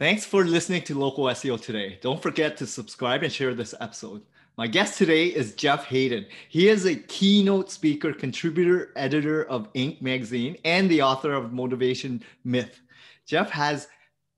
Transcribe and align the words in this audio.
Thanks 0.00 0.24
for 0.24 0.46
listening 0.46 0.80
to 0.84 0.98
Local 0.98 1.24
SEO 1.24 1.60
today. 1.60 1.98
Don't 2.00 2.22
forget 2.22 2.56
to 2.56 2.66
subscribe 2.66 3.22
and 3.22 3.30
share 3.30 3.52
this 3.52 3.74
episode. 3.82 4.22
My 4.56 4.66
guest 4.66 4.96
today 4.96 5.26
is 5.26 5.54
Jeff 5.54 5.84
Haden. 5.84 6.24
He 6.48 6.68
is 6.68 6.86
a 6.86 6.96
keynote 6.96 7.70
speaker, 7.70 8.14
contributor, 8.14 8.94
editor 8.96 9.44
of 9.44 9.70
Inc. 9.74 10.00
magazine, 10.00 10.56
and 10.64 10.90
the 10.90 11.02
author 11.02 11.34
of 11.34 11.52
Motivation 11.52 12.24
Myth. 12.44 12.80
Jeff 13.26 13.50
has 13.50 13.88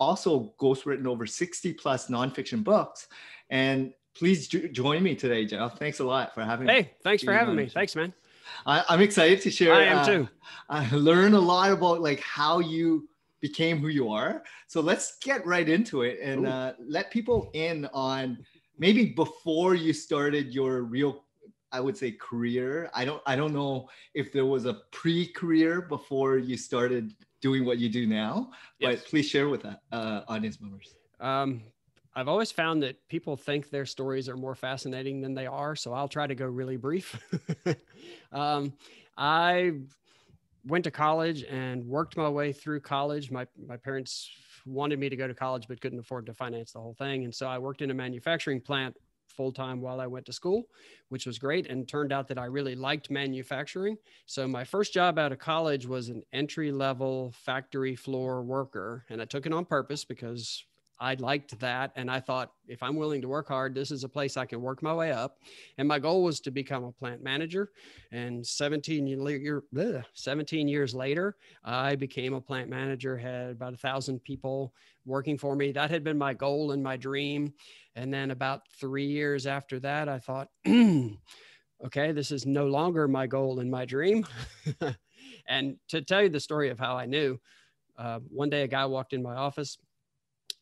also 0.01 0.53
ghostwritten 0.59 1.07
over 1.07 1.27
60 1.27 1.75
plus 1.75 2.09
nonfiction 2.09 2.65
books. 2.65 3.07
And 3.49 3.93
please 4.17 4.49
jo- 4.49 4.67
join 4.67 5.05
me 5.05 5.15
today, 5.15 5.47
Jeff. 5.47 5.79
Thanks 5.79 6.01
a 6.01 6.05
lot 6.05 6.35
for 6.35 6.43
having 6.43 6.67
hey, 6.67 6.75
me. 6.75 6.83
Hey, 6.83 6.95
thanks 7.05 7.23
for 7.23 7.33
having 7.33 7.55
me. 7.55 7.69
Thanks, 7.69 7.95
man. 7.95 8.13
I, 8.67 8.83
am 8.89 9.01
excited 9.01 9.41
to 9.43 9.51
share. 9.53 9.75
I 9.75 9.85
am 9.85 9.99
uh, 9.99 10.07
too. 10.07 10.29
I 10.69 10.91
learn 10.91 11.35
a 11.35 11.41
lot 11.41 11.71
about 11.71 12.01
like 12.01 12.19
how 12.19 12.59
you 12.59 13.09
became 13.43 13.79
who 13.79 13.89
you 13.89 14.09
are. 14.09 14.43
So 14.69 14.81
let's 14.81 15.19
get 15.19 15.45
right 15.45 15.69
into 15.69 16.03
it 16.03 16.21
and 16.23 16.47
uh, 16.47 16.73
let 16.79 17.11
people 17.11 17.51
in 17.53 17.87
on 17.93 18.39
maybe 18.79 19.07
before 19.07 19.75
you 19.75 19.93
started 19.93 20.55
your 20.55 20.83
real 20.83 21.25
I 21.75 21.81
would 21.81 21.97
say 21.97 22.13
career. 22.13 22.91
I 22.95 23.05
don't 23.05 23.23
I 23.27 23.35
don't 23.35 23.53
know 23.53 23.89
if 24.15 24.33
there 24.33 24.47
was 24.47 24.67
a 24.67 24.75
pre-career 24.91 25.83
before 25.83 26.39
you 26.39 26.57
started 26.57 27.15
doing 27.41 27.65
what 27.65 27.79
you 27.79 27.89
do 27.89 28.07
now, 28.07 28.51
yes. 28.79 29.01
but 29.01 29.09
please 29.09 29.27
share 29.27 29.49
with 29.49 29.65
uh, 29.65 30.21
audience 30.29 30.61
members. 30.61 30.95
Um, 31.19 31.63
I've 32.15 32.29
always 32.29 32.53
found 32.53 32.83
that 32.83 32.97
people 33.09 33.37
think 33.37 33.71
their 33.71 33.87
stories 33.87 34.29
are 34.29 34.37
more 34.37 34.55
fascinating 34.55 35.23
than 35.23 35.35
they 35.35 35.47
are, 35.47 35.75
so 35.75 35.95
I'll 35.95 36.09
try 36.09 36.27
to 36.27 36.35
go 36.35 36.45
really 36.45 36.77
brief. 36.77 37.19
um, 38.33 38.75
I 39.17 39.73
went 40.65 40.85
to 40.85 40.91
college 40.91 41.45
and 41.45 41.85
worked 41.85 42.17
my 42.17 42.29
way 42.29 42.53
through 42.53 42.81
college. 42.81 43.31
My 43.31 43.47
my 43.67 43.77
parents 43.77 44.31
wanted 44.65 44.99
me 44.99 45.09
to 45.09 45.17
go 45.17 45.27
to 45.27 45.35
college 45.35 45.67
but 45.69 45.81
couldn't 45.81 45.99
afford 45.99 46.27
to 46.27 46.35
finance 46.35 46.73
the 46.73 46.81
whole 46.81 46.95
thing, 46.95 47.25
and 47.25 47.35
so 47.35 47.47
I 47.49 47.59
worked 47.59 47.83
in 47.83 47.91
a 47.91 47.95
manufacturing 47.95 48.61
plant 48.61 48.97
full 49.33 49.53
time 49.53 49.81
while 49.81 50.01
I 50.01 50.07
went 50.07 50.27
to 50.27 50.33
school, 50.33 50.65
which 51.09 51.27
was 51.27 51.39
great. 51.39 51.67
And 51.69 51.89
turned 51.89 52.13
out 52.13 52.29
that 52.29 52.39
I 52.39 52.45
really 52.45 52.75
liked 52.75 53.11
manufacturing. 53.11 53.97
So 54.27 54.47
my 54.47 54.65
first 54.65 54.93
job 54.93 55.19
out 55.19 55.33
of 55.33 55.39
college 55.39 55.87
was 55.87 56.09
an 56.09 56.23
entry 56.33 56.71
level 56.71 57.33
factory 57.33 57.97
floor 57.97 58.43
worker, 58.43 59.05
and 59.11 59.21
I 59.21 59.25
took 59.25 59.47
it 59.47 59.53
on 59.53 59.65
purpose 59.65 60.05
because 60.05 60.65
I 61.03 61.15
liked 61.15 61.59
that. 61.59 61.91
And 61.97 62.09
I 62.09 62.21
thought, 62.21 62.53
if 62.69 62.81
I'm 62.81 62.95
willing 62.95 63.21
to 63.23 63.29
work 63.29 63.49
hard, 63.49 63.75
this 63.75 63.91
is 63.91 64.05
a 64.05 64.09
place 64.09 64.37
I 64.37 64.47
can 64.47 64.63
work 64.63 64.85
my 64.85 64.95
way 64.95 65.11
up. 65.11 65.41
And 65.77 65.89
my 65.89 65.99
goal 65.99 66.23
was 66.23 66.39
to 66.43 66.53
become 66.53 66.85
a 66.85 66.93
plant 66.93 67.25
manager. 67.25 67.73
And 68.13 68.47
17, 68.47 69.09
year, 69.09 69.65
17 70.15 70.69
years 70.69 70.95
later, 70.95 71.37
I 71.65 71.97
became 71.97 72.35
a 72.35 72.41
plant 72.41 72.71
manager, 72.71 73.19
had 73.19 73.51
about 73.51 73.75
a 73.75 73.77
thousand 73.77 74.23
people 74.23 74.75
working 75.05 75.37
for 75.37 75.57
me. 75.57 75.73
That 75.73 75.91
had 75.91 76.05
been 76.05 76.17
my 76.17 76.35
goal 76.35 76.71
and 76.71 76.81
my 76.81 76.97
dream. 76.97 77.53
And 77.97 78.15
then 78.15 78.31
about 78.31 78.69
three 78.79 79.07
years 79.07 79.45
after 79.45 79.81
that, 79.81 80.09
I 80.09 80.21
thought, 80.21 80.51
okay, 80.69 82.13
this 82.13 82.31
is 82.31 82.47
no 82.47 82.69
longer 82.69 83.09
my 83.09 83.27
goal 83.27 83.59
and 83.59 83.69
my 83.69 83.85
dream. 83.85 84.25
and 85.49 85.79
to 85.89 86.01
tell 86.01 86.23
you 86.23 86.29
the 86.29 86.39
story 86.39 86.71
of 86.71 86.79
how 86.79 86.97
I 86.97 87.07
knew, 87.07 87.41
uh, 87.99 88.21
one 88.29 88.51
day 88.51 88.63
a 88.63 88.69
guy 88.69 88.87
walked 88.87 89.15
in 89.15 89.23
my 89.23 89.35
office 89.35 89.79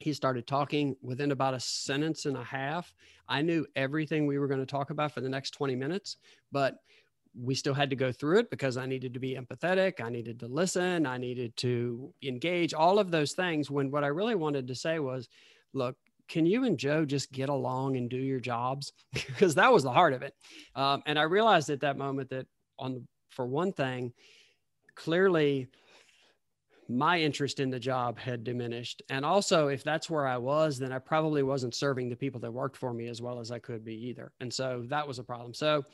he 0.00 0.15
started 0.15 0.47
talking 0.47 0.97
within 1.03 1.31
about 1.31 1.55
a 1.55 1.61
sentence 1.61 2.25
and 2.25 2.37
a 2.37 2.43
half. 2.43 2.93
I 3.28 3.43
knew 3.43 3.66
everything 3.77 4.27
we 4.27 4.38
were 4.38 4.49
going 4.49 4.61
to 4.61 4.66
talk 4.66 4.91
about 4.91 5.12
for 5.12 5.21
the 5.21 5.28
next 5.28 5.50
20 5.50 5.77
minutes, 5.77 6.16
but 6.50 6.77
we 7.38 7.55
still 7.55 7.75
had 7.75 7.91
to 7.91 7.97
go 7.97 8.11
through 8.11 8.41
it 8.41 8.50
because 8.50 8.77
I 8.77 8.87
needed 8.87 9.15
to 9.15 9.21
be 9.21 9.37
empathetic. 9.37 10.00
I 10.03 10.09
needed 10.09 10.41
to 10.41 10.49
listen. 10.49 11.06
I 11.06 11.19
needed 11.19 11.55
to 11.59 12.12
engage 12.22 12.72
all 12.75 12.99
of 12.99 13.11
those 13.11 13.33
things. 13.33 13.71
When 13.71 13.91
what 13.91 14.03
I 14.03 14.09
really 14.09 14.34
wanted 14.34 14.66
to 14.69 14.75
say 14.75 14.99
was, 14.99 15.28
look, 15.75 15.97
can 16.28 16.47
you 16.47 16.65
and 16.65 16.78
Joe 16.78 17.05
just 17.05 17.31
get 17.31 17.50
along 17.50 17.97
and 17.97 18.09
do 18.09 18.17
your 18.17 18.41
jobs? 18.41 18.93
because 19.12 19.55
that 19.56 19.72
was 19.72 19.82
the 19.82 19.93
heart 19.93 20.15
of 20.15 20.22
it. 20.22 20.34
Um, 20.75 21.03
and 21.05 21.19
I 21.19 21.22
realized 21.22 21.69
at 21.69 21.81
that 21.81 21.99
moment 21.99 22.31
that 22.31 22.47
on 22.78 23.06
for 23.28 23.47
one 23.47 23.72
thing, 23.72 24.12
clearly 24.94 25.69
my 26.91 27.21
interest 27.21 27.61
in 27.61 27.71
the 27.71 27.78
job 27.78 28.19
had 28.19 28.43
diminished. 28.43 29.03
And 29.09 29.25
also, 29.25 29.69
if 29.69 29.84
that's 29.84 30.11
where 30.11 30.27
I 30.27 30.37
was, 30.37 30.78
then 30.78 30.93
I 30.93 30.99
probably 30.99 31.43
wasn't 31.43 31.75
serving 31.75 32.09
the 32.09 32.17
people 32.17 32.41
that 32.41 32.53
worked 32.53 32.77
for 32.77 32.93
me 32.93 33.09
as 33.09 33.23
well 33.23 33.39
as 33.39 33.51
I 33.51 33.59
could 33.59 33.84
be 33.84 33.95
either. 34.09 34.33
And 34.41 34.53
so 34.53 34.84
that 34.89 35.06
was 35.06 35.19
a 35.19 35.25
problem. 35.25 35.55
So 35.55 35.84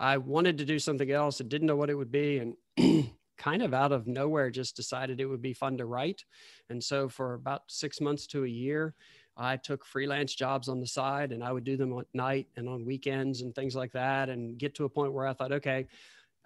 I 0.00 0.16
wanted 0.16 0.58
to 0.58 0.64
do 0.64 0.78
something 0.78 1.10
else 1.10 1.40
and 1.40 1.48
didn't 1.48 1.66
know 1.66 1.76
what 1.76 1.90
it 1.90 1.94
would 1.94 2.10
be. 2.10 2.38
And 2.38 3.10
kind 3.38 3.62
of 3.62 3.74
out 3.74 3.92
of 3.92 4.06
nowhere, 4.06 4.50
just 4.50 4.74
decided 4.74 5.20
it 5.20 5.26
would 5.26 5.42
be 5.42 5.52
fun 5.52 5.76
to 5.78 5.86
write. 5.86 6.24
And 6.70 6.82
so 6.82 7.08
for 7.08 7.34
about 7.34 7.62
six 7.68 8.00
months 8.00 8.26
to 8.28 8.44
a 8.44 8.48
year, 8.48 8.94
I 9.36 9.56
took 9.56 9.84
freelance 9.84 10.34
jobs 10.34 10.68
on 10.68 10.80
the 10.80 10.86
side 10.86 11.30
and 11.30 11.44
I 11.44 11.52
would 11.52 11.64
do 11.64 11.76
them 11.76 11.96
at 11.98 12.06
night 12.14 12.48
and 12.56 12.68
on 12.68 12.86
weekends 12.86 13.42
and 13.42 13.54
things 13.54 13.76
like 13.76 13.92
that 13.92 14.28
and 14.30 14.58
get 14.58 14.74
to 14.76 14.84
a 14.84 14.88
point 14.88 15.12
where 15.12 15.26
I 15.26 15.34
thought, 15.34 15.52
okay, 15.52 15.86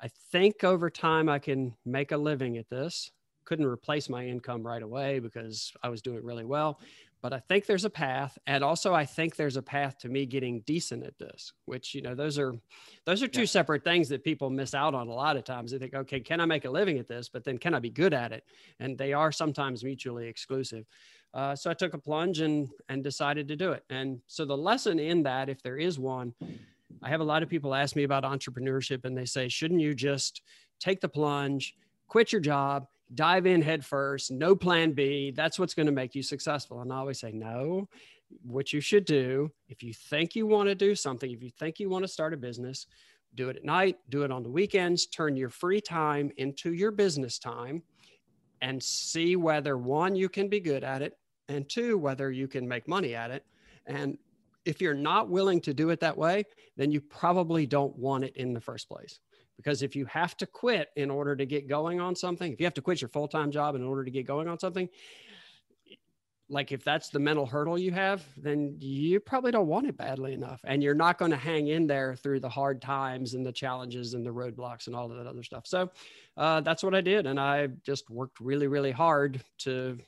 I 0.01 0.09
think 0.33 0.65
over 0.65 0.91
time 0.91 1.29
I 1.29 1.39
can 1.39 1.75
make 1.87 2.13
a 2.13 2.17
living 2.17 2.59
at 2.59 2.69
this 2.69 3.11
couldn't 3.45 3.67
replace 3.67 4.09
my 4.09 4.27
income 4.27 4.67
right 4.67 4.83
away 4.83 5.19
because 5.19 5.73
I 5.83 5.89
was 5.89 6.03
doing 6.03 6.25
really 6.25 6.45
well. 6.45 6.81
But 7.23 7.33
I 7.33 7.39
think 7.39 7.67
there's 7.67 7.85
a 7.85 7.91
path, 7.91 8.37
and 8.49 8.65
also 8.65 8.93
I 8.93 9.05
think 9.05 9.37
there's 9.37 9.57
a 9.57 9.63
path 9.63 9.97
to 9.99 10.09
me 10.09 10.27
getting 10.27 10.61
decent 10.63 11.05
at 11.05 11.17
this. 11.19 11.53
Which 11.67 11.95
you 11.95 12.03
know, 12.03 12.17
those 12.17 12.37
are 12.37 12.53
those 13.07 13.23
are 13.23 13.29
two 13.29 13.43
yeah. 13.43 13.47
separate 13.47 13.85
things 13.85 14.09
that 14.09 14.25
people 14.25 14.51
miss 14.51 14.75
out 14.75 14.93
on 14.93 15.07
a 15.07 15.13
lot 15.13 15.37
of 15.37 15.45
times. 15.45 15.71
They 15.71 15.79
think, 15.79 15.95
okay, 15.95 16.19
can 16.19 16.41
I 16.41 16.47
make 16.47 16.65
a 16.65 16.71
living 16.71 16.99
at 16.99 17.07
this? 17.07 17.29
But 17.29 17.45
then, 17.45 17.59
can 17.59 17.75
I 17.75 17.79
be 17.79 17.91
good 17.91 18.13
at 18.13 18.33
it? 18.33 18.45
And 18.81 18.99
they 18.99 19.13
are 19.13 19.31
sometimes 19.31 19.85
mutually 19.85 20.27
exclusive. 20.27 20.85
Uh, 21.33 21.55
so 21.55 21.71
I 21.71 21.75
took 21.75 21.95
a 21.95 21.99
plunge 21.99 22.41
and 22.41 22.69
and 22.89 23.05
decided 23.05 23.47
to 23.49 23.57
do 23.57 23.71
it. 23.71 23.85
And 23.89 24.21
so 24.27 24.45
the 24.45 24.57
lesson 24.57 24.99
in 24.99 25.23
that, 25.23 25.49
if 25.49 25.63
there 25.63 25.79
is 25.79 26.01
one, 26.01 26.35
I 27.05 27.09
have 27.09 27.21
a 27.21 27.25
lot 27.25 27.45
of 27.45 27.49
people 27.49 27.73
ask 27.73 27.95
me 27.95 28.03
about 28.03 28.25
entrepreneurship, 28.25 29.05
and 29.05 29.17
they 29.17 29.27
say, 29.27 29.49
shouldn't 29.49 29.81
you 29.81 29.95
just 29.95 30.43
take 30.81 31.01
the 31.01 31.09
plunge, 31.09 31.77
quit 32.09 32.33
your 32.33 32.41
job, 32.41 32.87
dive 33.15 33.47
in 33.47 33.63
head 33.63 33.85
first, 33.85 34.31
no 34.31 34.57
plan 34.57 34.93
B. 34.93 35.31
That's 35.31 35.59
what's 35.59 35.75
going 35.75 35.87
to 35.87 35.93
make 35.93 36.15
you 36.15 36.23
successful. 36.23 36.81
And 36.81 36.93
I 36.93 36.97
always 36.97 37.21
say, 37.21 37.33
no, 37.33 37.89
what 38.43 38.73
you 38.73 38.81
should 38.81 39.05
do, 39.05 39.51
if 39.69 39.83
you 39.83 39.93
think 39.93 40.35
you 40.35 40.47
want 40.47 40.69
to 40.69 40.75
do 40.75 40.95
something, 40.95 41.31
if 41.31 41.43
you 41.43 41.51
think 41.51 41.79
you 41.79 41.91
want 41.91 42.05
to 42.05 42.09
start 42.09 42.33
a 42.33 42.37
business, 42.37 42.87
do 43.35 43.49
it 43.49 43.57
at 43.57 43.65
night, 43.65 43.97
do 44.09 44.23
it 44.23 44.31
on 44.31 44.43
the 44.43 44.51
weekends, 44.51 45.07
turn 45.07 45.37
your 45.37 45.49
free 45.49 45.81
time 45.81 46.31
into 46.37 46.73
your 46.73 46.91
business 46.91 47.39
time 47.39 47.83
and 48.61 48.83
see 48.83 49.37
whether 49.37 49.77
one, 49.77 50.15
you 50.15 50.29
can 50.29 50.49
be 50.49 50.61
good 50.61 50.85
at 50.85 51.03
it, 51.03 51.19
and 51.49 51.69
two, 51.69 51.99
whether 51.99 52.31
you 52.31 52.47
can 52.47 52.67
make 52.67 52.87
money 52.87 53.15
at 53.15 53.31
it. 53.31 53.45
And 53.87 54.17
if 54.65 54.81
you're 54.81 54.95
not 54.95 55.29
willing 55.29 55.61
to 55.63 55.75
do 55.75 55.91
it 55.91 56.01
that 56.01 56.17
way, 56.17 56.45
then 56.77 56.93
you 56.93 57.01
probably 57.01 57.67
don't 57.67 57.97
want 57.97 58.25
it 58.25 58.37
in 58.37 58.53
the 58.53 58.61
first 58.61 58.89
place. 58.89 59.19
Because 59.57 59.83
if 59.83 59.95
you 59.95 60.07
have 60.07 60.37
to 60.39 60.47
quit 60.47 60.89
in 60.97 61.11
order 61.11 61.37
to 61.37 61.47
get 61.47 61.69
going 61.69 62.01
on 62.01 62.17
something, 62.17 62.53
if 62.53 62.61
you 62.61 62.67
have 62.67 62.75
to 62.75 62.83
quit 62.83 63.01
your 63.01 63.09
full 63.09 63.29
time 63.29 63.51
job 63.51 63.75
in 63.75 63.83
order 63.85 64.05
to 64.05 64.11
get 64.11 64.27
going 64.27 64.49
on 64.49 64.59
something, 64.59 64.89
like 66.49 66.71
if 66.71 66.85
that's 66.85 67.09
the 67.09 67.19
mental 67.19 67.47
hurdle 67.47 67.79
you 67.79 67.93
have, 67.93 68.25
then 68.37 68.77
you 68.79 69.19
probably 69.21 69.51
don't 69.51 69.69
want 69.69 69.87
it 69.87 69.97
badly 69.97 70.35
enough. 70.35 70.61
And 70.65 70.83
you're 70.83 70.95
not 70.95 71.17
going 71.17 71.31
to 71.31 71.37
hang 71.37 71.69
in 71.69 71.87
there 71.87 72.15
through 72.15 72.41
the 72.41 72.49
hard 72.49 72.83
times 72.83 73.35
and 73.35 73.45
the 73.45 73.53
challenges 73.53 74.13
and 74.13 74.25
the 74.25 74.31
roadblocks 74.31 74.87
and 74.87 74.95
all 74.95 75.11
of 75.11 75.17
that 75.17 75.27
other 75.27 75.43
stuff. 75.43 75.67
So 75.67 75.91
uh, 76.37 76.61
that's 76.61 76.83
what 76.83 76.95
I 76.95 77.01
did. 77.01 77.27
And 77.27 77.41
I 77.41 77.69
just 77.85 78.11
worked 78.11 78.39
really, 78.41 78.67
really 78.67 78.93
hard 78.93 79.43
to 79.61 79.99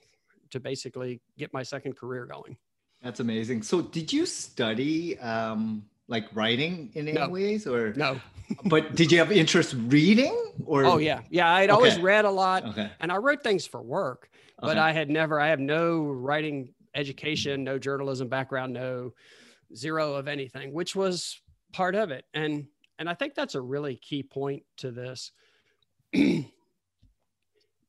to 0.50 0.60
basically 0.60 1.20
get 1.36 1.52
my 1.52 1.64
second 1.64 1.96
career 1.96 2.26
going. 2.26 2.56
That's 3.02 3.20
amazing. 3.20 3.62
So 3.62 3.82
did 3.82 4.12
you 4.12 4.24
study 4.24 5.18
um, 5.18 5.84
like 6.08 6.26
writing 6.34 6.90
in 6.94 7.08
any 7.08 7.18
no. 7.18 7.28
ways 7.28 7.66
or 7.66 7.92
no? 7.94 8.20
but 8.66 8.94
did 8.94 9.10
you 9.10 9.18
have 9.18 9.32
interest 9.32 9.74
reading 9.86 10.52
or 10.66 10.84
oh 10.84 10.98
yeah 10.98 11.22
yeah 11.30 11.52
i'd 11.54 11.70
okay. 11.70 11.72
always 11.72 11.98
read 11.98 12.24
a 12.24 12.30
lot 12.30 12.64
okay. 12.64 12.90
and 13.00 13.10
i 13.10 13.16
wrote 13.16 13.42
things 13.42 13.66
for 13.66 13.82
work 13.82 14.28
but 14.60 14.72
okay. 14.72 14.80
i 14.80 14.92
had 14.92 15.08
never 15.08 15.40
i 15.40 15.48
have 15.48 15.60
no 15.60 16.02
writing 16.04 16.72
education 16.94 17.64
no 17.64 17.78
journalism 17.78 18.28
background 18.28 18.72
no 18.72 19.12
zero 19.74 20.14
of 20.14 20.28
anything 20.28 20.72
which 20.72 20.94
was 20.94 21.40
part 21.72 21.94
of 21.94 22.10
it 22.10 22.24
and 22.34 22.66
and 22.98 23.08
i 23.08 23.14
think 23.14 23.34
that's 23.34 23.54
a 23.54 23.60
really 23.60 23.96
key 23.96 24.22
point 24.22 24.62
to 24.76 24.90
this 24.90 25.32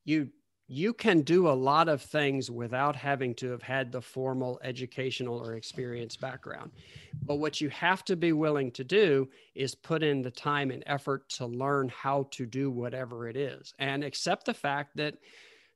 you 0.06 0.30
you 0.68 0.94
can 0.94 1.22
do 1.22 1.48
a 1.48 1.50
lot 1.52 1.88
of 1.88 2.02
things 2.02 2.50
without 2.50 2.96
having 2.96 3.36
to 3.36 3.52
have 3.52 3.62
had 3.62 3.92
the 3.92 4.02
formal 4.02 4.60
educational 4.64 5.38
or 5.38 5.54
experience 5.54 6.16
background. 6.16 6.72
But 7.24 7.36
what 7.36 7.62
you 7.62 7.70
have 7.70 8.04
to 8.06 8.16
be 8.16 8.34
willing 8.34 8.72
to 8.72 8.84
do 8.84 9.30
is 9.54 9.76
put 9.76 10.02
in 10.02 10.24
the 10.24 10.32
time 10.32 10.72
and 10.72 10.84
effort 10.88 11.30
to 11.30 11.46
learn 11.46 11.90
how 11.90 12.28
to 12.32 12.46
do 12.48 12.72
whatever 12.72 13.28
it 13.28 13.38
is 13.38 13.74
and 13.78 14.04
accept 14.04 14.46
the 14.46 14.54
fact 14.54 14.98
that 14.98 15.16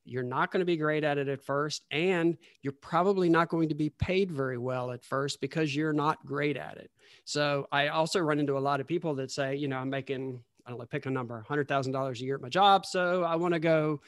you're 0.04 0.22
not 0.24 0.50
going 0.50 0.60
to 0.60 0.66
be 0.66 0.76
great 0.76 1.04
at 1.04 1.18
it 1.18 1.28
at 1.28 1.42
first 1.42 1.84
and 1.92 2.36
you're 2.62 2.72
probably 2.72 3.28
not 3.28 3.48
going 3.48 3.68
to 3.68 3.74
be 3.74 3.90
paid 3.90 4.32
very 4.32 4.58
well 4.58 4.90
at 4.90 5.04
first 5.04 5.40
because 5.40 5.76
you're 5.76 5.92
not 5.92 6.24
great 6.26 6.56
at 6.56 6.78
it. 6.78 6.90
So 7.24 7.68
I 7.70 7.88
also 7.88 8.18
run 8.18 8.40
into 8.40 8.58
a 8.58 8.60
lot 8.60 8.80
of 8.80 8.88
people 8.88 9.14
that 9.16 9.30
say, 9.30 9.54
you 9.54 9.68
know, 9.68 9.76
I'm 9.76 9.90
making 9.90 10.40
I 10.66 10.70
don't 10.70 10.78
know, 10.78 10.86
pick 10.86 11.06
a 11.06 11.10
number, 11.10 11.44
$100,000 11.48 12.20
a 12.20 12.24
year 12.24 12.34
at 12.34 12.40
my 12.40 12.48
job. 12.48 12.86
So 12.86 13.24
I 13.24 13.34
want 13.36 13.54
to 13.54 13.60
go 13.60 14.00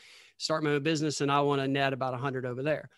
start 0.43 0.65
my 0.65 0.71
own 0.71 0.83
business 0.83 1.21
and 1.21 1.31
I 1.31 1.41
want 1.41 1.61
to 1.61 1.69
net 1.69 1.93
about 1.93 2.13
100 2.13 2.45
over 2.45 2.63
there. 2.63 2.89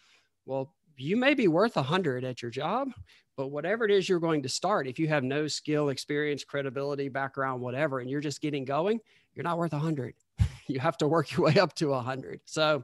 Well, 0.46 0.74
you 0.96 1.16
may 1.16 1.34
be 1.34 1.48
worth 1.48 1.76
100 1.76 2.24
at 2.24 2.40
your 2.40 2.50
job, 2.50 2.88
but 3.36 3.48
whatever 3.48 3.84
it 3.84 3.90
is 3.90 4.08
you're 4.08 4.20
going 4.20 4.42
to 4.44 4.48
start, 4.48 4.86
if 4.86 4.98
you 4.98 5.08
have 5.08 5.24
no 5.24 5.46
skill, 5.46 5.90
experience, 5.90 6.42
credibility, 6.42 7.08
background, 7.08 7.60
whatever, 7.60 8.00
and 8.00 8.08
you're 8.08 8.20
just 8.20 8.40
getting 8.40 8.64
going, 8.64 8.98
you're 9.34 9.44
not 9.44 9.58
worth 9.58 9.72
100. 9.72 10.14
you 10.68 10.80
have 10.80 10.96
to 10.98 11.08
work 11.08 11.32
your 11.32 11.46
way 11.46 11.58
up 11.58 11.74
to 11.74 11.88
100. 11.88 12.40
So 12.46 12.82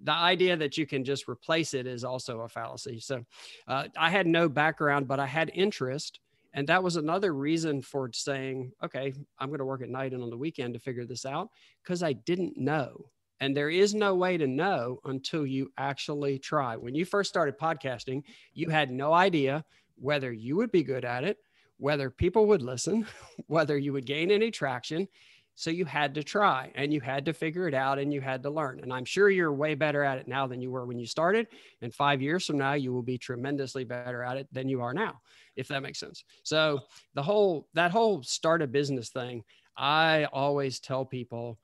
the 0.00 0.12
idea 0.12 0.56
that 0.56 0.76
you 0.76 0.86
can 0.86 1.02
just 1.04 1.26
replace 1.26 1.72
it 1.72 1.86
is 1.86 2.04
also 2.04 2.40
a 2.40 2.48
fallacy. 2.48 3.00
So 3.00 3.24
uh, 3.68 3.88
I 3.96 4.10
had 4.10 4.26
no 4.26 4.50
background, 4.50 5.08
but 5.08 5.18
I 5.18 5.26
had 5.26 5.50
interest. 5.54 6.20
And 6.52 6.68
that 6.68 6.82
was 6.82 6.96
another 6.96 7.32
reason 7.32 7.80
for 7.80 8.10
saying, 8.12 8.72
okay, 8.82 9.14
I'm 9.38 9.48
going 9.48 9.58
to 9.58 9.64
work 9.64 9.82
at 9.82 9.88
night 9.88 10.12
and 10.12 10.22
on 10.22 10.30
the 10.30 10.36
weekend 10.36 10.74
to 10.74 10.80
figure 10.80 11.06
this 11.06 11.24
out 11.24 11.48
because 11.82 12.02
I 12.02 12.12
didn't 12.12 12.56
know. 12.56 13.06
And 13.40 13.56
there 13.56 13.70
is 13.70 13.94
no 13.94 14.14
way 14.14 14.36
to 14.36 14.46
know 14.46 15.00
until 15.04 15.46
you 15.46 15.72
actually 15.76 16.38
try. 16.38 16.76
When 16.76 16.94
you 16.94 17.04
first 17.04 17.30
started 17.30 17.58
podcasting, 17.58 18.22
you 18.52 18.68
had 18.68 18.90
no 18.90 19.12
idea 19.12 19.64
whether 19.96 20.32
you 20.32 20.56
would 20.56 20.70
be 20.70 20.82
good 20.82 21.04
at 21.04 21.24
it, 21.24 21.38
whether 21.78 22.10
people 22.10 22.46
would 22.46 22.62
listen, 22.62 23.06
whether 23.46 23.76
you 23.76 23.92
would 23.92 24.06
gain 24.06 24.30
any 24.30 24.50
traction. 24.50 25.08
So 25.56 25.70
you 25.70 25.84
had 25.84 26.14
to 26.14 26.24
try 26.24 26.72
and 26.74 26.92
you 26.92 27.00
had 27.00 27.24
to 27.26 27.32
figure 27.32 27.68
it 27.68 27.74
out 27.74 28.00
and 28.00 28.12
you 28.12 28.20
had 28.20 28.42
to 28.42 28.50
learn. 28.50 28.80
And 28.80 28.92
I'm 28.92 29.04
sure 29.04 29.30
you're 29.30 29.52
way 29.52 29.74
better 29.74 30.02
at 30.02 30.18
it 30.18 30.26
now 30.26 30.48
than 30.48 30.60
you 30.60 30.70
were 30.70 30.84
when 30.84 30.98
you 30.98 31.06
started. 31.06 31.46
And 31.80 31.94
five 31.94 32.20
years 32.20 32.44
from 32.44 32.58
now, 32.58 32.72
you 32.72 32.92
will 32.92 33.04
be 33.04 33.18
tremendously 33.18 33.84
better 33.84 34.24
at 34.24 34.36
it 34.36 34.48
than 34.50 34.68
you 34.68 34.80
are 34.80 34.92
now, 34.92 35.20
if 35.54 35.68
that 35.68 35.82
makes 35.82 36.00
sense. 36.00 36.24
So 36.42 36.80
the 37.14 37.22
whole, 37.22 37.68
that 37.74 37.92
whole 37.92 38.24
start 38.24 38.62
a 38.62 38.66
business 38.66 39.10
thing, 39.10 39.44
I 39.76 40.24
always 40.32 40.80
tell 40.80 41.04
people, 41.04 41.58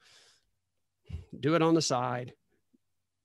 do 1.39 1.55
it 1.55 1.63
on 1.63 1.75
the 1.75 1.83
side. 1.83 2.35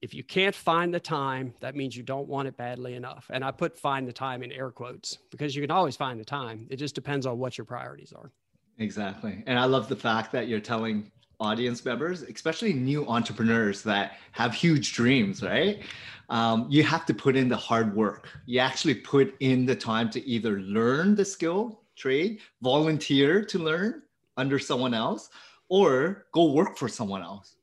If 0.02 0.14
you 0.14 0.24
can't 0.24 0.54
find 0.54 0.94
the 0.94 1.00
time, 1.00 1.54
that 1.62 1.76
means 1.76 1.96
you 1.98 2.04
don't 2.04 2.28
want 2.28 2.48
it 2.48 2.58
badly 2.58 2.94
enough. 2.94 3.26
And 3.32 3.44
I 3.44 3.52
put 3.52 3.78
find 3.78 4.08
the 4.08 4.14
time 4.14 4.44
in 4.44 4.52
air 4.52 4.70
quotes 4.70 5.18
because 5.32 5.56
you 5.56 5.62
can 5.62 5.72
always 5.72 5.96
find 5.96 6.20
the 6.20 6.26
time. 6.26 6.68
It 6.70 6.78
just 6.78 6.96
depends 6.96 7.26
on 7.26 7.40
what 7.40 7.58
your 7.58 7.66
priorities 7.66 8.14
are. 8.14 8.32
Exactly. 8.78 9.44
And 9.48 9.58
I 9.58 9.66
love 9.66 9.88
the 9.88 9.96
fact 9.96 10.32
that 10.34 10.48
you're 10.48 10.60
telling 10.60 11.12
audience 11.40 11.84
members, 11.84 12.22
especially 12.22 12.74
new 12.74 13.08
entrepreneurs 13.08 13.82
that 13.84 14.18
have 14.34 14.54
huge 14.54 14.94
dreams, 14.94 15.42
right? 15.42 15.82
Um, 16.30 16.68
you 16.70 16.84
have 16.84 17.06
to 17.08 17.14
put 17.14 17.36
in 17.36 17.50
the 17.50 17.58
hard 17.58 17.96
work. 17.96 18.30
You 18.46 18.60
actually 18.60 18.96
put 18.96 19.36
in 19.40 19.66
the 19.66 19.76
time 19.76 20.10
to 20.12 20.26
either 20.26 20.60
learn 20.60 21.16
the 21.16 21.26
skill, 21.26 21.82
trade, 21.96 22.40
volunteer 22.62 23.44
to 23.46 23.60
learn 23.60 24.02
under 24.38 24.60
someone 24.60 24.94
else, 24.94 25.30
or 25.70 26.28
go 26.32 26.52
work 26.52 26.78
for 26.78 26.88
someone 26.88 27.22
else 27.22 27.55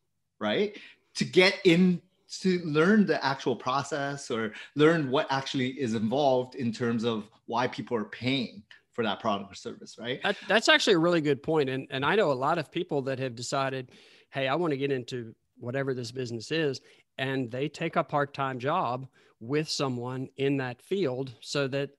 right? 0.42 0.76
To 1.14 1.24
get 1.24 1.58
in 1.64 2.02
to 2.40 2.60
learn 2.60 3.06
the 3.06 3.22
actual 3.24 3.54
process 3.54 4.30
or 4.30 4.52
learn 4.74 5.10
what 5.10 5.26
actually 5.30 5.68
is 5.68 5.94
involved 5.94 6.54
in 6.54 6.72
terms 6.72 7.04
of 7.04 7.28
why 7.46 7.68
people 7.68 7.96
are 7.96 8.04
paying 8.04 8.62
for 8.92 9.04
that 9.04 9.20
product 9.20 9.52
or 9.52 9.54
service, 9.54 9.98
right? 9.98 10.22
That, 10.22 10.36
that's 10.48 10.68
actually 10.68 10.94
a 10.94 10.98
really 10.98 11.20
good 11.20 11.42
point. 11.42 11.68
And, 11.68 11.86
and 11.90 12.04
I 12.04 12.14
know 12.14 12.32
a 12.32 12.34
lot 12.34 12.58
of 12.58 12.70
people 12.70 13.02
that 13.02 13.18
have 13.18 13.34
decided, 13.34 13.90
hey, 14.30 14.48
I 14.48 14.54
want 14.54 14.70
to 14.72 14.76
get 14.78 14.90
into 14.90 15.34
whatever 15.58 15.92
this 15.94 16.10
business 16.10 16.50
is. 16.50 16.80
And 17.18 17.50
they 17.50 17.68
take 17.68 17.96
a 17.96 18.04
part 18.04 18.32
time 18.32 18.58
job 18.58 19.06
with 19.40 19.68
someone 19.68 20.28
in 20.36 20.56
that 20.58 20.80
field 20.80 21.34
so 21.40 21.68
that 21.68 21.90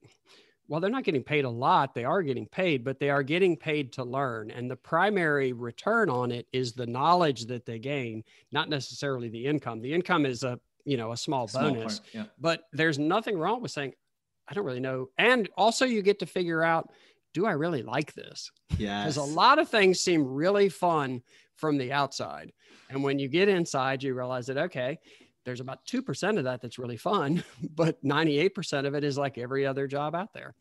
well, 0.68 0.80
they're 0.80 0.90
not 0.90 1.04
getting 1.04 1.24
paid 1.24 1.46
a 1.46 1.50
lot. 1.50 1.94
They 1.94 2.06
are 2.06 2.22
getting 2.22 2.48
paid, 2.48 2.84
but 2.84 3.00
they 3.00 3.10
are 3.10 3.24
getting 3.24 3.58
paid 3.58 3.92
to 3.94 4.04
learn. 4.04 4.50
And 4.52 4.72
the 4.72 4.76
primary 4.76 5.54
return 5.54 6.10
on 6.10 6.32
it 6.32 6.48
is 6.54 6.74
the 6.74 6.88
knowledge 6.88 7.46
that 7.48 7.66
they 7.66 7.80
gain, 7.80 8.24
not 8.52 8.70
necessarily 8.70 9.30
the 9.30 9.46
income. 9.46 9.82
The 9.82 9.94
income 9.94 10.26
is 10.26 10.44
a, 10.44 10.60
you 10.86 10.98
know, 10.98 11.12
a 11.12 11.18
small, 11.18 11.48
small 11.48 11.74
bonus, 11.74 12.00
part, 12.00 12.10
yeah. 12.14 12.24
but 12.40 12.64
there's 12.72 12.98
nothing 12.98 13.38
wrong 13.38 13.62
with 13.62 13.72
saying, 13.72 13.94
I 14.48 14.54
don't 14.54 14.66
really 14.66 14.80
know. 14.80 15.10
And 15.18 15.50
also 15.58 15.86
you 15.86 16.02
get 16.02 16.20
to 16.20 16.26
figure 16.26 16.64
out, 16.64 16.90
do 17.34 17.46
I 17.46 17.52
really 17.52 17.84
like 17.84 18.14
this? 18.14 18.52
Yeah. 18.78 19.04
Because 19.04 19.18
a 19.18 19.24
lot 19.24 19.60
of 19.60 19.70
things 19.70 20.00
seem 20.00 20.26
really 20.26 20.70
fun 20.70 21.24
from 21.56 21.78
the 21.78 21.92
outside. 21.92 22.52
And 22.90 23.04
when 23.04 23.20
you 23.20 23.28
get 23.28 23.50
inside, 23.50 24.04
you 24.04 24.14
realize 24.14 24.48
that, 24.48 24.58
okay, 24.58 25.00
there's 25.46 25.60
about 25.60 25.86
2% 25.86 26.38
of 26.38 26.44
that 26.44 26.62
that's 26.62 26.80
really 26.80 26.98
fun, 26.98 27.44
but 27.76 28.04
98% 28.04 28.86
of 28.86 28.96
it 28.96 29.04
is 29.04 29.18
like 29.18 29.38
every 29.38 29.66
other 29.66 29.88
job 29.88 30.16
out 30.16 30.34
there. 30.34 30.56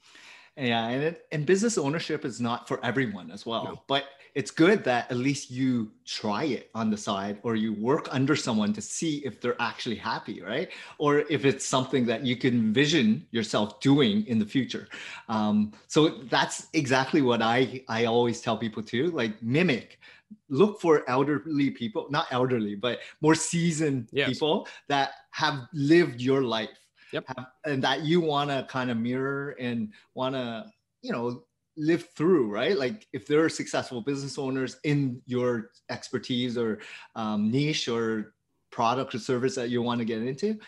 Yeah, 0.56 0.88
and 0.88 1.02
it, 1.02 1.26
and 1.32 1.46
business 1.46 1.78
ownership 1.78 2.24
is 2.24 2.40
not 2.40 2.68
for 2.68 2.84
everyone 2.84 3.30
as 3.30 3.46
well. 3.46 3.64
No. 3.64 3.82
But 3.86 4.04
it's 4.34 4.50
good 4.50 4.82
that 4.84 5.10
at 5.10 5.16
least 5.16 5.50
you 5.50 5.90
try 6.06 6.44
it 6.44 6.70
on 6.74 6.90
the 6.90 6.96
side 6.96 7.38
or 7.42 7.54
you 7.54 7.74
work 7.74 8.08
under 8.10 8.34
someone 8.34 8.72
to 8.72 8.80
see 8.80 9.18
if 9.24 9.40
they're 9.40 9.60
actually 9.60 9.96
happy, 9.96 10.42
right? 10.42 10.70
Or 10.98 11.18
if 11.30 11.44
it's 11.44 11.64
something 11.64 12.06
that 12.06 12.24
you 12.24 12.36
can 12.36 12.54
envision 12.54 13.26
yourself 13.30 13.80
doing 13.80 14.26
in 14.26 14.38
the 14.38 14.46
future. 14.46 14.88
Um, 15.28 15.72
so 15.88 16.08
that's 16.30 16.68
exactly 16.72 17.20
what 17.22 17.42
I 17.42 17.82
I 17.88 18.06
always 18.06 18.40
tell 18.40 18.56
people 18.56 18.82
to 18.84 19.10
like 19.10 19.42
mimic 19.42 20.00
look 20.48 20.80
for 20.80 21.08
elderly 21.08 21.70
people, 21.70 22.06
not 22.10 22.26
elderly, 22.30 22.74
but 22.74 23.00
more 23.20 23.34
seasoned 23.34 24.08
yes. 24.12 24.28
people 24.28 24.68
that 24.88 25.10
have 25.30 25.60
lived 25.72 26.20
your 26.20 26.42
life. 26.42 26.70
Yep. 27.12 27.24
Have, 27.28 27.46
and 27.66 27.84
that 27.84 28.02
you 28.02 28.20
want 28.20 28.50
to 28.50 28.66
kind 28.70 28.90
of 28.90 28.96
mirror 28.96 29.54
and 29.60 29.92
want 30.14 30.34
to, 30.34 30.66
you 31.02 31.12
know, 31.12 31.44
live 31.76 32.08
through, 32.16 32.50
right? 32.50 32.76
Like 32.76 33.06
if 33.12 33.26
there 33.26 33.44
are 33.44 33.48
successful 33.48 34.00
business 34.00 34.38
owners 34.38 34.78
in 34.84 35.20
your 35.26 35.70
expertise 35.90 36.56
or 36.56 36.80
um, 37.14 37.50
niche 37.50 37.88
or 37.88 38.34
product 38.70 39.14
or 39.14 39.18
service 39.18 39.54
that 39.56 39.68
you 39.68 39.82
want 39.82 39.98
to 39.98 40.04
get 40.04 40.22
into, 40.22 40.58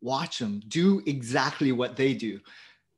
watch 0.00 0.38
them 0.38 0.62
do 0.68 1.02
exactly 1.06 1.72
what 1.72 1.96
they 1.96 2.14
do. 2.14 2.40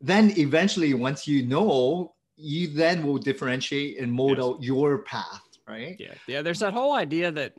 Then 0.00 0.32
eventually, 0.38 0.94
once 0.94 1.26
you 1.26 1.44
know, 1.44 2.14
you 2.36 2.68
then 2.68 3.04
will 3.04 3.18
differentiate 3.18 4.00
and 4.00 4.10
mold 4.10 4.38
yes. 4.38 4.46
out 4.46 4.62
your 4.62 4.98
path 5.02 5.42
right? 5.70 5.96
Yeah. 5.98 6.14
Yeah. 6.26 6.42
There's 6.42 6.60
that 6.60 6.72
whole 6.72 6.92
idea 6.92 7.30
that 7.32 7.54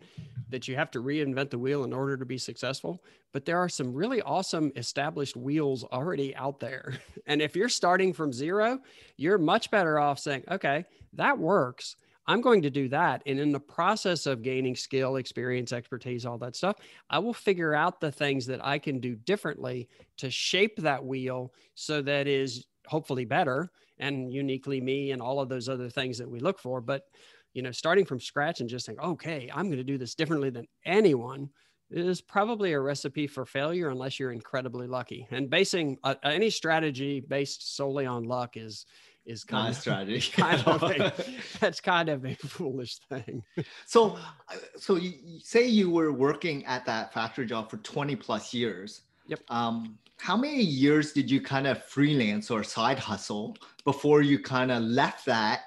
that 0.50 0.68
you 0.68 0.76
have 0.76 0.92
to 0.92 1.02
reinvent 1.02 1.50
the 1.50 1.58
wheel 1.58 1.86
in 1.86 1.94
order 1.94 2.18
to 2.18 2.26
be 2.26 2.38
successful. 2.38 3.02
But 3.32 3.46
there 3.46 3.58
are 3.58 3.70
some 3.70 3.94
really 3.94 4.22
awesome 4.22 4.72
established 4.76 5.38
wheels 5.38 5.84
already 5.86 6.36
out 6.36 6.60
there. 6.60 7.00
And 7.28 7.42
if 7.42 7.56
you're 7.56 7.70
starting 7.70 8.12
from 8.14 8.34
zero, 8.34 8.80
you're 9.16 9.38
much 9.38 9.72
better 9.72 10.00
off 10.00 10.20
saying, 10.20 10.44
okay, 10.52 10.84
that 11.14 11.38
works. 11.38 11.96
I'm 12.28 12.42
going 12.42 12.62
to 12.64 12.70
do 12.70 12.90
that. 12.90 13.22
And 13.26 13.40
in 13.40 13.52
the 13.52 13.60
process 13.60 14.26
of 14.26 14.42
gaining 14.42 14.76
skill, 14.76 15.16
experience, 15.16 15.72
expertise, 15.72 16.26
all 16.26 16.38
that 16.40 16.56
stuff, 16.56 16.76
I 17.10 17.20
will 17.20 17.34
figure 17.34 17.74
out 17.74 18.02
the 18.02 18.12
things 18.12 18.46
that 18.48 18.66
I 18.66 18.80
can 18.80 19.00
do 19.00 19.16
differently 19.16 19.88
to 20.18 20.30
shape 20.30 20.78
that 20.78 21.06
wheel 21.06 21.54
so 21.76 22.02
that 22.02 22.28
is 22.28 22.66
hopefully 22.88 23.24
better 23.24 23.72
and 24.00 24.34
uniquely 24.34 24.82
me 24.82 25.12
and 25.12 25.22
all 25.22 25.40
of 25.40 25.48
those 25.48 25.70
other 25.70 25.90
things 25.90 26.18
that 26.18 26.30
we 26.30 26.40
look 26.40 26.60
for. 26.60 26.82
But 26.82 27.06
you 27.54 27.62
know, 27.62 27.72
starting 27.72 28.06
from 28.06 28.20
scratch 28.20 28.60
and 28.60 28.70
just 28.70 28.86
saying, 28.86 29.00
okay, 29.00 29.50
I'm 29.54 29.66
going 29.66 29.78
to 29.78 29.84
do 29.84 29.98
this 29.98 30.16
differently 30.16 30.50
than 30.50 30.68
anyone 30.86 31.50
is 31.92 32.22
probably 32.22 32.74
a 32.74 32.80
recipe 32.80 33.28
for 33.28 33.46
failure 33.46 33.90
unless 33.90 34.20
you're 34.20 34.32
incredibly 34.32 34.88
lucky. 34.88 35.28
And 35.32 35.50
basing 35.50 35.98
uh, 36.04 36.16
any 36.24 36.50
strategy 36.50 37.20
based 37.20 37.76
solely 37.76 38.06
on 38.06 38.24
luck 38.24 38.56
is 38.58 38.86
is 39.26 39.44
kind 39.44 39.70
of 39.70 39.76
strategy. 39.76 40.32
kind 40.36 40.64
of 40.66 40.84
a, 40.84 41.14
that's 41.60 41.80
kind 41.80 42.10
of 42.10 42.26
a 42.26 42.36
foolish 42.36 42.98
thing. 43.10 43.44
So, 43.86 44.18
uh, 44.50 44.56
so 44.78 44.96
you 44.96 45.40
say 45.40 45.68
you 45.68 45.92
were 45.92 46.12
working 46.12 46.66
at 46.66 46.86
that 46.86 47.14
factory 47.14 47.46
job 47.46 47.70
for 47.70 47.78
20 47.78 48.16
plus 48.16 48.54
years. 48.54 49.02
Yep. 49.28 49.40
Um, 49.50 49.98
how 50.18 50.36
many 50.36 50.62
years 50.62 51.14
did 51.14 51.30
you 51.30 51.42
kind 51.42 51.68
of 51.68 51.84
freelance 51.84 52.50
or 52.50 52.64
side 52.64 53.00
hustle 53.00 53.58
before 53.84 54.22
you 54.22 54.40
kind 54.40 54.72
of 54.72 54.82
left 54.84 55.26
that 55.26 55.62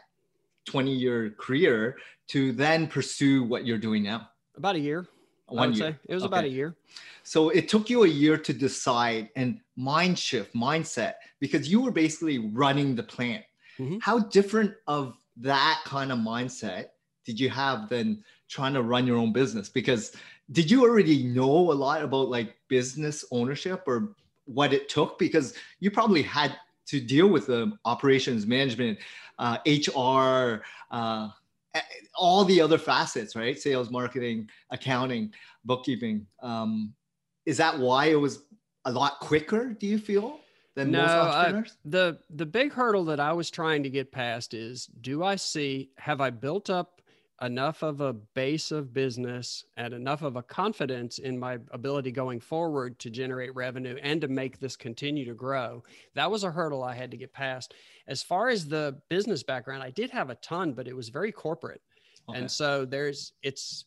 20 0.66 0.92
year 0.92 1.30
career 1.38 1.96
to 2.28 2.52
then 2.52 2.86
pursue 2.86 3.44
what 3.44 3.66
you're 3.66 3.78
doing 3.78 4.02
now? 4.02 4.28
About 4.56 4.76
a 4.76 4.80
year. 4.80 5.06
One 5.46 5.72
year. 5.74 5.92
Say. 5.92 5.96
It 6.08 6.14
was 6.14 6.22
okay. 6.24 6.28
about 6.28 6.44
a 6.44 6.48
year. 6.48 6.76
So 7.22 7.50
it 7.50 7.68
took 7.68 7.90
you 7.90 8.04
a 8.04 8.08
year 8.08 8.36
to 8.36 8.52
decide 8.52 9.30
and 9.36 9.60
mind 9.76 10.18
shift, 10.18 10.54
mindset, 10.54 11.14
because 11.40 11.70
you 11.70 11.80
were 11.80 11.90
basically 11.90 12.38
running 12.38 12.94
the 12.94 13.02
plant. 13.02 13.44
Mm-hmm. 13.78 13.98
How 14.00 14.20
different 14.20 14.74
of 14.86 15.16
that 15.38 15.82
kind 15.84 16.12
of 16.12 16.18
mindset 16.18 16.86
did 17.24 17.40
you 17.40 17.50
have 17.50 17.88
than 17.88 18.22
trying 18.48 18.74
to 18.74 18.82
run 18.82 19.06
your 19.06 19.16
own 19.16 19.32
business? 19.32 19.68
Because 19.68 20.14
did 20.52 20.70
you 20.70 20.82
already 20.82 21.24
know 21.24 21.72
a 21.72 21.74
lot 21.74 22.02
about 22.02 22.28
like 22.28 22.56
business 22.68 23.24
ownership 23.30 23.82
or 23.86 24.14
what 24.44 24.72
it 24.72 24.88
took? 24.88 25.18
Because 25.18 25.54
you 25.80 25.90
probably 25.90 26.22
had 26.22 26.56
to 26.86 27.00
deal 27.00 27.28
with 27.28 27.46
the 27.46 27.76
operations 27.84 28.46
management, 28.46 28.98
uh, 29.38 29.58
HR, 29.66 30.62
uh, 30.90 31.28
all 32.16 32.44
the 32.44 32.60
other 32.60 32.78
facets, 32.78 33.34
right? 33.34 33.58
Sales, 33.58 33.90
marketing, 33.90 34.48
accounting, 34.70 35.32
bookkeeping. 35.64 36.26
Um, 36.42 36.94
is 37.46 37.56
that 37.56 37.78
why 37.78 38.06
it 38.06 38.14
was 38.14 38.44
a 38.84 38.92
lot 38.92 39.18
quicker? 39.20 39.70
Do 39.72 39.86
you 39.86 39.98
feel 39.98 40.40
than 40.74 40.90
no, 40.90 41.02
most 41.02 41.10
entrepreneurs? 41.10 41.70
I, 41.70 41.88
the 41.88 42.18
the 42.30 42.46
big 42.46 42.72
hurdle 42.72 43.04
that 43.06 43.20
I 43.20 43.32
was 43.32 43.50
trying 43.50 43.82
to 43.82 43.90
get 43.90 44.12
past 44.12 44.54
is: 44.54 44.86
Do 45.00 45.24
I 45.24 45.36
see? 45.36 45.90
Have 45.98 46.20
I 46.20 46.30
built 46.30 46.70
up 46.70 47.00
enough 47.42 47.82
of 47.82 48.00
a 48.00 48.12
base 48.12 48.70
of 48.70 48.94
business 48.94 49.64
and 49.76 49.92
enough 49.92 50.22
of 50.22 50.36
a 50.36 50.42
confidence 50.42 51.18
in 51.18 51.38
my 51.38 51.58
ability 51.72 52.12
going 52.12 52.40
forward 52.40 52.98
to 53.00 53.10
generate 53.10 53.54
revenue 53.54 53.96
and 54.02 54.20
to 54.20 54.28
make 54.28 54.60
this 54.60 54.76
continue 54.76 55.24
to 55.24 55.34
grow. 55.34 55.82
That 56.14 56.30
was 56.30 56.44
a 56.44 56.50
hurdle 56.50 56.84
I 56.84 56.94
had 56.94 57.10
to 57.10 57.16
get 57.16 57.32
past. 57.32 57.74
As 58.06 58.22
far 58.22 58.48
as 58.48 58.66
the 58.66 59.00
business 59.08 59.42
background, 59.42 59.82
I 59.82 59.90
did 59.90 60.10
have 60.10 60.30
a 60.30 60.36
ton, 60.36 60.72
but 60.72 60.86
it 60.86 60.94
was 60.94 61.08
very 61.08 61.32
corporate. 61.32 61.82
Okay. 62.28 62.38
And 62.38 62.50
so 62.50 62.84
there's, 62.84 63.32
it's, 63.42 63.84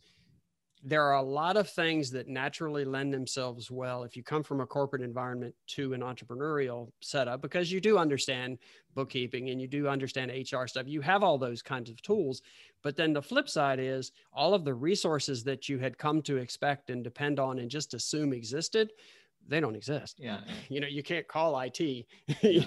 there 0.88 1.04
are 1.04 1.16
a 1.16 1.22
lot 1.22 1.58
of 1.58 1.70
things 1.70 2.10
that 2.12 2.30
naturally 2.30 2.86
lend 2.86 3.14
themselves 3.14 3.70
well 3.70 4.04
if 4.04 4.16
you 4.16 4.24
come 4.24 4.42
from 4.42 4.62
a 4.62 4.66
corporate 4.66 5.02
environment 5.02 5.54
to 5.68 5.92
an 5.92 6.00
entrepreneurial 6.00 6.90
setup 7.02 7.42
because 7.42 7.70
you 7.70 7.82
do 7.82 7.98
understand 7.98 8.58
bookkeeping 8.96 9.50
and 9.50 9.62
you 9.62 9.68
do 9.68 9.90
understand 9.90 10.32
HR 10.32 10.66
stuff. 10.66 10.88
You 10.88 11.02
have 11.02 11.24
all 11.24 11.38
those 11.38 11.62
kinds 11.62 11.90
of 11.90 12.02
tools. 12.02 12.42
But 12.84 12.96
then 12.96 13.12
the 13.12 13.22
flip 13.22 13.50
side 13.50 13.80
is 13.82 14.14
all 14.32 14.54
of 14.54 14.64
the 14.64 14.74
resources 14.74 15.44
that 15.44 15.68
you 15.68 15.78
had 15.78 15.98
come 15.98 16.22
to 16.22 16.38
expect 16.38 16.90
and 16.90 17.04
depend 17.04 17.38
on 17.38 17.60
and 17.60 17.70
just 17.70 17.94
assume 17.94 18.32
existed 18.32 18.92
they 19.48 19.60
don't 19.60 19.76
exist. 19.76 20.18
Yeah. 20.20 20.40
You 20.70 20.82
know, 20.82 20.88
you 20.88 21.02
can't 21.02 21.28
call 21.28 21.58
IT. 21.62 21.80
you 21.80 22.06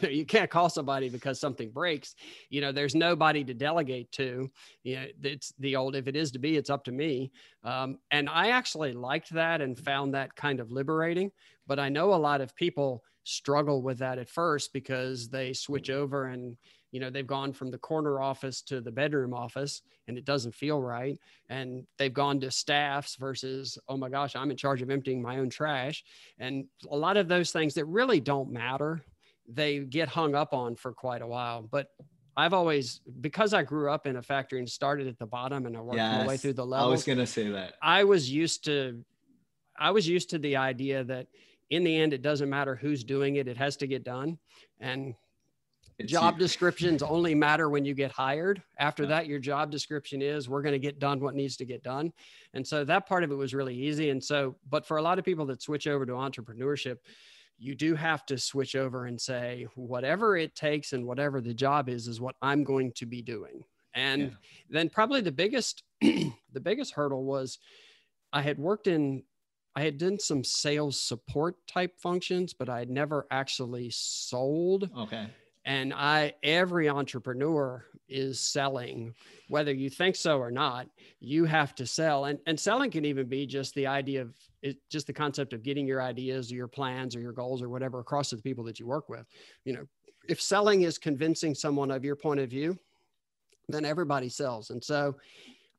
know, 0.03 0.09
you 0.09 0.25
can't 0.25 0.51
call 0.51 0.71
somebody 0.71 1.11
because 1.11 1.39
something 1.39 1.71
breaks. 1.71 2.15
You 2.49 2.63
know, 2.63 2.73
there's 2.73 2.95
nobody 2.95 3.45
to 3.45 3.53
delegate 3.53 4.11
to. 4.13 4.51
You 4.85 4.97
know, 4.97 5.07
it's 5.23 5.53
the 5.59 5.77
old 5.77 5.97
if 5.97 6.09
it 6.09 6.17
is 6.17 6.31
to 6.33 6.39
be, 6.39 6.57
it's 6.57 6.71
up 6.71 6.85
to 6.85 6.93
me. 6.93 7.31
Um, 7.63 7.99
and 8.11 8.29
I 8.29 8.51
actually 8.51 8.93
liked 8.95 9.31
that 9.31 9.61
and 9.61 9.79
found 9.79 10.15
that 10.15 10.35
kind 10.35 10.61
of 10.61 10.73
liberating. 10.73 11.31
But 11.67 11.79
I 11.79 11.91
know 11.91 12.15
a 12.15 12.17
lot 12.17 12.41
of 12.41 12.57
people 12.57 13.05
struggle 13.25 13.83
with 13.83 13.99
that 13.99 14.19
at 14.19 14.29
first 14.29 14.73
because 14.73 15.29
they 15.29 15.53
switch 15.53 15.91
over 15.91 16.27
and 16.27 16.57
you 16.91 17.01
know 17.01 17.11
they've 17.11 17.27
gone 17.27 17.53
from 17.53 17.71
the 17.71 17.79
corner 17.79 18.21
office 18.21 18.63
to 18.63 18.81
the 18.81 18.91
bedroom 18.91 19.33
office 19.33 19.83
and 20.09 20.19
it 20.19 20.25
doesn't 20.25 20.55
feel 20.55 20.81
right 20.81 21.19
and 21.49 21.87
they've 21.99 22.15
gone 22.15 22.41
to 22.41 22.51
staffs 22.51 23.17
versus 23.17 23.79
oh 23.89 23.97
my 23.97 24.09
gosh 24.09 24.37
i'm 24.37 24.51
in 24.51 24.57
charge 24.57 24.83
of 24.83 24.91
emptying 24.91 25.23
my 25.23 25.39
own 25.39 25.49
trash 25.51 26.05
and 26.39 26.65
a 26.91 26.97
lot 26.97 27.17
of 27.17 27.29
those 27.29 27.53
things 27.53 27.75
that 27.75 27.85
really 27.87 28.21
don't 28.21 28.51
matter 28.51 29.03
they 29.49 29.81
get 29.81 30.09
hung 30.09 30.35
up 30.35 30.53
on 30.53 30.75
for 30.75 30.93
quite 30.93 31.23
a 31.23 31.27
while 31.27 31.63
but 31.63 31.89
I've 32.37 32.55
always 32.55 33.01
because 33.21 33.53
I 33.53 33.63
grew 33.63 33.91
up 33.91 34.07
in 34.07 34.17
a 34.17 34.23
factory 34.23 34.61
and 34.61 34.69
started 34.69 35.07
at 35.09 35.19
the 35.19 35.27
bottom 35.27 35.67
and 35.67 35.77
I 35.77 35.81
worked 35.81 35.97
yes, 35.97 36.23
my 36.23 36.27
way 36.27 36.37
through 36.37 36.55
the 36.55 36.65
levels. 36.65 36.89
I 36.89 36.91
was 36.91 37.05
gonna 37.05 37.27
say 37.27 37.51
that. 37.51 37.75
I 37.83 38.05
was 38.05 38.31
used 38.31 38.65
to 38.65 39.05
I 39.79 39.91
was 39.91 40.09
used 40.09 40.31
to 40.31 40.39
the 40.39 40.57
idea 40.57 41.05
that 41.05 41.27
in 41.71 41.85
the 41.85 41.97
end 41.97 42.13
it 42.13 42.23
doesn't 42.23 42.49
matter 42.49 42.77
who's 42.77 43.05
doing 43.05 43.37
it, 43.37 43.49
it 43.49 43.57
has 43.57 43.77
to 43.79 43.87
get 43.87 44.05
done. 44.05 44.39
And 44.79 45.15
job 46.07 46.39
descriptions 46.39 47.03
only 47.03 47.35
matter 47.35 47.69
when 47.69 47.85
you 47.85 47.95
get 47.95 48.11
hired. 48.11 48.63
After 48.79 49.07
that, 49.07 49.27
your 49.27 49.39
job 49.39 49.71
description 49.71 50.23
is 50.23 50.49
we're 50.49 50.63
going 50.63 50.73
to 50.73 50.79
get 50.79 50.99
done 50.99 51.21
what 51.21 51.35
needs 51.35 51.57
to 51.59 51.65
get 51.65 51.83
done. 51.83 52.13
And 52.55 52.67
so 52.67 52.85
that 52.85 53.07
part 53.07 53.25
of 53.25 53.31
it 53.31 53.35
was 53.35 53.55
really 53.55 53.75
easy. 53.75 54.11
And 54.11 54.23
so, 54.23 54.57
but 54.69 54.87
for 54.87 54.99
a 54.99 55.03
lot 55.03 55.19
of 55.19 55.25
people 55.25 55.47
that 55.47 55.63
switch 55.63 55.87
over 55.87 56.07
to 56.07 56.13
entrepreneurship, 56.13 56.97
you 57.59 57.75
do 57.75 57.95
have 57.95 58.25
to 58.27 58.39
switch 58.39 58.75
over 58.75 59.07
and 59.07 59.21
say, 59.21 59.67
whatever 59.75 60.37
it 60.37 60.55
takes 60.55 60.93
and 60.93 61.05
whatever 61.05 61.41
the 61.41 61.55
job 61.55 61.89
is, 61.89 62.09
is 62.09 62.21
what 62.21 62.37
I'm 62.41 62.65
going 62.65 62.93
to 62.93 63.07
be 63.07 63.23
doing. 63.23 63.65
And 63.95 64.23
yeah. 64.23 64.29
then 64.71 64.89
probably 64.89 65.21
the 65.21 65.33
biggest, 65.33 65.83
the 66.01 66.61
biggest 66.63 66.95
hurdle 66.95 67.25
was 67.25 67.59
I 68.33 68.43
had 68.43 68.59
worked 68.59 68.87
in 68.87 69.25
I 69.77 69.83
had 69.83 69.99
done 69.99 70.19
some 70.19 70.43
sales 70.43 71.01
support 71.01 71.55
type 71.69 71.97
functions, 71.97 72.53
but 72.53 72.69
I 72.69 72.81
had 72.81 72.91
never 72.91 73.29
actually 73.31 73.91
sold. 73.93 74.91
Okay 74.99 75.29
and 75.65 75.93
i 75.95 76.33
every 76.43 76.89
entrepreneur 76.89 77.85
is 78.09 78.41
selling 78.41 79.15
whether 79.49 79.73
you 79.73 79.89
think 79.89 80.17
so 80.17 80.39
or 80.39 80.51
not 80.51 80.89
you 81.21 81.45
have 81.45 81.75
to 81.75 81.87
sell. 81.87 82.25
And, 82.25 82.39
and 82.47 82.59
selling 82.59 82.91
can 82.91 83.05
even 83.05 83.29
be 83.29 83.47
just 83.47 83.75
the 83.75 83.87
idea 83.87 84.23
of 84.23 84.35
it, 84.63 84.79
just 84.89 85.07
the 85.07 85.13
concept 85.13 85.53
of 85.53 85.63
getting 85.63 85.87
your 85.87 86.03
ideas 86.03 86.51
or 86.51 86.55
your 86.55 86.69
plans 86.69 87.15
or 87.15 87.21
your 87.21 87.33
goals 87.33 87.63
or 87.63 87.69
whatever 87.69 88.01
across 88.01 88.31
to 88.31 88.37
the 88.37 88.43
people 88.43 88.65
that 88.65 88.81
you 88.81 88.87
work 88.87 89.09
with. 89.09 89.27
You 89.65 89.75
know 89.75 89.87
if 90.29 90.41
selling 90.41 90.83
is 90.83 90.99
convincing 90.99 91.55
someone 91.55 91.91
of 91.91 92.05
your 92.05 92.17
point 92.17 92.41
of 92.41 92.51
view 92.51 92.77
then 93.69 93.85
everybody 93.85 94.29
sells. 94.29 94.71
And 94.71 94.83
so 94.83 95.17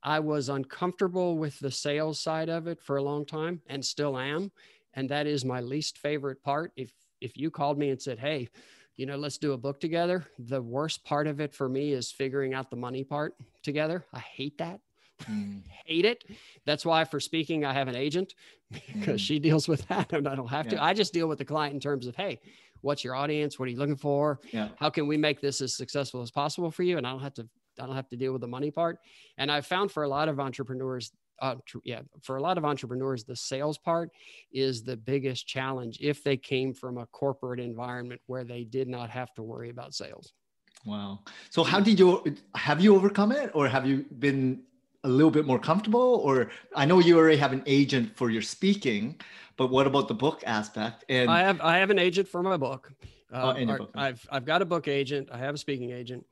i 0.04 0.20
was 0.20 0.50
uncomfortable 0.50 1.38
with 1.38 1.60
the 1.60 1.70
sales 1.70 2.20
side 2.20 2.50
of 2.50 2.66
it 2.68 2.82
for 2.82 2.98
a 2.98 3.04
long 3.04 3.26
time 3.26 3.62
and 3.68 3.84
still 3.84 4.18
am. 4.18 4.52
And 4.94 5.10
that 5.10 5.28
is 5.28 5.46
my 5.46 5.62
least 5.62 5.98
favorite 5.98 6.42
part. 6.44 6.72
If 6.76 6.92
if 7.20 7.38
you 7.38 7.52
called 7.52 7.78
me 7.78 7.90
and 7.90 8.02
said 8.02 8.20
hey 8.20 8.50
you 8.98 9.06
know, 9.06 9.18
let's 9.18 9.38
do 9.38 9.54
a 9.54 9.58
book 9.58 9.80
together. 9.80 10.26
The 10.38 10.62
worst 10.62 11.04
part 11.04 11.28
of 11.28 11.40
it 11.40 11.54
for 11.54 11.68
me 11.70 11.94
is 11.94 12.12
figuring 12.12 12.54
out 12.54 12.70
the 12.70 12.76
money 12.76 13.04
part 13.04 13.36
together. 13.64 14.06
I 14.14 14.20
hate 14.20 14.58
that. 14.58 14.80
Mm. 15.24 15.64
hate 15.86 16.06
it. 16.06 16.24
That's 16.66 16.86
why 16.86 17.04
for 17.06 17.20
speaking, 17.20 17.66
I 17.66 17.74
have 17.74 17.88
an 17.88 17.96
agent 17.96 18.36
because 18.72 19.22
mm. 19.22 19.26
she 19.26 19.40
deals 19.40 19.68
with 19.68 19.88
that 19.88 20.14
and 20.14 20.28
I 20.28 20.36
don't 20.36 20.50
have 20.50 20.66
yeah. 20.68 20.78
to. 20.78 20.84
I 20.84 20.94
just 20.94 21.14
deal 21.14 21.28
with 21.28 21.38
the 21.38 21.46
client 21.46 21.74
in 21.74 21.80
terms 21.80 22.08
of, 22.08 22.16
hey, 22.16 22.40
what's 22.82 23.04
your 23.04 23.16
audience? 23.16 23.58
What 23.58 23.68
are 23.68 23.72
you 23.72 23.78
looking 23.78 23.96
for? 23.96 24.40
Yeah. 24.52 24.70
How 24.78 24.90
can 24.90 25.08
we 25.08 25.18
make 25.18 25.42
this 25.42 25.62
as 25.62 25.76
successful 25.76 26.22
as 26.22 26.32
possible 26.32 26.72
for 26.72 26.84
you? 26.84 26.98
And 26.98 27.08
I 27.08 27.12
don't 27.12 27.22
have 27.22 27.36
to 27.36 27.48
I 27.80 27.86
don't 27.86 27.96
have 27.96 28.10
to 28.10 28.18
deal 28.18 28.34
with 28.34 28.42
the 28.42 28.48
money 28.48 28.70
part. 28.70 29.00
And 29.38 29.52
I've 29.52 29.66
found 29.66 29.92
for 29.92 30.04
a 30.04 30.08
lot 30.08 30.28
of 30.28 30.40
entrepreneurs 30.40 31.12
uh, 31.42 31.56
yeah, 31.84 32.02
for 32.22 32.38
a 32.38 32.42
lot 32.42 32.58
of 32.58 32.66
entrepreneurs, 32.66 33.24
the 33.24 33.36
sales 33.36 33.78
part 33.78 34.12
is 34.54 34.84
the 34.84 34.96
biggest 34.96 35.48
challenge 35.48 35.98
if 36.00 36.24
they 36.24 36.38
came 36.38 36.74
from 36.74 36.98
a 36.98 37.06
corporate 37.08 37.60
environment 37.60 38.22
where 38.28 38.44
they 38.44 38.64
did 38.64 38.88
not 38.88 39.10
have 39.10 39.34
to 39.34 39.44
worry 39.44 39.70
about 39.70 39.94
sales. 39.94 40.34
Wow. 40.86 41.20
So 41.50 41.64
how 41.64 41.80
did 41.80 42.00
you 42.00 42.24
have 42.56 42.82
you 42.82 42.96
overcome 42.96 43.32
it 43.32 43.52
or 43.54 43.68
have 43.68 43.86
you 43.86 44.06
been 44.20 44.64
a 45.04 45.10
little 45.10 45.32
bit 45.32 45.46
more 45.46 45.60
comfortable 45.60 46.22
or 46.24 46.52
I 46.76 46.86
know 46.86 47.00
you 47.00 47.18
already 47.18 47.38
have 47.38 47.54
an 47.54 47.64
agent 47.66 48.16
for 48.16 48.30
your 48.30 48.42
speaking, 48.42 49.20
but 49.58 49.68
what 49.68 49.88
about 49.88 50.08
the 50.08 50.14
book 50.14 50.44
aspect? 50.46 51.06
And 51.10 51.30
I 51.30 51.42
have 51.42 51.62
I 51.62 51.78
have 51.78 51.90
an 51.90 52.00
agent 52.00 52.28
for 52.28 52.42
my 52.42 52.58
book. 52.58 52.92
Uh, 53.34 53.54
oh, 53.58 53.66
book. 53.66 53.92
I've 53.96 54.28
I've 54.32 54.46
got 54.46 54.62
a 54.62 54.66
book 54.66 54.88
agent. 54.88 55.30
I 55.32 55.38
have 55.38 55.56
a 55.56 55.58
speaking 55.58 55.92
agent. 55.92 56.26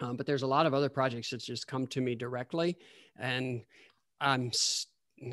Um, 0.00 0.16
but 0.16 0.26
there's 0.26 0.42
a 0.42 0.46
lot 0.46 0.66
of 0.66 0.74
other 0.74 0.88
projects 0.88 1.30
that 1.30 1.40
just 1.40 1.68
come 1.68 1.86
to 1.88 2.00
me 2.00 2.14
directly 2.16 2.76
and 3.16 3.62
I'm 4.20 4.50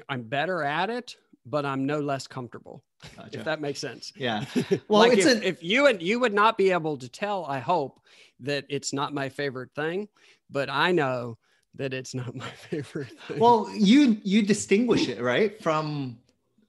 I'm 0.09 0.23
better 0.23 0.63
at 0.63 0.89
it, 0.89 1.15
but 1.45 1.65
I'm 1.65 1.85
no 1.85 1.99
less 1.99 2.27
comfortable. 2.27 2.83
Gotcha. 3.15 3.39
If 3.39 3.45
that 3.45 3.61
makes 3.61 3.79
sense. 3.79 4.13
Yeah. 4.15 4.45
Well, 4.87 4.99
like 5.01 5.17
it's 5.17 5.25
if, 5.25 5.41
a- 5.41 5.47
if 5.47 5.63
you 5.63 5.87
and 5.87 6.01
you 6.01 6.19
would 6.19 6.33
not 6.33 6.57
be 6.57 6.71
able 6.71 6.97
to 6.97 7.09
tell, 7.09 7.45
I 7.45 7.59
hope 7.59 7.99
that 8.41 8.65
it's 8.69 8.93
not 8.93 9.13
my 9.13 9.29
favorite 9.29 9.71
thing, 9.75 10.07
but 10.49 10.69
I 10.69 10.91
know 10.91 11.37
that 11.75 11.93
it's 11.93 12.13
not 12.13 12.35
my 12.45 12.49
favorite 12.51 13.11
thing. 13.27 13.39
Well, 13.39 13.69
you 13.75 14.17
you 14.23 14.41
distinguish 14.43 15.07
it 15.07 15.21
right 15.21 15.61
from 15.61 16.17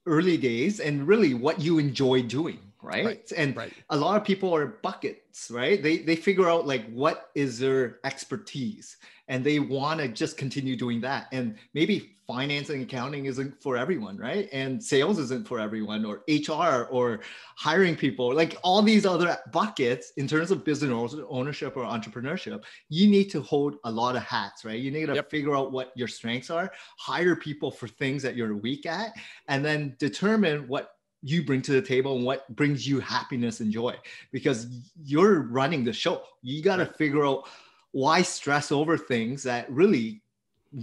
early 0.07 0.37
days 0.37 0.81
and 0.81 1.07
really 1.07 1.35
what 1.35 1.61
you 1.61 1.78
enjoy 1.78 2.23
doing 2.23 2.59
right, 2.82 3.04
right. 3.04 3.32
and 3.36 3.56
right. 3.56 3.72
a 3.90 3.96
lot 3.96 4.16
of 4.16 4.24
people 4.24 4.54
are 4.54 4.66
buckets 4.82 5.50
right 5.50 5.82
they 5.82 5.98
they 5.98 6.16
figure 6.16 6.48
out 6.48 6.66
like 6.66 6.90
what 6.92 7.30
is 7.34 7.58
their 7.58 7.98
expertise 8.04 8.96
and 9.28 9.44
they 9.44 9.58
want 9.58 10.00
to 10.00 10.08
just 10.08 10.36
continue 10.36 10.76
doing 10.76 11.00
that 11.00 11.26
and 11.32 11.56
maybe 11.74 12.16
finance 12.26 12.70
and 12.70 12.82
accounting 12.82 13.26
isn't 13.26 13.60
for 13.62 13.76
everyone 13.76 14.16
right 14.16 14.48
and 14.52 14.82
sales 14.82 15.18
isn't 15.18 15.46
for 15.46 15.58
everyone 15.58 16.04
or 16.04 16.22
hr 16.28 16.86
or 16.90 17.20
hiring 17.56 17.96
people 17.96 18.34
like 18.34 18.56
all 18.62 18.80
these 18.80 19.04
other 19.04 19.36
buckets 19.52 20.12
in 20.16 20.26
terms 20.26 20.50
of 20.50 20.64
business 20.64 21.14
ownership 21.28 21.76
or 21.76 21.84
entrepreneurship 21.84 22.62
you 22.88 23.08
need 23.08 23.28
to 23.30 23.40
hold 23.42 23.76
a 23.84 23.90
lot 23.90 24.16
of 24.16 24.22
hats 24.22 24.64
right 24.64 24.80
you 24.80 24.90
need 24.90 25.06
to 25.06 25.14
yep. 25.14 25.30
figure 25.30 25.56
out 25.56 25.72
what 25.72 25.92
your 25.96 26.08
strengths 26.08 26.50
are 26.50 26.70
hire 26.96 27.36
people 27.36 27.70
for 27.70 27.88
things 27.88 28.22
that 28.22 28.36
you're 28.36 28.56
weak 28.56 28.86
at 28.86 29.12
and 29.48 29.64
then 29.64 29.94
determine 29.98 30.66
what 30.68 30.92
you 31.23 31.45
bring 31.45 31.62
to 31.62 31.73
the 31.73 31.83
table 31.83 32.17
and 32.17 32.25
what 32.25 32.49
brings 32.57 32.87
you 32.87 33.00
happiness 33.00 33.61
and 33.61 33.73
joy. 33.73 33.97
Because 34.33 34.67
you're 35.05 35.43
running 35.43 35.85
the 35.85 35.93
show. 35.93 36.23
You 36.43 36.62
got 36.62 36.76
to 36.76 36.87
figure 36.87 37.25
out 37.25 37.49
why 37.93 38.23
stress 38.23 38.73
over 38.73 38.97
things 38.97 39.43
that 39.45 39.71
really 39.71 40.23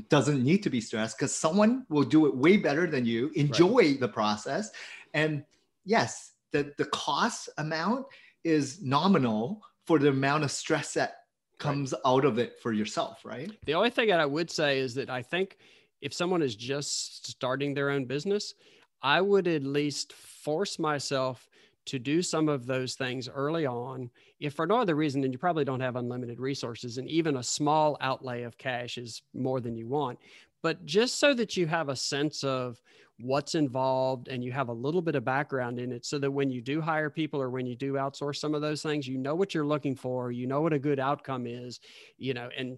doesn't 0.09 0.43
need 0.43 0.61
to 0.63 0.69
be 0.69 0.79
stressed 0.79 1.17
because 1.17 1.35
someone 1.35 1.85
will 1.89 2.03
do 2.03 2.27
it 2.27 2.35
way 2.35 2.57
better 2.57 2.85
than 2.85 3.05
you 3.05 3.31
enjoy 3.35 3.75
right. 3.75 3.99
the 3.99 4.07
process. 4.07 4.69
And 5.13 5.43
yes 5.85 6.33
the, 6.51 6.73
the 6.77 6.85
cost 6.85 7.49
amount 7.57 8.05
is 8.43 8.81
nominal 8.81 9.61
for 9.85 9.99
the 9.99 10.09
amount 10.09 10.43
of 10.43 10.51
stress 10.51 10.93
that 10.93 11.23
comes 11.57 11.93
right. 11.93 12.01
out 12.05 12.25
of 12.25 12.37
it 12.37 12.59
for 12.61 12.71
yourself 12.71 13.25
right? 13.25 13.51
The 13.65 13.73
only 13.73 13.89
thing 13.89 14.09
that 14.09 14.19
i 14.19 14.25
would 14.25 14.49
say 14.49 14.79
is 14.79 14.93
that 14.95 15.09
i 15.09 15.21
think 15.21 15.57
if 16.01 16.13
someone 16.13 16.41
is 16.41 16.55
just 16.55 17.27
starting 17.27 17.73
their 17.73 17.89
own 17.89 18.05
business, 18.05 18.53
I 19.01 19.19
would 19.19 19.49
at 19.49 19.63
least 19.63 20.13
force 20.43 20.79
myself 20.79 21.47
to 21.85 21.97
do 21.97 22.21
some 22.21 22.49
of 22.49 22.65
those 22.65 22.93
things 22.95 23.27
early 23.27 23.65
on. 23.65 24.09
If 24.39 24.53
for 24.53 24.67
no 24.67 24.77
other 24.77 24.95
reason, 24.95 25.21
then 25.21 25.31
you 25.31 25.39
probably 25.39 25.65
don't 25.65 25.79
have 25.79 25.95
unlimited 25.95 26.39
resources, 26.39 26.97
and 26.97 27.09
even 27.09 27.37
a 27.37 27.43
small 27.43 27.97
outlay 28.01 28.43
of 28.43 28.57
cash 28.57 28.97
is 28.97 29.21
more 29.33 29.59
than 29.59 29.75
you 29.75 29.87
want. 29.87 30.19
But 30.61 30.85
just 30.85 31.19
so 31.19 31.33
that 31.33 31.57
you 31.57 31.67
have 31.67 31.89
a 31.89 31.95
sense 31.95 32.43
of 32.43 32.81
what's 33.21 33.55
involved 33.55 34.27
and 34.27 34.43
you 34.43 34.51
have 34.51 34.69
a 34.69 34.73
little 34.73 35.01
bit 35.01 35.15
of 35.15 35.25
background 35.25 35.79
in 35.79 35.91
it, 35.91 36.05
so 36.05 36.19
that 36.19 36.31
when 36.31 36.49
you 36.51 36.61
do 36.61 36.79
hire 36.79 37.09
people 37.09 37.41
or 37.41 37.49
when 37.49 37.65
you 37.65 37.75
do 37.75 37.93
outsource 37.93 38.37
some 38.37 38.53
of 38.53 38.61
those 38.61 38.81
things, 38.81 39.07
you 39.07 39.17
know 39.17 39.35
what 39.35 39.53
you're 39.53 39.65
looking 39.65 39.95
for, 39.95 40.31
you 40.31 40.47
know 40.47 40.61
what 40.61 40.73
a 40.73 40.79
good 40.79 40.99
outcome 40.99 41.47
is, 41.47 41.79
you 42.17 42.33
know, 42.33 42.49
and 42.55 42.77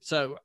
so 0.00 0.38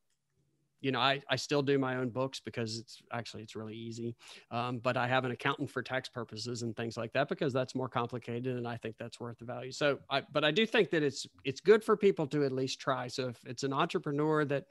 you 0.82 0.92
know, 0.92 1.00
I, 1.00 1.22
I 1.30 1.36
still 1.36 1.62
do 1.62 1.78
my 1.78 1.96
own 1.98 2.10
books 2.10 2.40
because 2.40 2.80
it's 2.80 3.02
actually 3.14 3.44
it's 3.44 3.56
really 3.56 3.76
easy. 3.76 4.16
Um, 4.50 4.80
but 4.80 4.98
I 4.98 5.08
have 5.08 5.26
an 5.26 5.32
accountant 5.32 5.70
for 5.70 5.84
tax 5.84 6.10
purposes 6.10 6.64
and 6.64 6.76
things 6.76 6.98
like 6.98 7.14
that 7.14 7.30
because 7.30 7.54
that's 7.54 7.76
more 7.76 7.88
complicated 7.88 8.58
and 8.58 8.68
I 8.68 8.78
think 8.78 8.96
that's 8.98 9.20
worth 9.20 9.38
the 9.38 9.46
value. 9.46 9.72
So 9.72 10.00
I 10.10 10.24
but 10.34 10.44
I 10.44 10.52
do 10.52 10.66
think 10.66 10.90
that 10.90 11.04
it's 11.04 11.28
it's 11.46 11.62
good 11.62 11.84
for 11.84 11.96
people 11.96 12.26
to 12.28 12.44
at 12.44 12.52
least 12.52 12.80
try. 12.80 13.08
So 13.08 13.30
if 13.30 13.38
it's 13.46 13.64
an 13.64 13.74
entrepreneur 13.74 14.44
that 14.46 14.66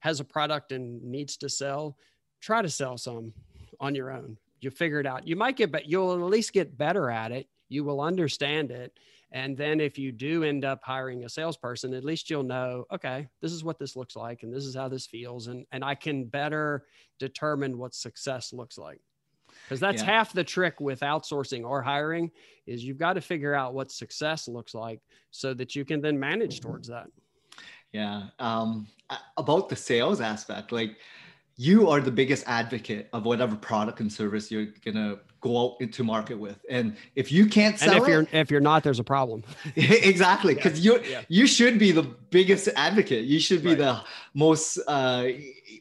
has 0.00 0.20
a 0.20 0.24
product 0.24 0.72
and 0.72 1.02
needs 1.02 1.36
to 1.38 1.48
sell, 1.48 1.96
try 2.40 2.62
to 2.62 2.70
sell 2.70 2.96
some 2.96 3.32
on 3.80 3.94
your 3.94 4.10
own. 4.10 4.38
You 4.60 4.70
figure 4.70 5.00
it 5.00 5.06
out. 5.06 5.26
You 5.26 5.36
might 5.36 5.56
get 5.56 5.72
but 5.72 5.86
you'll 5.86 6.12
at 6.12 6.20
least 6.20 6.52
get 6.52 6.78
better 6.78 7.10
at 7.10 7.32
it. 7.32 7.48
You 7.68 7.82
will 7.82 8.00
understand 8.00 8.70
it 8.70 8.92
and 9.32 9.56
then 9.56 9.80
if 9.80 9.98
you 9.98 10.10
do 10.10 10.42
end 10.42 10.64
up 10.64 10.80
hiring 10.82 11.24
a 11.24 11.28
salesperson, 11.28 11.94
at 11.94 12.04
least 12.04 12.30
you'll 12.30 12.42
know, 12.42 12.84
okay, 12.92 13.28
this 13.40 13.52
is 13.52 13.62
what 13.62 13.78
this 13.78 13.94
looks 13.94 14.16
like 14.16 14.42
and 14.42 14.52
this 14.52 14.64
is 14.64 14.74
how 14.74 14.88
this 14.88 15.06
feels. 15.06 15.46
And, 15.46 15.66
and 15.70 15.84
I 15.84 15.94
can 15.94 16.24
better 16.24 16.84
determine 17.18 17.78
what 17.78 17.94
success 17.94 18.52
looks 18.52 18.76
like. 18.76 19.00
Because 19.64 19.80
that's 19.80 20.02
yeah. 20.02 20.10
half 20.10 20.32
the 20.32 20.44
trick 20.44 20.80
with 20.80 21.00
outsourcing 21.00 21.64
or 21.64 21.82
hiring 21.82 22.30
is 22.66 22.84
you've 22.84 22.98
got 22.98 23.14
to 23.14 23.20
figure 23.20 23.54
out 23.54 23.74
what 23.74 23.92
success 23.92 24.48
looks 24.48 24.74
like 24.74 25.00
so 25.30 25.54
that 25.54 25.76
you 25.76 25.84
can 25.84 26.00
then 26.00 26.18
manage 26.18 26.60
towards 26.60 26.88
that. 26.88 27.06
Yeah. 27.92 28.28
Um, 28.38 28.88
about 29.36 29.68
the 29.68 29.76
sales 29.76 30.20
aspect, 30.20 30.72
like 30.72 30.96
you 31.56 31.88
are 31.88 32.00
the 32.00 32.12
biggest 32.12 32.44
advocate 32.46 33.08
of 33.12 33.24
whatever 33.24 33.54
product 33.54 34.00
and 34.00 34.12
service 34.12 34.50
you're 34.50 34.68
gonna 34.84 35.18
go 35.40 35.58
out 35.58 35.76
into 35.80 36.04
market 36.04 36.38
with. 36.38 36.58
And 36.68 36.96
if 37.16 37.32
you 37.32 37.46
can't 37.46 37.78
sell 37.78 37.94
and 37.94 38.02
if 38.02 38.08
it, 38.08 38.10
you're 38.10 38.26
if 38.32 38.50
you're 38.50 38.60
not, 38.60 38.82
there's 38.82 38.98
a 38.98 39.04
problem. 39.04 39.42
exactly. 39.76 40.54
Because 40.54 40.80
yeah. 40.80 40.92
you 40.92 41.02
yeah. 41.04 41.20
you 41.28 41.46
should 41.46 41.78
be 41.78 41.92
the 41.92 42.02
biggest 42.02 42.68
advocate. 42.76 43.24
You 43.24 43.40
should 43.40 43.62
be 43.62 43.70
right. 43.70 43.78
the 43.78 44.00
most 44.34 44.78
uh, 44.86 45.28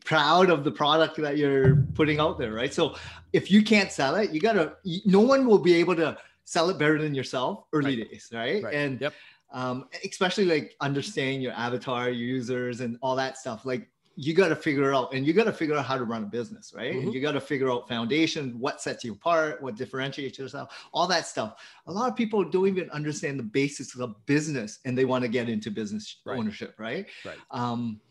proud 0.05 0.49
of 0.49 0.63
the 0.63 0.71
product 0.71 1.17
that 1.17 1.37
you're 1.37 1.77
putting 1.93 2.19
out 2.19 2.39
there, 2.39 2.53
right? 2.53 2.73
So 2.73 2.95
if 3.33 3.51
you 3.51 3.63
can't 3.63 3.91
sell 3.91 4.15
it, 4.15 4.31
you 4.31 4.39
gotta 4.39 4.73
no 5.05 5.21
one 5.21 5.45
will 5.45 5.59
be 5.59 5.75
able 5.75 5.95
to 5.97 6.17
sell 6.45 6.69
it 6.69 6.79
better 6.79 6.99
than 6.99 7.13
yourself 7.13 7.65
early 7.73 7.99
right. 7.99 8.11
days, 8.11 8.29
right? 8.33 8.63
right. 8.63 8.73
And 8.73 9.01
yep. 9.01 9.13
um, 9.51 9.85
especially 10.03 10.45
like 10.45 10.75
understanding 10.81 11.41
your 11.41 11.53
avatar, 11.53 12.05
your 12.05 12.13
users, 12.13 12.81
and 12.81 12.97
all 13.01 13.15
that 13.17 13.37
stuff. 13.37 13.65
Like 13.65 13.87
you 14.21 14.33
got 14.33 14.49
to 14.49 14.55
figure 14.55 14.93
out 14.93 15.13
and 15.13 15.25
you 15.25 15.31
got 15.31 15.45
to 15.45 15.53
figure 15.53 15.77
out 15.77 15.85
how 15.85 15.97
to 15.97 16.03
run 16.03 16.23
a 16.23 16.25
business 16.25 16.73
right 16.75 16.93
mm-hmm. 16.93 17.09
you 17.09 17.21
got 17.21 17.31
to 17.31 17.39
figure 17.39 17.71
out 17.71 17.87
foundation 17.87 18.53
what 18.59 18.81
sets 18.81 19.01
you 19.05 19.13
apart 19.13 19.61
what 19.61 19.77
differentiates 19.77 20.37
yourself 20.37 20.89
all 20.91 21.07
that 21.07 21.25
stuff 21.25 21.55
a 21.87 21.91
lot 21.91 22.09
of 22.09 22.17
people 22.17 22.43
don't 22.43 22.67
even 22.67 22.89
understand 22.89 23.39
the 23.39 23.43
basics 23.43 23.97
of 23.97 24.25
business 24.25 24.79
and 24.83 24.97
they 24.97 25.05
want 25.05 25.21
to 25.23 25.29
get 25.29 25.47
into 25.47 25.71
business 25.71 26.17
right. 26.25 26.37
ownership 26.37 26.75
right 26.77 27.07
right 27.25 27.37
um, 27.51 28.01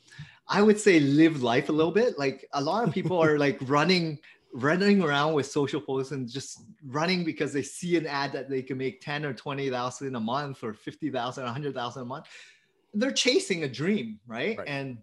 i 0.49 0.62
would 0.62 0.81
say 0.81 0.99
live 0.99 1.43
life 1.43 1.69
a 1.69 1.73
little 1.73 1.93
bit 1.93 2.19
like 2.19 2.49
a 2.55 2.61
lot 2.61 2.88
of 2.88 2.95
people 2.95 3.23
are 3.23 3.38
like 3.47 3.59
running 3.62 4.19
running 4.55 5.03
around 5.03 5.35
with 5.35 5.45
social 5.45 5.81
posts 5.81 6.12
and 6.12 6.27
just 6.27 6.62
running 6.87 7.23
because 7.23 7.53
they 7.53 7.62
see 7.62 7.99
an 7.99 8.07
ad 8.07 8.33
that 8.33 8.49
they 8.49 8.62
can 8.62 8.79
make 8.79 9.03
10 9.03 9.27
or 9.27 9.35
20,000 9.35 10.17
a 10.17 10.21
month 10.21 10.65
or 10.65 10.73
50,000 10.73 11.45
100,000 11.45 12.03
a 12.03 12.05
month 12.07 12.25
they're 12.95 13.12
chasing 13.12 13.65
a 13.65 13.69
dream 13.69 14.19
right. 14.27 14.57
right. 14.57 14.66
and 14.66 14.97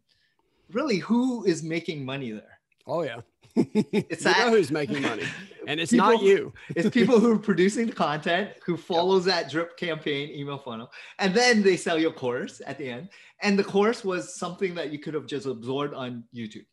really 0.72 0.98
who 0.98 1.46
is 1.46 1.64
making 1.64 2.06
money 2.06 2.32
there? 2.32 2.60
Oh 2.88 3.04
yeah. 3.04 3.22
it's 3.56 4.26
you 4.26 4.34
that, 4.34 4.48
know 4.48 4.52
who's 4.52 4.70
making 4.70 5.02
money, 5.02 5.24
and 5.68 5.80
it's 5.80 5.92
people, 5.92 6.12
not 6.12 6.22
you. 6.22 6.54
it's 6.76 6.90
people 6.90 7.22
who 7.22 7.32
are 7.32 7.40
producing 7.40 7.88
the 7.88 7.94
content, 7.94 8.50
who 8.66 8.76
follows 8.76 9.26
yep. 9.26 9.36
that 9.36 9.52
drip 9.52 9.78
campaign 9.78 10.30
email 10.30 10.58
funnel, 10.58 10.92
and 11.20 11.34
then 11.34 11.64
they 11.64 11.78
sell 11.78 11.98
your 11.98 12.12
course 12.12 12.62
at 12.68 12.78
the 12.78 12.90
end. 12.90 13.08
And 13.42 13.58
the 13.58 13.64
course 13.64 14.04
was 14.04 14.36
something 14.36 14.76
that 14.76 14.92
you 14.92 15.00
could 15.00 15.14
have 15.14 15.26
just 15.26 15.46
absorbed 15.46 15.94
on 15.94 16.26
YouTube, 16.36 16.66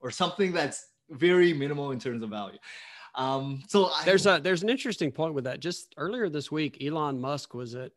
or 0.00 0.10
something 0.10 0.52
that's 0.52 0.88
very 1.08 1.54
minimal 1.54 1.92
in 1.92 1.98
terms 1.98 2.22
of 2.22 2.28
value. 2.28 2.58
Um, 3.14 3.62
so 3.68 3.86
I, 3.86 4.04
there's 4.04 4.26
a 4.26 4.40
there's 4.42 4.62
an 4.62 4.68
interesting 4.68 5.10
point 5.10 5.32
with 5.32 5.44
that. 5.44 5.60
Just 5.60 5.94
earlier 5.96 6.28
this 6.28 6.52
week, 6.52 6.84
Elon 6.84 7.18
Musk 7.18 7.54
was 7.54 7.74
at 7.74 7.92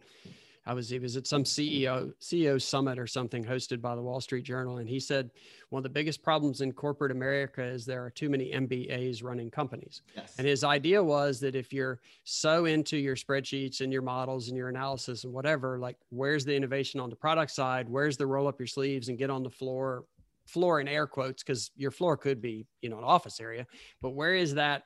I 0.67 0.73
was 0.73 0.89
he 0.89 0.99
was 0.99 1.15
at 1.15 1.25
some 1.25 1.45
CEO 1.45 2.13
CEO 2.21 2.61
summit 2.61 2.99
or 2.99 3.07
something 3.07 3.43
hosted 3.43 3.81
by 3.81 3.95
the 3.95 4.01
Wall 4.01 4.19
Street 4.19 4.43
Journal, 4.43 4.79
and 4.79 4.89
he 4.89 4.99
said 4.99 5.31
one 5.69 5.79
of 5.79 5.83
the 5.83 5.89
biggest 5.89 6.21
problems 6.21 6.59
in 6.59 6.73
corporate 6.73 7.11
America 7.11 7.63
is 7.63 7.85
there 7.85 8.03
are 8.03 8.09
too 8.09 8.29
many 8.29 8.51
MBAs 8.51 9.23
running 9.23 9.49
companies. 9.49 10.01
Yes. 10.15 10.35
And 10.37 10.45
his 10.45 10.65
idea 10.65 11.01
was 11.01 11.39
that 11.39 11.55
if 11.55 11.71
you're 11.71 12.01
so 12.25 12.65
into 12.65 12.97
your 12.97 13.15
spreadsheets 13.15 13.79
and 13.79 13.93
your 13.93 14.01
models 14.01 14.49
and 14.49 14.57
your 14.57 14.67
analysis 14.67 15.23
and 15.23 15.31
whatever, 15.31 15.79
like 15.79 15.95
where's 16.09 16.43
the 16.43 16.55
innovation 16.55 16.99
on 16.99 17.09
the 17.09 17.15
product 17.15 17.51
side? 17.51 17.87
Where's 17.87 18.17
the 18.17 18.27
roll 18.27 18.47
up 18.47 18.59
your 18.59 18.67
sleeves 18.67 19.07
and 19.07 19.17
get 19.17 19.29
on 19.29 19.43
the 19.43 19.49
floor? 19.49 20.03
Floor 20.47 20.79
in 20.79 20.87
air 20.87 21.07
quotes 21.07 21.43
because 21.43 21.71
your 21.75 21.91
floor 21.91 22.15
could 22.15 22.41
be 22.41 22.65
you 22.81 22.89
know 22.89 22.97
an 22.97 23.03
office 23.03 23.39
area, 23.39 23.65
but 24.01 24.11
where 24.11 24.33
is 24.35 24.53
that? 24.55 24.83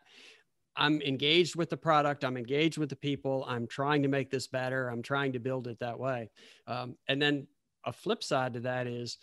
I'm 0.76 1.02
engaged 1.02 1.56
with 1.56 1.70
the 1.70 1.78
product. 1.78 2.24
I'm 2.24 2.38
engaged 2.38 2.78
with 2.78 2.90
the 2.90 2.96
people. 2.96 3.46
I'm 3.48 3.68
trying 3.68 4.04
to 4.04 4.08
make 4.08 4.30
this 4.30 4.48
better. 4.48 4.90
I'm 4.90 5.02
trying 5.02 5.34
to 5.34 5.40
build 5.40 5.68
it 5.68 5.80
that 5.80 6.00
way. 6.00 6.30
Um, 6.68 6.96
and 7.08 7.22
then 7.22 7.48
a 7.86 7.92
flip 7.92 8.24
side 8.24 8.54
to 8.54 8.60
that 8.62 8.88
is, 8.88 9.18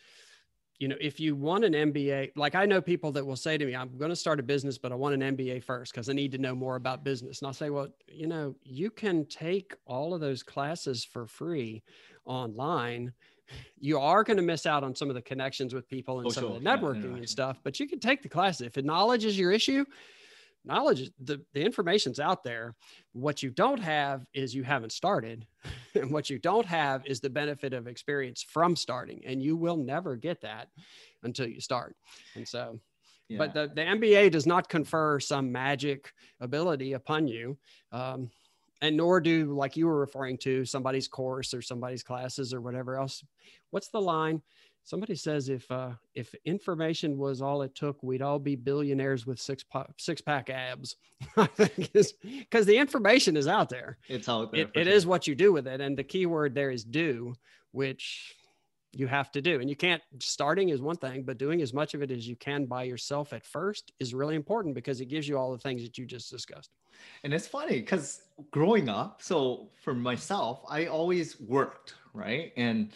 you 0.78 0.87
know, 0.87 0.96
if 1.00 1.18
you 1.18 1.34
want 1.34 1.64
an 1.64 1.72
MBA, 1.72 2.32
like 2.37 2.54
I 2.54 2.64
know 2.64 2.80
people 2.80 3.11
that 3.12 3.26
will 3.26 3.37
say 3.37 3.58
to 3.58 3.66
me, 3.66 3.74
I'm 3.74 3.96
going 3.98 4.11
to 4.11 4.16
start 4.16 4.38
a 4.38 4.44
business, 4.44 4.78
but 4.78 4.92
I 4.92 4.94
want 4.94 5.20
an 5.20 5.37
MBA 5.37 5.64
first 5.64 5.92
because 5.92 6.08
I 6.08 6.12
need 6.12 6.30
to 6.32 6.38
know 6.38 6.54
more 6.54 6.76
about 6.76 7.02
business. 7.02 7.40
And 7.40 7.46
I'll 7.46 7.52
say, 7.52 7.70
well, 7.70 7.88
you 8.06 8.28
know, 8.28 8.54
you 8.62 8.90
can 8.90 9.26
take 9.26 9.74
all 9.87 10.14
of 10.14 10.20
those 10.20 10.42
classes 10.42 11.04
for 11.04 11.26
free 11.26 11.82
online. 12.24 13.12
You 13.80 13.98
are 13.98 14.22
going 14.22 14.37
to 14.37 14.42
miss 14.42 14.66
out 14.66 14.84
on 14.84 14.94
some 14.94 15.08
of 15.08 15.16
the 15.16 15.22
connections 15.22 15.74
with 15.74 15.88
people 15.88 16.18
and 16.18 16.28
oh, 16.28 16.30
some 16.30 16.44
sure. 16.44 16.56
of 16.56 16.62
the 16.62 16.68
networking 16.68 17.12
yeah, 17.12 17.18
and 17.18 17.28
stuff, 17.28 17.58
but 17.64 17.80
you 17.80 17.88
can 17.88 17.98
take 17.98 18.22
the 18.22 18.28
class. 18.28 18.61
If 18.61 18.76
knowledge 18.76 19.24
is 19.24 19.38
your 19.38 19.50
issue, 19.50 19.84
knowledge 20.64 21.10
the, 21.22 21.40
the 21.54 21.64
information's 21.64 22.20
out 22.20 22.44
there. 22.44 22.74
What 23.12 23.42
you 23.42 23.50
don't 23.50 23.80
have 23.80 24.26
is 24.34 24.54
you 24.54 24.62
haven't 24.62 24.92
started 24.92 25.46
and 25.94 26.10
what 26.10 26.30
you 26.30 26.38
don't 26.38 26.66
have 26.66 27.04
is 27.06 27.20
the 27.20 27.30
benefit 27.30 27.72
of 27.72 27.86
experience 27.86 28.42
from 28.42 28.76
starting 28.76 29.22
and 29.26 29.42
you 29.42 29.56
will 29.56 29.76
never 29.76 30.16
get 30.16 30.40
that 30.42 30.68
until 31.22 31.48
you 31.48 31.60
start. 31.60 31.96
And 32.34 32.46
so 32.46 32.78
yeah. 33.28 33.38
but 33.38 33.54
the, 33.54 33.70
the 33.74 33.82
mba 33.82 34.30
does 34.30 34.46
not 34.46 34.68
confer 34.68 35.20
some 35.20 35.52
magic 35.52 36.12
ability 36.40 36.94
upon 36.94 37.28
you 37.28 37.58
um, 37.92 38.30
and 38.80 38.96
nor 38.96 39.20
do 39.20 39.54
like 39.54 39.76
you 39.76 39.86
were 39.86 39.98
referring 39.98 40.38
to 40.38 40.64
somebody's 40.64 41.08
course 41.08 41.52
or 41.52 41.62
somebody's 41.62 42.02
classes 42.02 42.54
or 42.54 42.60
whatever 42.60 42.96
else. 42.96 43.24
What's 43.70 43.88
the 43.88 44.00
line 44.00 44.42
somebody 44.88 45.14
says 45.14 45.51
if 45.51 45.70
uh, 45.70 45.90
if 46.14 46.35
information 46.44 47.18
was 47.18 47.42
all 47.42 47.62
it 47.62 47.74
took, 47.74 48.03
we'd 48.03 48.22
all 48.22 48.38
be 48.38 48.57
billionaires 48.57 49.27
with 49.27 49.38
six 49.38 49.64
six 49.98 50.20
pack 50.20 50.51
abs. 50.51 50.96
Because 51.37 52.66
the 52.66 52.77
information 52.77 53.37
is 53.37 53.46
out 53.46 53.68
there. 53.68 53.98
It's 54.09 54.29
out 54.29 54.53
there. 54.53 54.62
It, 54.62 54.70
it 54.74 54.85
sure. 54.85 54.92
is 54.92 55.07
what 55.07 55.27
you 55.27 55.35
do 55.35 55.53
with 55.53 55.66
it, 55.66 55.81
and 55.81 55.96
the 55.96 56.05
key 56.05 56.27
word 56.27 56.55
there 56.55 56.70
is 56.70 56.85
do, 56.85 57.35
which 57.72 58.35
you 58.92 59.07
have 59.07 59.31
to 59.33 59.42
do. 59.42 59.61
And 59.61 59.68
you 59.68 59.77
can't. 59.77 60.03
Starting 60.20 60.70
is 60.70 60.81
one 60.81 60.96
thing, 60.96 61.24
but 61.24 61.38
doing 61.38 61.61
as 61.61 61.74
much 61.74 61.94
of 61.94 62.03
it 62.03 62.11
as 62.11 62.27
you 62.27 62.37
can 62.37 62.64
by 62.64 62.85
yourself 62.85 63.33
at 63.33 63.44
first 63.44 63.92
is 64.01 64.14
really 64.14 64.37
important 64.37 64.74
because 64.74 65.01
it 65.01 65.07
gives 65.07 65.29
you 65.29 65.37
all 65.37 65.53
the 65.53 65.59
things 65.59 65.83
that 65.83 65.98
you 65.98 66.07
just 66.07 66.31
discussed. 66.31 66.70
And 67.24 67.35
it's 67.35 67.46
funny 67.46 67.81
because 67.81 68.22
growing 68.51 68.88
up, 68.88 69.22
so 69.22 69.68
for 69.83 69.94
myself, 69.94 70.62
I 70.68 70.87
always 70.87 71.38
worked 71.40 71.94
right 72.14 72.53
and 72.57 72.90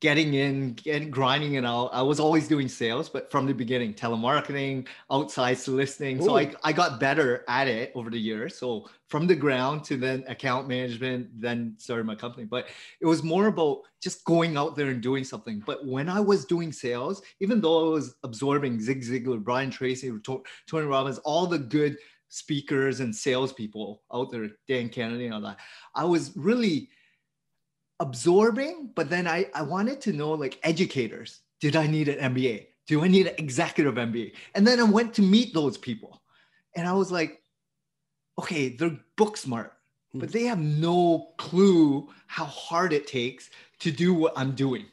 getting 0.00 0.34
in, 0.34 0.76
and 0.86 1.10
grinding 1.10 1.54
it 1.54 1.64
out. 1.64 1.88
I 1.92 2.02
was 2.02 2.20
always 2.20 2.46
doing 2.46 2.68
sales, 2.68 3.08
but 3.08 3.30
from 3.30 3.46
the 3.46 3.54
beginning, 3.54 3.94
telemarketing, 3.94 4.86
outside 5.10 5.56
soliciting. 5.56 6.20
Ooh. 6.20 6.26
So 6.26 6.36
I, 6.36 6.52
I 6.62 6.72
got 6.72 7.00
better 7.00 7.44
at 7.48 7.68
it 7.68 7.92
over 7.94 8.10
the 8.10 8.18
years. 8.18 8.58
So 8.58 8.88
from 9.08 9.26
the 9.26 9.34
ground 9.34 9.84
to 9.84 9.96
then 9.96 10.24
account 10.28 10.68
management, 10.68 11.28
then 11.40 11.74
started 11.78 12.04
my 12.04 12.14
company. 12.14 12.44
But 12.44 12.66
it 13.00 13.06
was 13.06 13.22
more 13.22 13.46
about 13.46 13.82
just 14.02 14.24
going 14.24 14.56
out 14.56 14.76
there 14.76 14.88
and 14.88 15.00
doing 15.00 15.24
something. 15.24 15.62
But 15.64 15.86
when 15.86 16.08
I 16.08 16.20
was 16.20 16.44
doing 16.44 16.72
sales, 16.72 17.22
even 17.40 17.60
though 17.60 17.88
I 17.88 17.90
was 17.92 18.16
absorbing 18.24 18.80
Zig 18.80 19.02
Ziglar, 19.02 19.42
Brian 19.42 19.70
Tracy, 19.70 20.12
Tony 20.22 20.86
Robbins, 20.86 21.18
all 21.18 21.46
the 21.46 21.58
good 21.58 21.96
speakers 22.28 23.00
and 23.00 23.14
salespeople 23.14 24.02
out 24.12 24.30
there, 24.30 24.48
Dan 24.66 24.88
Kennedy 24.88 25.26
and 25.26 25.34
all 25.34 25.40
that, 25.40 25.58
I 25.94 26.04
was 26.04 26.32
really 26.36 26.90
absorbing, 28.00 28.90
but 28.94 29.10
then 29.10 29.26
I, 29.26 29.46
I 29.54 29.62
wanted 29.62 30.00
to 30.02 30.12
know 30.12 30.32
like 30.32 30.58
educators. 30.62 31.40
Did 31.60 31.76
I 31.76 31.86
need 31.86 32.08
an 32.08 32.34
MBA? 32.34 32.66
do 32.86 33.02
I 33.02 33.08
need 33.08 33.26
an 33.26 33.34
executive 33.38 33.94
MBA? 33.94 34.32
And 34.54 34.66
then 34.66 34.80
I 34.80 34.84
went 34.84 35.14
to 35.14 35.22
meet 35.22 35.54
those 35.54 35.78
people. 35.78 36.22
And 36.76 36.86
I 36.86 36.92
was 36.92 37.10
like, 37.10 37.42
okay, 38.38 38.68
they're 38.68 38.98
book 39.16 39.36
smart, 39.36 39.74
hmm. 40.12 40.18
but 40.18 40.32
they 40.32 40.44
have 40.44 40.58
no 40.58 41.32
clue 41.38 42.08
how 42.26 42.44
hard 42.44 42.92
it 42.92 43.06
takes 43.06 43.50
to 43.80 43.90
do 43.90 44.12
what 44.12 44.32
I'm 44.36 44.52
doing. 44.52 44.86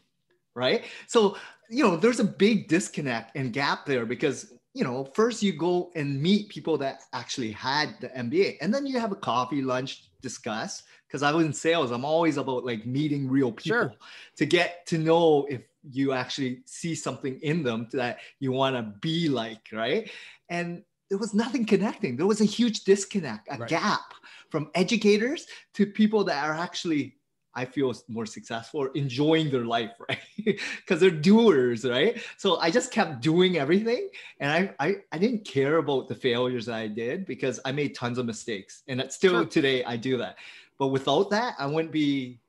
Right. 0.53 0.83
So, 1.07 1.37
you 1.69 1.83
know, 1.83 1.95
there's 1.95 2.19
a 2.19 2.25
big 2.25 2.67
disconnect 2.67 3.35
and 3.35 3.53
gap 3.53 3.85
there 3.85 4.05
because, 4.05 4.53
you 4.73 4.83
know, 4.83 5.05
first 5.05 5.41
you 5.41 5.53
go 5.53 5.91
and 5.95 6.21
meet 6.21 6.49
people 6.49 6.77
that 6.79 7.03
actually 7.13 7.51
had 7.51 7.95
the 8.01 8.09
MBA, 8.09 8.57
and 8.61 8.73
then 8.73 8.85
you 8.85 8.99
have 8.99 9.13
a 9.13 9.15
coffee, 9.15 9.61
lunch, 9.61 10.10
discuss. 10.21 10.83
Because 11.07 11.23
I 11.23 11.31
was 11.31 11.45
in 11.45 11.53
sales, 11.53 11.91
I'm 11.91 12.05
always 12.05 12.37
about 12.37 12.65
like 12.65 12.85
meeting 12.85 13.29
real 13.29 13.51
people 13.51 13.81
sure. 13.81 13.93
to 14.37 14.45
get 14.45 14.85
to 14.87 14.97
know 14.97 15.45
if 15.49 15.61
you 15.89 16.13
actually 16.13 16.61
see 16.65 16.95
something 16.95 17.39
in 17.41 17.63
them 17.63 17.89
that 17.91 18.19
you 18.39 18.51
want 18.51 18.75
to 18.75 18.83
be 19.01 19.27
like, 19.27 19.67
right? 19.73 20.09
And 20.49 20.83
there 21.09 21.17
was 21.17 21.33
nothing 21.33 21.65
connecting. 21.65 22.15
There 22.15 22.27
was 22.27 22.39
a 22.39 22.45
huge 22.45 22.85
disconnect, 22.85 23.49
a 23.51 23.57
right. 23.57 23.69
gap 23.69 24.13
from 24.49 24.71
educators 24.75 25.47
to 25.73 25.85
people 25.85 26.23
that 26.25 26.45
are 26.45 26.53
actually, 26.53 27.17
I 27.53 27.65
feel, 27.65 27.93
more 28.07 28.25
successful 28.25 28.85
enjoying 28.95 29.49
their 29.49 29.65
life, 29.65 29.91
right? 30.09 30.19
Because 30.45 30.99
they're 30.99 31.11
doers, 31.11 31.85
right? 31.85 32.21
So 32.37 32.57
I 32.57 32.71
just 32.71 32.91
kept 32.91 33.21
doing 33.21 33.57
everything. 33.57 34.09
And 34.39 34.51
I, 34.79 34.87
I, 34.87 34.95
I 35.11 35.17
didn't 35.17 35.45
care 35.45 35.77
about 35.77 36.07
the 36.07 36.15
failures 36.15 36.65
that 36.67 36.75
I 36.75 36.87
did 36.87 37.25
because 37.25 37.59
I 37.65 37.71
made 37.71 37.95
tons 37.95 38.17
of 38.17 38.25
mistakes. 38.25 38.83
And 38.87 39.03
still 39.09 39.33
sure. 39.33 39.45
today, 39.45 39.83
I 39.83 39.97
do 39.97 40.17
that. 40.17 40.37
But 40.77 40.87
without 40.87 41.29
that, 41.31 41.55
I 41.59 41.65
wouldn't 41.67 41.91
be 41.91 42.39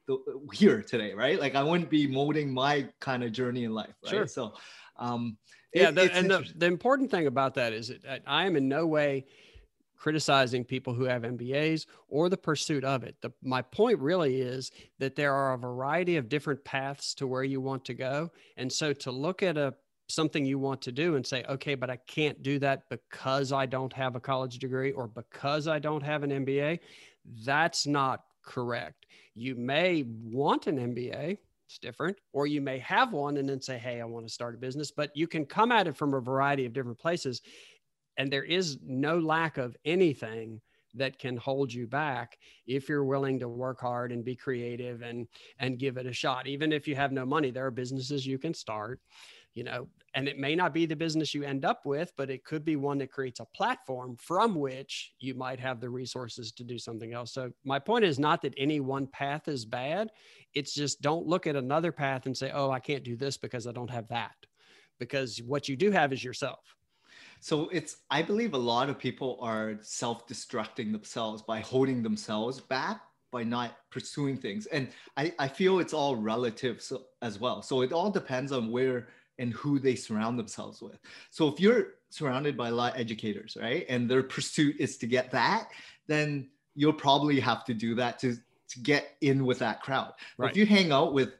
here 0.52 0.82
today, 0.82 1.14
right? 1.14 1.38
Like 1.38 1.54
I 1.54 1.62
wouldn't 1.62 1.90
be 1.90 2.06
molding 2.06 2.52
my 2.52 2.88
kind 3.00 3.22
of 3.24 3.32
journey 3.32 3.64
in 3.64 3.74
life, 3.74 3.94
right? 4.04 4.10
Sure. 4.10 4.26
So, 4.26 4.54
um, 4.96 5.36
yeah, 5.74 5.88
it, 5.88 5.94
the, 5.94 6.14
and 6.14 6.30
the, 6.30 6.46
the 6.56 6.66
important 6.66 7.10
thing 7.10 7.26
about 7.26 7.54
that 7.54 7.72
is 7.72 7.88
that 8.04 8.22
I 8.26 8.46
am 8.46 8.56
in 8.56 8.68
no 8.68 8.86
way 8.86 9.26
criticizing 10.02 10.64
people 10.64 10.92
who 10.92 11.04
have 11.04 11.22
MBAs 11.22 11.86
or 12.08 12.28
the 12.28 12.36
pursuit 12.36 12.82
of 12.82 13.04
it. 13.04 13.14
The, 13.20 13.30
my 13.40 13.62
point 13.62 14.00
really 14.00 14.40
is 14.40 14.72
that 14.98 15.14
there 15.14 15.32
are 15.32 15.52
a 15.52 15.56
variety 15.56 16.16
of 16.16 16.28
different 16.28 16.64
paths 16.64 17.14
to 17.14 17.26
where 17.28 17.44
you 17.44 17.60
want 17.60 17.84
to 17.84 17.94
go, 17.94 18.32
and 18.56 18.70
so 18.72 18.92
to 18.94 19.12
look 19.12 19.44
at 19.44 19.56
a 19.56 19.74
something 20.08 20.44
you 20.44 20.58
want 20.58 20.82
to 20.82 20.90
do 20.90 21.14
and 21.14 21.24
say, 21.24 21.44
okay, 21.48 21.76
but 21.76 21.88
I 21.88 21.96
can't 22.08 22.42
do 22.42 22.58
that 22.58 22.82
because 22.90 23.52
I 23.52 23.64
don't 23.64 23.92
have 23.92 24.16
a 24.16 24.20
college 24.20 24.58
degree 24.58 24.90
or 24.90 25.06
because 25.06 25.68
I 25.68 25.78
don't 25.78 26.02
have 26.02 26.24
an 26.24 26.30
MBA, 26.44 26.80
that's 27.44 27.86
not 27.86 28.24
correct. 28.44 29.06
You 29.36 29.54
may 29.54 30.02
want 30.02 30.66
an 30.66 30.78
MBA, 30.78 31.38
it's 31.72 31.78
different, 31.78 32.18
or 32.32 32.48
you 32.48 32.60
may 32.60 32.80
have 32.80 33.12
one 33.12 33.36
and 33.36 33.48
then 33.48 33.62
say, 33.62 33.78
hey, 33.78 34.00
I 34.00 34.04
want 34.04 34.26
to 34.26 34.32
start 34.32 34.56
a 34.56 34.58
business, 34.58 34.90
but 34.90 35.16
you 35.16 35.28
can 35.28 35.46
come 35.46 35.70
at 35.70 35.86
it 35.86 35.96
from 35.96 36.12
a 36.12 36.20
variety 36.20 36.66
of 36.66 36.72
different 36.72 36.98
places. 36.98 37.40
And 38.16 38.32
there 38.32 38.44
is 38.44 38.78
no 38.82 39.18
lack 39.18 39.58
of 39.58 39.76
anything 39.84 40.60
that 40.94 41.18
can 41.18 41.36
hold 41.36 41.72
you 41.72 41.86
back 41.86 42.38
if 42.66 42.88
you're 42.88 43.04
willing 43.04 43.38
to 43.38 43.48
work 43.48 43.80
hard 43.80 44.12
and 44.12 44.24
be 44.24 44.36
creative 44.36 45.02
and 45.02 45.26
and 45.58 45.78
give 45.78 45.96
it 45.96 46.06
a 46.06 46.12
shot. 46.12 46.46
Even 46.46 46.72
if 46.72 46.86
you 46.86 46.94
have 46.94 47.12
no 47.12 47.24
money 47.24 47.50
there 47.50 47.66
are 47.66 47.70
businesses 47.70 48.26
you 48.26 48.38
can 48.38 48.54
start 48.54 49.00
you 49.54 49.64
know 49.64 49.86
and 50.14 50.28
it 50.28 50.38
may 50.38 50.54
not 50.54 50.74
be 50.74 50.86
the 50.86 50.96
business 50.96 51.34
you 51.34 51.42
end 51.42 51.64
up 51.64 51.84
with 51.84 52.12
but 52.16 52.30
it 52.30 52.44
could 52.44 52.64
be 52.64 52.76
one 52.76 52.98
that 52.98 53.12
creates 53.12 53.40
a 53.40 53.46
platform 53.46 54.16
from 54.16 54.54
which 54.54 55.12
you 55.18 55.34
might 55.34 55.60
have 55.60 55.80
the 55.80 55.88
resources 55.88 56.52
to 56.52 56.64
do 56.64 56.78
something 56.78 57.12
else. 57.12 57.32
So 57.32 57.50
my 57.64 57.78
point 57.78 58.04
is 58.04 58.18
not 58.18 58.42
that 58.42 58.54
any 58.56 58.80
one 58.80 59.06
path 59.06 59.48
is 59.48 59.64
bad. 59.64 60.10
It's 60.54 60.74
just 60.74 61.00
don't 61.00 61.26
look 61.26 61.46
at 61.46 61.56
another 61.56 61.92
path 61.92 62.26
and 62.26 62.36
say 62.36 62.50
oh 62.52 62.70
i 62.70 62.80
can't 62.80 63.04
do 63.04 63.16
this 63.16 63.36
because 63.36 63.66
i 63.66 63.72
don't 63.72 63.90
have 63.90 64.08
that 64.08 64.34
because 64.98 65.40
what 65.46 65.68
you 65.68 65.76
do 65.76 65.90
have 65.90 66.12
is 66.12 66.22
yourself 66.22 66.76
so 67.42 67.68
it's 67.68 67.98
i 68.10 68.22
believe 68.22 68.54
a 68.54 68.58
lot 68.58 68.88
of 68.88 68.98
people 68.98 69.38
are 69.40 69.76
self-destructing 69.82 70.92
themselves 70.92 71.42
by 71.42 71.60
holding 71.60 72.02
themselves 72.02 72.60
back 72.60 73.02
by 73.30 73.42
not 73.44 73.76
pursuing 73.90 74.36
things 74.36 74.66
and 74.66 74.88
i, 75.16 75.32
I 75.38 75.48
feel 75.48 75.78
it's 75.78 75.94
all 75.94 76.16
relative 76.16 76.80
so, 76.80 77.02
as 77.20 77.38
well 77.38 77.62
so 77.62 77.82
it 77.82 77.92
all 77.92 78.10
depends 78.10 78.52
on 78.52 78.70
where 78.70 79.08
and 79.38 79.52
who 79.52 79.78
they 79.78 79.94
surround 79.94 80.38
themselves 80.38 80.80
with. 80.80 80.98
So 81.30 81.48
if 81.48 81.58
you're 81.58 81.94
surrounded 82.10 82.56
by 82.56 82.68
a 82.68 82.72
lot 82.72 82.94
of 82.94 83.00
educators, 83.00 83.56
right, 83.60 83.84
and 83.88 84.08
their 84.08 84.22
pursuit 84.22 84.76
is 84.78 84.96
to 84.98 85.06
get 85.06 85.30
that, 85.32 85.68
then 86.06 86.48
you'll 86.74 86.92
probably 86.92 87.40
have 87.40 87.64
to 87.66 87.74
do 87.74 87.94
that 87.96 88.18
to 88.20 88.36
to 88.68 88.80
get 88.80 89.16
in 89.20 89.44
with 89.44 89.58
that 89.58 89.82
crowd. 89.82 90.12
Right. 90.38 90.50
If 90.50 90.56
you 90.56 90.64
hang 90.64 90.92
out 90.92 91.12
with, 91.12 91.34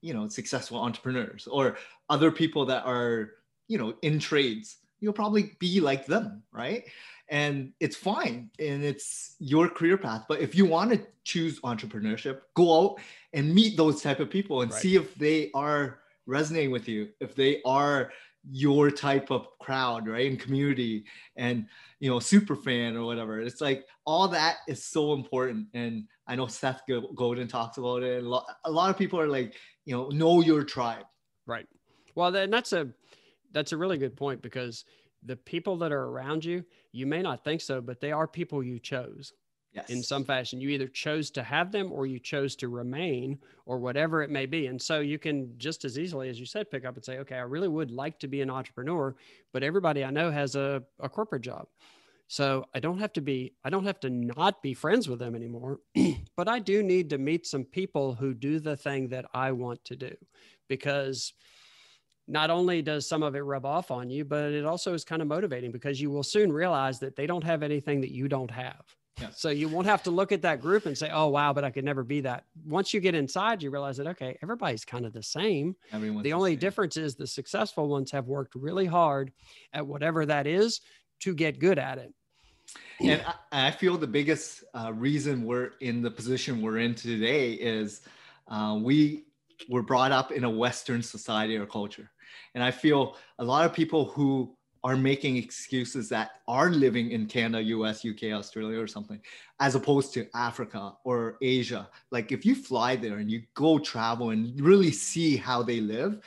you 0.00 0.14
know, 0.14 0.28
successful 0.28 0.78
entrepreneurs 0.78 1.46
or 1.46 1.76
other 2.08 2.32
people 2.32 2.66
that 2.66 2.84
are, 2.84 3.30
you 3.68 3.78
know, 3.78 3.94
in 4.02 4.18
trades, 4.18 4.78
you'll 5.02 5.12
probably 5.12 5.52
be 5.58 5.80
like 5.80 6.06
them, 6.06 6.42
right? 6.52 6.84
And 7.28 7.72
it's 7.80 7.96
fine 7.96 8.50
and 8.58 8.84
it's 8.84 9.36
your 9.38 9.68
career 9.68 9.98
path. 9.98 10.24
But 10.28 10.40
if 10.40 10.54
you 10.54 10.64
want 10.64 10.92
to 10.92 11.00
choose 11.24 11.60
entrepreneurship, 11.60 12.40
go 12.54 12.90
out 12.92 13.00
and 13.32 13.54
meet 13.54 13.76
those 13.76 14.00
type 14.00 14.20
of 14.20 14.30
people 14.30 14.62
and 14.62 14.70
right. 14.70 14.80
see 14.80 14.96
if 14.96 15.14
they 15.16 15.50
are 15.54 15.98
resonating 16.26 16.70
with 16.70 16.88
you, 16.88 17.08
if 17.20 17.34
they 17.34 17.60
are 17.64 18.12
your 18.50 18.90
type 18.90 19.30
of 19.30 19.46
crowd, 19.58 20.08
right? 20.08 20.30
And 20.30 20.38
community 20.38 21.04
and 21.36 21.66
you 22.00 22.10
know, 22.10 22.18
super 22.18 22.56
fan 22.56 22.96
or 22.96 23.04
whatever. 23.04 23.40
It's 23.40 23.60
like 23.60 23.86
all 24.04 24.28
that 24.28 24.56
is 24.66 24.84
so 24.84 25.12
important. 25.12 25.68
And 25.74 26.04
I 26.26 26.36
know 26.36 26.46
Seth 26.48 26.82
Godin 27.14 27.48
talks 27.48 27.78
about 27.78 28.02
it. 28.02 28.24
A 28.24 28.28
lot, 28.28 28.46
a 28.64 28.70
lot 28.70 28.90
of 28.90 28.98
people 28.98 29.20
are 29.20 29.28
like, 29.28 29.54
you 29.84 29.96
know, 29.96 30.08
know 30.08 30.40
your 30.40 30.64
tribe. 30.64 31.04
Right. 31.46 31.66
Well, 32.14 32.30
then 32.30 32.50
that's 32.50 32.72
a 32.72 32.88
that's 33.52 33.72
a 33.72 33.76
really 33.76 33.98
good 33.98 34.16
point 34.16 34.42
because 34.42 34.84
the 35.24 35.36
people 35.36 35.76
that 35.78 35.92
are 35.92 36.04
around 36.04 36.44
you, 36.44 36.64
you 36.90 37.06
may 37.06 37.22
not 37.22 37.44
think 37.44 37.60
so, 37.60 37.80
but 37.80 38.00
they 38.00 38.12
are 38.12 38.26
people 38.26 38.62
you 38.62 38.78
chose 38.78 39.32
yes. 39.72 39.88
in 39.90 40.02
some 40.02 40.24
fashion. 40.24 40.60
You 40.60 40.70
either 40.70 40.88
chose 40.88 41.30
to 41.32 41.42
have 41.42 41.72
them 41.72 41.92
or 41.92 42.06
you 42.06 42.18
chose 42.18 42.56
to 42.56 42.68
remain 42.68 43.38
or 43.66 43.78
whatever 43.78 44.22
it 44.22 44.30
may 44.30 44.46
be. 44.46 44.66
And 44.66 44.80
so 44.80 45.00
you 45.00 45.18
can 45.18 45.54
just 45.58 45.84
as 45.84 45.98
easily, 45.98 46.28
as 46.28 46.38
you 46.38 46.46
said, 46.46 46.70
pick 46.70 46.84
up 46.84 46.96
and 46.96 47.04
say, 47.04 47.18
okay, 47.18 47.36
I 47.36 47.42
really 47.42 47.68
would 47.68 47.90
like 47.90 48.18
to 48.20 48.28
be 48.28 48.40
an 48.40 48.50
entrepreneur, 48.50 49.14
but 49.52 49.62
everybody 49.62 50.04
I 50.04 50.10
know 50.10 50.30
has 50.30 50.56
a, 50.56 50.82
a 51.00 51.08
corporate 51.08 51.42
job. 51.42 51.66
So 52.28 52.64
I 52.74 52.80
don't 52.80 52.98
have 52.98 53.12
to 53.14 53.20
be, 53.20 53.52
I 53.62 53.70
don't 53.70 53.84
have 53.84 54.00
to 54.00 54.10
not 54.10 54.62
be 54.62 54.72
friends 54.72 55.06
with 55.06 55.18
them 55.18 55.34
anymore, 55.34 55.80
but 56.36 56.48
I 56.48 56.60
do 56.60 56.82
need 56.82 57.10
to 57.10 57.18
meet 57.18 57.46
some 57.46 57.64
people 57.64 58.14
who 58.14 58.32
do 58.32 58.58
the 58.58 58.76
thing 58.76 59.08
that 59.08 59.26
I 59.34 59.52
want 59.52 59.84
to 59.86 59.96
do 59.96 60.16
because 60.66 61.34
not 62.28 62.50
only 62.50 62.82
does 62.82 63.08
some 63.08 63.22
of 63.22 63.34
it 63.34 63.40
rub 63.40 63.66
off 63.66 63.90
on 63.90 64.08
you, 64.08 64.24
but 64.24 64.52
it 64.52 64.64
also 64.64 64.94
is 64.94 65.04
kind 65.04 65.22
of 65.22 65.28
motivating 65.28 65.72
because 65.72 66.00
you 66.00 66.10
will 66.10 66.22
soon 66.22 66.52
realize 66.52 66.98
that 67.00 67.16
they 67.16 67.26
don't 67.26 67.44
have 67.44 67.62
anything 67.62 68.00
that 68.00 68.12
you 68.12 68.28
don't 68.28 68.50
have. 68.50 68.82
Yeah. 69.20 69.28
So 69.34 69.50
you 69.50 69.68
won't 69.68 69.86
have 69.86 70.02
to 70.04 70.10
look 70.10 70.32
at 70.32 70.42
that 70.42 70.60
group 70.60 70.86
and 70.86 70.96
say, 70.96 71.10
"Oh, 71.12 71.28
wow, 71.28 71.52
but 71.52 71.64
I 71.64 71.70
could 71.70 71.84
never 71.84 72.02
be 72.02 72.22
that." 72.22 72.44
Once 72.64 72.94
you 72.94 73.00
get 73.00 73.14
inside, 73.14 73.62
you 73.62 73.70
realize 73.70 73.98
that 73.98 74.06
okay, 74.06 74.38
everybody's 74.42 74.84
kind 74.84 75.04
of 75.04 75.12
the 75.12 75.22
same. 75.22 75.76
Everyone's 75.92 76.24
the 76.24 76.32
only 76.32 76.56
difference 76.56 76.96
is 76.96 77.14
the 77.14 77.26
successful 77.26 77.88
ones 77.88 78.10
have 78.10 78.26
worked 78.26 78.54
really 78.54 78.86
hard 78.86 79.32
at 79.74 79.86
whatever 79.86 80.24
that 80.26 80.46
is 80.46 80.80
to 81.20 81.34
get 81.34 81.58
good 81.58 81.78
at 81.78 81.98
it. 81.98 82.12
And 83.00 83.22
I, 83.52 83.68
I 83.68 83.70
feel 83.70 83.98
the 83.98 84.06
biggest 84.06 84.64
uh, 84.74 84.92
reason 84.94 85.44
we're 85.44 85.72
in 85.80 86.02
the 86.02 86.10
position 86.10 86.62
we're 86.62 86.78
in 86.78 86.94
today 86.94 87.52
is 87.52 88.02
uh, 88.48 88.78
we 88.80 89.24
were 89.68 89.82
brought 89.82 90.12
up 90.12 90.32
in 90.32 90.44
a 90.44 90.50
Western 90.50 91.02
society 91.02 91.56
or 91.56 91.66
culture, 91.66 92.10
and 92.54 92.62
I 92.62 92.70
feel 92.70 93.16
a 93.38 93.44
lot 93.44 93.64
of 93.64 93.72
people 93.72 94.06
who 94.06 94.56
are 94.84 94.96
making 94.96 95.36
excuses 95.36 96.08
that 96.08 96.32
are 96.48 96.70
living 96.70 97.12
in 97.12 97.26
Canada, 97.26 97.62
US, 97.62 98.04
UK, 98.04 98.32
Australia, 98.32 98.80
or 98.80 98.88
something, 98.88 99.20
as 99.60 99.74
opposed 99.74 100.12
to 100.14 100.26
Africa 100.34 100.94
or 101.04 101.36
Asia. 101.40 101.88
Like 102.10 102.32
if 102.32 102.44
you 102.44 102.54
fly 102.54 102.96
there 102.96 103.18
and 103.18 103.30
you 103.30 103.42
go 103.54 103.78
travel 103.78 104.30
and 104.30 104.60
really 104.60 104.90
see 104.90 105.36
how 105.36 105.62
they 105.62 105.80
live, 105.80 106.20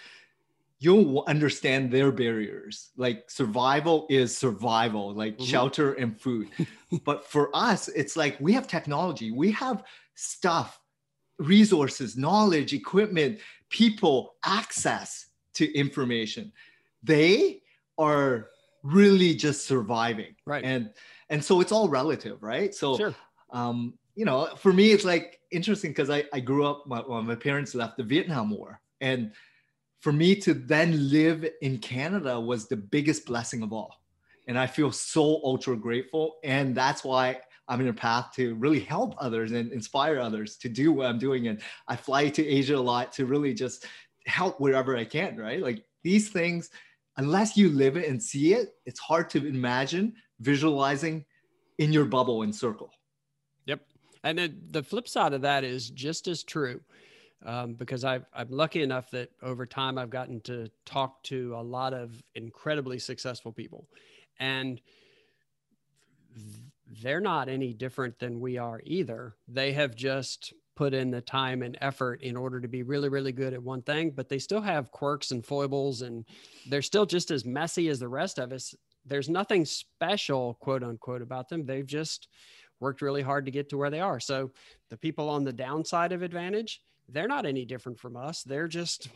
you'll 0.79 1.25
understand 1.27 1.91
their 1.91 2.11
barriers. 2.11 2.91
Like 2.95 3.29
survival 3.29 4.07
is 4.09 4.35
survival, 4.35 5.13
like 5.13 5.35
mm-hmm. 5.35 5.45
shelter 5.45 5.93
and 5.93 6.19
food. 6.19 6.49
but 7.03 7.25
for 7.25 7.49
us, 7.53 7.89
it's 7.89 8.15
like 8.15 8.37
we 8.39 8.53
have 8.53 8.67
technology, 8.67 9.31
we 9.31 9.51
have 9.51 9.83
stuff, 10.15 10.79
resources, 11.39 12.17
knowledge, 12.17 12.73
equipment, 12.73 13.39
people, 13.69 14.35
access 14.45 15.27
to 15.53 15.71
information. 15.73 16.51
They 17.03 17.61
are 17.97 18.49
really 18.83 19.35
just 19.35 19.65
surviving. 19.65 20.35
Right. 20.45 20.63
And 20.63 20.91
and 21.29 21.43
so 21.43 21.59
it's 21.59 21.71
all 21.71 21.89
relative 21.89 22.41
right? 22.43 22.73
So 22.73 22.97
sure. 22.97 23.15
um 23.51 23.95
you 24.15 24.25
know 24.25 24.49
for 24.57 24.71
me 24.71 24.91
it's 24.91 25.03
like 25.03 25.39
interesting 25.51 25.91
because 25.91 26.09
I, 26.09 26.25
I 26.33 26.39
grew 26.39 26.65
up 26.65 26.85
my, 26.85 27.01
well, 27.07 27.21
my 27.21 27.35
parents 27.35 27.73
left 27.73 27.97
the 27.97 28.03
vietnam 28.03 28.51
war. 28.51 28.81
And 29.01 29.31
for 30.01 30.11
me 30.11 30.35
to 30.35 30.53
then 30.53 31.09
live 31.09 31.45
in 31.61 31.79
canada 31.79 32.39
was 32.39 32.67
the 32.67 32.77
biggest 32.77 33.25
blessing 33.25 33.63
of 33.63 33.73
all. 33.73 34.01
And 34.47 34.59
i 34.59 34.67
feel 34.67 34.91
so 34.91 35.41
ultra 35.43 35.75
grateful. 35.75 36.35
And 36.43 36.75
that's 36.75 37.03
why 37.03 37.39
i'm 37.67 37.81
in 37.81 37.87
a 37.87 37.93
path 37.93 38.31
to 38.35 38.55
really 38.55 38.79
help 38.79 39.15
others 39.17 39.51
and 39.51 39.71
inspire 39.71 40.19
others 40.19 40.57
to 40.57 40.69
do 40.69 40.91
what 40.91 41.07
i'm 41.07 41.19
doing 41.19 41.47
and 41.47 41.61
i 41.87 41.95
fly 41.95 42.29
to 42.29 42.45
asia 42.45 42.75
a 42.75 42.77
lot 42.77 43.11
to 43.11 43.25
really 43.25 43.53
just 43.53 43.85
help 44.25 44.59
wherever 44.59 44.97
i 44.97 45.05
can 45.05 45.37
right 45.37 45.61
like 45.61 45.83
these 46.03 46.29
things 46.29 46.69
unless 47.17 47.55
you 47.55 47.69
live 47.69 47.97
it 47.97 48.07
and 48.07 48.21
see 48.21 48.53
it, 48.53 48.75
it's 48.85 48.99
hard 48.99 49.29
to 49.31 49.45
imagine 49.45 50.13
visualizing 50.39 51.25
in 51.77 51.91
your 51.93 52.05
bubble 52.05 52.41
and 52.43 52.55
circle. 52.55 52.91
Yep. 53.65 53.81
And 54.23 54.37
then 54.37 54.61
the 54.71 54.83
flip 54.83 55.07
side 55.07 55.33
of 55.33 55.41
that 55.41 55.63
is 55.63 55.89
just 55.89 56.27
as 56.27 56.43
true. 56.43 56.81
Um, 57.45 57.73
because 57.73 58.03
i 58.03 58.15
am 58.15 58.49
lucky 58.49 58.81
enough 58.81 59.11
that 59.11 59.29
over 59.43 59.67
time 59.67 59.99
I've 59.99 60.09
gotten 60.09 60.41
to 60.41 60.67
talk 60.85 61.21
to 61.23 61.53
a 61.55 61.61
lot 61.61 61.93
of 61.93 62.23
incredibly 62.33 62.97
successful 62.97 63.51
people. 63.51 63.87
And 64.39 64.81
they're 67.01 67.21
not 67.21 67.49
any 67.49 67.73
different 67.73 68.19
than 68.19 68.39
we 68.39 68.57
are 68.57 68.81
either. 68.83 69.35
They 69.47 69.73
have 69.73 69.95
just 69.95 70.53
put 70.75 70.93
in 70.93 71.09
the 71.09 71.21
time 71.21 71.61
and 71.61 71.77
effort 71.81 72.21
in 72.21 72.35
order 72.35 72.59
to 72.59 72.67
be 72.67 72.83
really, 72.83 73.09
really 73.09 73.31
good 73.31 73.53
at 73.53 73.63
one 73.63 73.81
thing, 73.81 74.11
but 74.11 74.27
they 74.27 74.39
still 74.39 74.61
have 74.61 74.91
quirks 74.91 75.31
and 75.31 75.45
foibles 75.45 76.01
and 76.01 76.25
they're 76.69 76.81
still 76.81 77.05
just 77.05 77.31
as 77.31 77.45
messy 77.45 77.87
as 77.87 77.99
the 77.99 78.07
rest 78.07 78.37
of 78.37 78.51
us. 78.51 78.75
There's 79.05 79.29
nothing 79.29 79.65
special, 79.65 80.55
quote 80.55 80.83
unquote, 80.83 81.21
about 81.21 81.47
them. 81.47 81.65
They've 81.65 81.85
just 81.85 82.27
worked 82.79 83.01
really 83.01 83.21
hard 83.21 83.45
to 83.45 83.51
get 83.51 83.69
to 83.69 83.77
where 83.77 83.89
they 83.89 84.01
are. 84.01 84.19
So 84.19 84.51
the 84.89 84.97
people 84.97 85.29
on 85.29 85.43
the 85.43 85.53
downside 85.53 86.11
of 86.11 86.23
advantage, 86.23 86.81
they're 87.07 87.27
not 87.27 87.45
any 87.45 87.65
different 87.65 87.99
from 87.99 88.17
us. 88.17 88.43
They're 88.43 88.67
just 88.67 89.09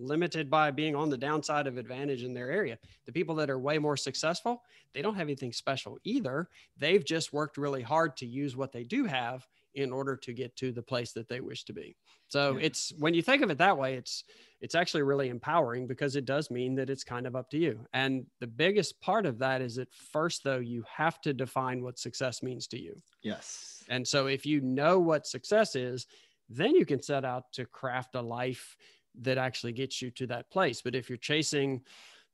limited 0.00 0.50
by 0.50 0.70
being 0.70 0.96
on 0.96 1.10
the 1.10 1.18
downside 1.18 1.66
of 1.66 1.76
advantage 1.76 2.22
in 2.22 2.34
their 2.34 2.50
area. 2.50 2.78
The 3.06 3.12
people 3.12 3.34
that 3.36 3.50
are 3.50 3.58
way 3.58 3.78
more 3.78 3.96
successful, 3.96 4.62
they 4.94 5.02
don't 5.02 5.14
have 5.14 5.26
anything 5.28 5.52
special 5.52 5.98
either. 6.04 6.48
They've 6.76 7.04
just 7.04 7.32
worked 7.32 7.58
really 7.58 7.82
hard 7.82 8.16
to 8.18 8.26
use 8.26 8.56
what 8.56 8.72
they 8.72 8.84
do 8.84 9.04
have 9.04 9.46
in 9.74 9.92
order 9.92 10.16
to 10.16 10.32
get 10.32 10.56
to 10.56 10.72
the 10.72 10.82
place 10.82 11.12
that 11.12 11.28
they 11.28 11.40
wish 11.40 11.64
to 11.64 11.72
be. 11.72 11.96
So 12.28 12.56
yeah. 12.56 12.66
it's 12.66 12.92
when 12.98 13.14
you 13.14 13.22
think 13.22 13.42
of 13.42 13.50
it 13.50 13.58
that 13.58 13.78
way, 13.78 13.94
it's 13.94 14.24
it's 14.60 14.74
actually 14.74 15.02
really 15.02 15.28
empowering 15.28 15.86
because 15.86 16.16
it 16.16 16.24
does 16.24 16.50
mean 16.50 16.74
that 16.74 16.90
it's 16.90 17.04
kind 17.04 17.26
of 17.26 17.36
up 17.36 17.50
to 17.50 17.58
you. 17.58 17.86
And 17.92 18.26
the 18.40 18.46
biggest 18.46 19.00
part 19.00 19.26
of 19.26 19.38
that 19.38 19.62
is 19.62 19.76
that 19.76 19.92
first 19.94 20.44
though 20.44 20.58
you 20.58 20.84
have 20.92 21.20
to 21.22 21.32
define 21.32 21.82
what 21.82 21.98
success 21.98 22.42
means 22.42 22.66
to 22.68 22.80
you. 22.80 23.00
Yes. 23.22 23.84
And 23.88 24.06
so 24.06 24.26
if 24.26 24.44
you 24.44 24.60
know 24.60 24.98
what 24.98 25.26
success 25.26 25.76
is, 25.76 26.06
then 26.48 26.74
you 26.74 26.84
can 26.84 27.00
set 27.00 27.24
out 27.24 27.52
to 27.52 27.64
craft 27.64 28.16
a 28.16 28.20
life 28.20 28.76
that 29.20 29.38
actually 29.38 29.72
gets 29.72 30.00
you 30.00 30.10
to 30.12 30.26
that 30.28 30.50
place. 30.50 30.80
But 30.82 30.94
if 30.94 31.08
you're 31.08 31.18
chasing 31.18 31.82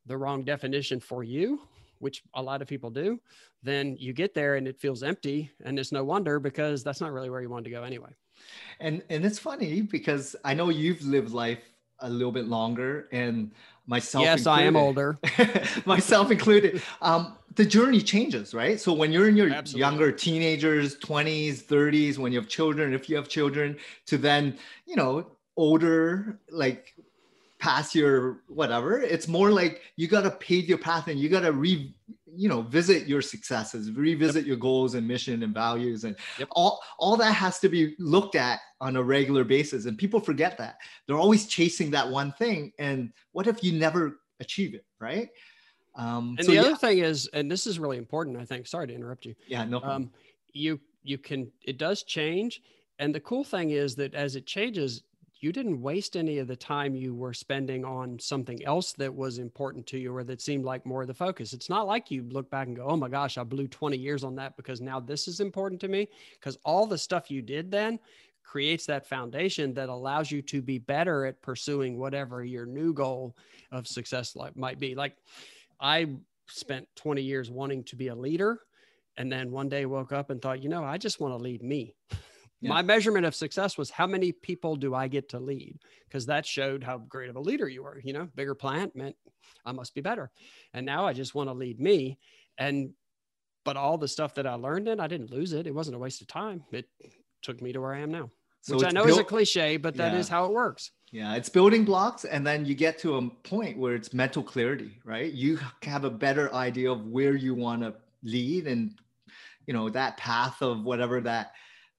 the 0.06 0.16
wrong 0.16 0.44
definition 0.44 1.00
for 1.00 1.24
you, 1.24 1.60
which 1.98 2.22
a 2.34 2.42
lot 2.42 2.62
of 2.62 2.68
people 2.68 2.90
do, 2.90 3.18
then 3.62 3.96
you 3.98 4.12
get 4.12 4.34
there 4.34 4.56
and 4.56 4.68
it 4.68 4.78
feels 4.78 5.02
empty. 5.02 5.50
And 5.64 5.78
it's 5.78 5.92
no 5.92 6.04
wonder 6.04 6.38
because 6.38 6.84
that's 6.84 7.00
not 7.00 7.12
really 7.12 7.30
where 7.30 7.40
you 7.40 7.48
want 7.48 7.64
to 7.64 7.70
go 7.70 7.82
anyway. 7.82 8.10
And 8.80 9.02
and 9.08 9.24
it's 9.24 9.38
funny 9.38 9.80
because 9.80 10.36
I 10.44 10.52
know 10.52 10.68
you've 10.68 11.02
lived 11.02 11.32
life 11.32 11.62
a 12.00 12.10
little 12.10 12.32
bit 12.32 12.46
longer 12.46 13.08
and 13.12 13.50
myself 13.86 14.24
yes 14.24 14.40
included, 14.40 14.60
i 14.60 14.62
am 14.62 14.76
older 14.76 15.18
myself 15.86 16.30
included 16.30 16.82
um, 17.00 17.36
the 17.54 17.64
journey 17.64 18.02
changes 18.02 18.52
right 18.52 18.78
so 18.78 18.92
when 18.92 19.12
you're 19.12 19.28
in 19.28 19.36
your 19.36 19.48
Absolutely. 19.48 19.80
younger 19.80 20.12
teenagers 20.12 20.96
20s 20.96 21.62
30s 21.62 22.18
when 22.18 22.32
you 22.32 22.38
have 22.38 22.48
children 22.48 22.92
if 22.92 23.08
you 23.08 23.16
have 23.16 23.28
children 23.28 23.76
to 24.04 24.18
then 24.18 24.58
you 24.86 24.94
know 24.94 25.26
older 25.56 26.38
like 26.50 26.94
past 27.58 27.94
your 27.94 28.42
whatever 28.48 29.00
it's 29.00 29.28
more 29.28 29.50
like 29.50 29.80
you 29.96 30.06
got 30.06 30.22
to 30.22 30.30
pave 30.30 30.68
your 30.68 30.78
path 30.78 31.08
and 31.08 31.18
you 31.18 31.28
got 31.28 31.40
to 31.40 31.52
re 31.52 31.94
you 32.36 32.48
know 32.48 32.62
visit 32.62 33.08
your 33.08 33.22
successes 33.22 33.90
revisit 33.92 34.42
yep. 34.42 34.46
your 34.46 34.56
goals 34.56 34.94
and 34.94 35.08
mission 35.08 35.42
and 35.42 35.54
values 35.54 36.04
and 36.04 36.16
yep. 36.38 36.48
all 36.52 36.80
all 36.98 37.16
that 37.16 37.32
has 37.32 37.58
to 37.58 37.68
be 37.68 37.94
looked 37.98 38.34
at 38.34 38.60
on 38.80 38.96
a 38.96 39.02
regular 39.02 39.42
basis 39.42 39.86
and 39.86 39.96
people 39.96 40.20
forget 40.20 40.58
that 40.58 40.76
they're 41.06 41.16
always 41.16 41.46
chasing 41.46 41.90
that 41.90 42.08
one 42.08 42.30
thing 42.32 42.72
and 42.78 43.10
what 43.32 43.46
if 43.46 43.64
you 43.64 43.72
never 43.72 44.20
achieve 44.40 44.74
it 44.74 44.84
right 45.00 45.30
um 45.94 46.34
and 46.38 46.44
so 46.44 46.52
the 46.52 46.58
other 46.58 46.70
yeah. 46.70 46.76
thing 46.76 46.98
is 46.98 47.26
and 47.32 47.50
this 47.50 47.66
is 47.66 47.78
really 47.78 47.96
important 47.96 48.36
i 48.36 48.44
think 48.44 48.66
sorry 48.66 48.86
to 48.86 48.94
interrupt 48.94 49.24
you 49.24 49.34
yeah 49.48 49.64
no 49.64 49.80
um 49.82 50.10
you 50.52 50.78
you 51.04 51.16
can 51.16 51.50
it 51.64 51.78
does 51.78 52.02
change 52.02 52.60
and 52.98 53.14
the 53.14 53.20
cool 53.20 53.44
thing 53.44 53.70
is 53.70 53.94
that 53.94 54.14
as 54.14 54.36
it 54.36 54.46
changes 54.46 55.02
you 55.40 55.52
didn't 55.52 55.80
waste 55.80 56.16
any 56.16 56.38
of 56.38 56.48
the 56.48 56.56
time 56.56 56.94
you 56.94 57.14
were 57.14 57.34
spending 57.34 57.84
on 57.84 58.18
something 58.18 58.64
else 58.64 58.92
that 58.94 59.14
was 59.14 59.38
important 59.38 59.86
to 59.88 59.98
you 59.98 60.14
or 60.14 60.24
that 60.24 60.40
seemed 60.40 60.64
like 60.64 60.86
more 60.86 61.02
of 61.02 61.08
the 61.08 61.14
focus. 61.14 61.52
It's 61.52 61.68
not 61.68 61.86
like 61.86 62.10
you 62.10 62.22
look 62.30 62.50
back 62.50 62.66
and 62.68 62.76
go, 62.76 62.86
oh 62.86 62.96
my 62.96 63.08
gosh, 63.08 63.36
I 63.36 63.44
blew 63.44 63.68
20 63.68 63.96
years 63.96 64.24
on 64.24 64.34
that 64.36 64.56
because 64.56 64.80
now 64.80 64.98
this 64.98 65.28
is 65.28 65.40
important 65.40 65.80
to 65.82 65.88
me. 65.88 66.08
Because 66.38 66.58
all 66.64 66.86
the 66.86 66.96
stuff 66.96 67.30
you 67.30 67.42
did 67.42 67.70
then 67.70 67.98
creates 68.42 68.86
that 68.86 69.06
foundation 69.06 69.74
that 69.74 69.88
allows 69.88 70.30
you 70.30 70.40
to 70.40 70.62
be 70.62 70.78
better 70.78 71.26
at 71.26 71.42
pursuing 71.42 71.98
whatever 71.98 72.44
your 72.44 72.64
new 72.64 72.94
goal 72.94 73.36
of 73.72 73.86
success 73.86 74.36
might 74.54 74.78
be. 74.78 74.94
Like 74.94 75.16
I 75.80 76.06
spent 76.48 76.88
20 76.96 77.20
years 77.22 77.50
wanting 77.50 77.84
to 77.84 77.96
be 77.96 78.08
a 78.08 78.14
leader. 78.14 78.60
And 79.18 79.32
then 79.32 79.50
one 79.50 79.68
day 79.68 79.86
woke 79.86 80.12
up 80.12 80.30
and 80.30 80.40
thought, 80.40 80.62
you 80.62 80.68
know, 80.68 80.84
I 80.84 80.98
just 80.98 81.20
want 81.20 81.32
to 81.32 81.42
lead 81.42 81.62
me. 81.62 81.94
Yeah. 82.60 82.70
My 82.70 82.82
measurement 82.82 83.26
of 83.26 83.34
success 83.34 83.76
was 83.76 83.90
how 83.90 84.06
many 84.06 84.32
people 84.32 84.76
do 84.76 84.94
I 84.94 85.08
get 85.08 85.28
to 85.30 85.38
lead? 85.38 85.78
Because 86.08 86.26
that 86.26 86.46
showed 86.46 86.82
how 86.82 86.98
great 86.98 87.28
of 87.28 87.36
a 87.36 87.40
leader 87.40 87.68
you 87.68 87.82
were. 87.82 88.00
You 88.02 88.14
know, 88.14 88.28
bigger 88.34 88.54
plant 88.54 88.96
meant 88.96 89.14
I 89.64 89.72
must 89.72 89.94
be 89.94 90.00
better. 90.00 90.30
And 90.72 90.86
now 90.86 91.06
I 91.06 91.12
just 91.12 91.34
want 91.34 91.50
to 91.50 91.54
lead 91.54 91.78
me. 91.78 92.18
And, 92.56 92.92
but 93.64 93.76
all 93.76 93.98
the 93.98 94.08
stuff 94.08 94.34
that 94.36 94.46
I 94.46 94.54
learned 94.54 94.88
in, 94.88 95.00
I 95.00 95.06
didn't 95.06 95.30
lose 95.30 95.52
it. 95.52 95.66
It 95.66 95.74
wasn't 95.74 95.96
a 95.96 95.98
waste 95.98 96.22
of 96.22 96.28
time. 96.28 96.64
It 96.72 96.88
took 97.42 97.60
me 97.60 97.72
to 97.72 97.80
where 97.80 97.92
I 97.92 98.00
am 98.00 98.10
now, 98.10 98.30
so 98.62 98.76
which 98.76 98.86
I 98.86 98.90
know 98.90 99.04
built, 99.04 99.18
is 99.18 99.20
a 99.20 99.24
cliche, 99.24 99.76
but 99.76 99.94
that 99.96 100.14
yeah. 100.14 100.18
is 100.18 100.28
how 100.28 100.46
it 100.46 100.52
works. 100.52 100.92
Yeah, 101.12 101.34
it's 101.34 101.48
building 101.48 101.84
blocks. 101.84 102.24
And 102.24 102.46
then 102.46 102.64
you 102.64 102.74
get 102.74 102.98
to 103.00 103.16
a 103.16 103.28
point 103.28 103.76
where 103.76 103.94
it's 103.94 104.14
mental 104.14 104.42
clarity, 104.42 104.98
right? 105.04 105.30
You 105.30 105.58
have 105.82 106.04
a 106.04 106.10
better 106.10 106.52
idea 106.54 106.90
of 106.90 107.06
where 107.06 107.34
you 107.36 107.54
want 107.54 107.82
to 107.82 107.94
lead 108.22 108.66
and, 108.66 108.98
you 109.66 109.74
know, 109.74 109.90
that 109.90 110.16
path 110.16 110.62
of 110.62 110.82
whatever 110.82 111.20
that 111.20 111.52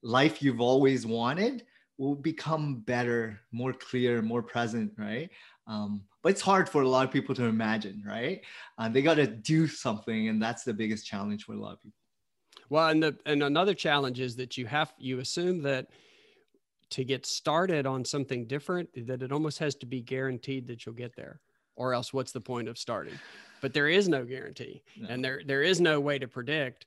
life 0.08 0.42
you've 0.42 0.62
always 0.62 1.06
wanted 1.06 1.66
will 1.98 2.16
become 2.16 2.80
better, 2.82 3.40
more 3.52 3.74
clear, 3.74 4.22
more 4.22 4.42
present, 4.42 4.92
right? 4.98 5.30
Um, 5.68 6.04
but 6.24 6.30
it's 6.30 6.42
hard 6.42 6.70
for 6.70 6.82
a 6.82 6.88
lot 6.88 7.06
of 7.06 7.12
people 7.12 7.36
to 7.36 7.44
imagine, 7.44 8.02
right? 8.08 8.42
Uh, 8.78 8.88
they 8.88 9.02
got 9.02 9.16
to 9.16 9.28
do 9.28 9.68
something, 9.68 10.30
and 10.30 10.42
that's 10.42 10.64
the 10.64 10.74
biggest 10.74 11.06
challenge 11.06 11.44
for 11.44 11.54
a 11.54 11.60
lot 11.60 11.74
of 11.74 11.84
people. 11.84 11.98
Well, 12.70 12.88
and 12.90 13.04
the 13.04 13.18
and 13.26 13.44
another 13.44 13.74
challenge 13.74 14.20
is 14.20 14.36
that 14.38 14.58
you 14.58 14.66
have 14.66 14.94
you 14.98 15.20
assume 15.20 15.62
that 15.64 15.88
to 16.92 17.04
get 17.04 17.26
started 17.26 17.86
on 17.86 18.06
something 18.06 18.46
different, 18.48 18.90
that 19.08 19.22
it 19.22 19.32
almost 19.32 19.60
has 19.60 19.76
to 19.76 19.86
be 19.86 20.02
guaranteed 20.02 20.68
that 20.68 20.86
you'll 20.86 20.96
get 20.96 21.16
there, 21.16 21.42
or 21.76 21.94
else 21.94 22.14
what's 22.14 22.32
the 22.32 22.42
point 22.42 22.68
of 22.68 22.78
starting? 22.78 23.18
But 23.62 23.74
there 23.74 23.88
is 23.88 24.08
no 24.08 24.24
guarantee, 24.24 24.84
no. 24.98 25.08
and 25.10 25.24
there 25.24 25.42
there 25.46 25.64
is 25.64 25.82
no 25.82 26.00
way 26.00 26.20
to 26.20 26.28
predict 26.28 26.86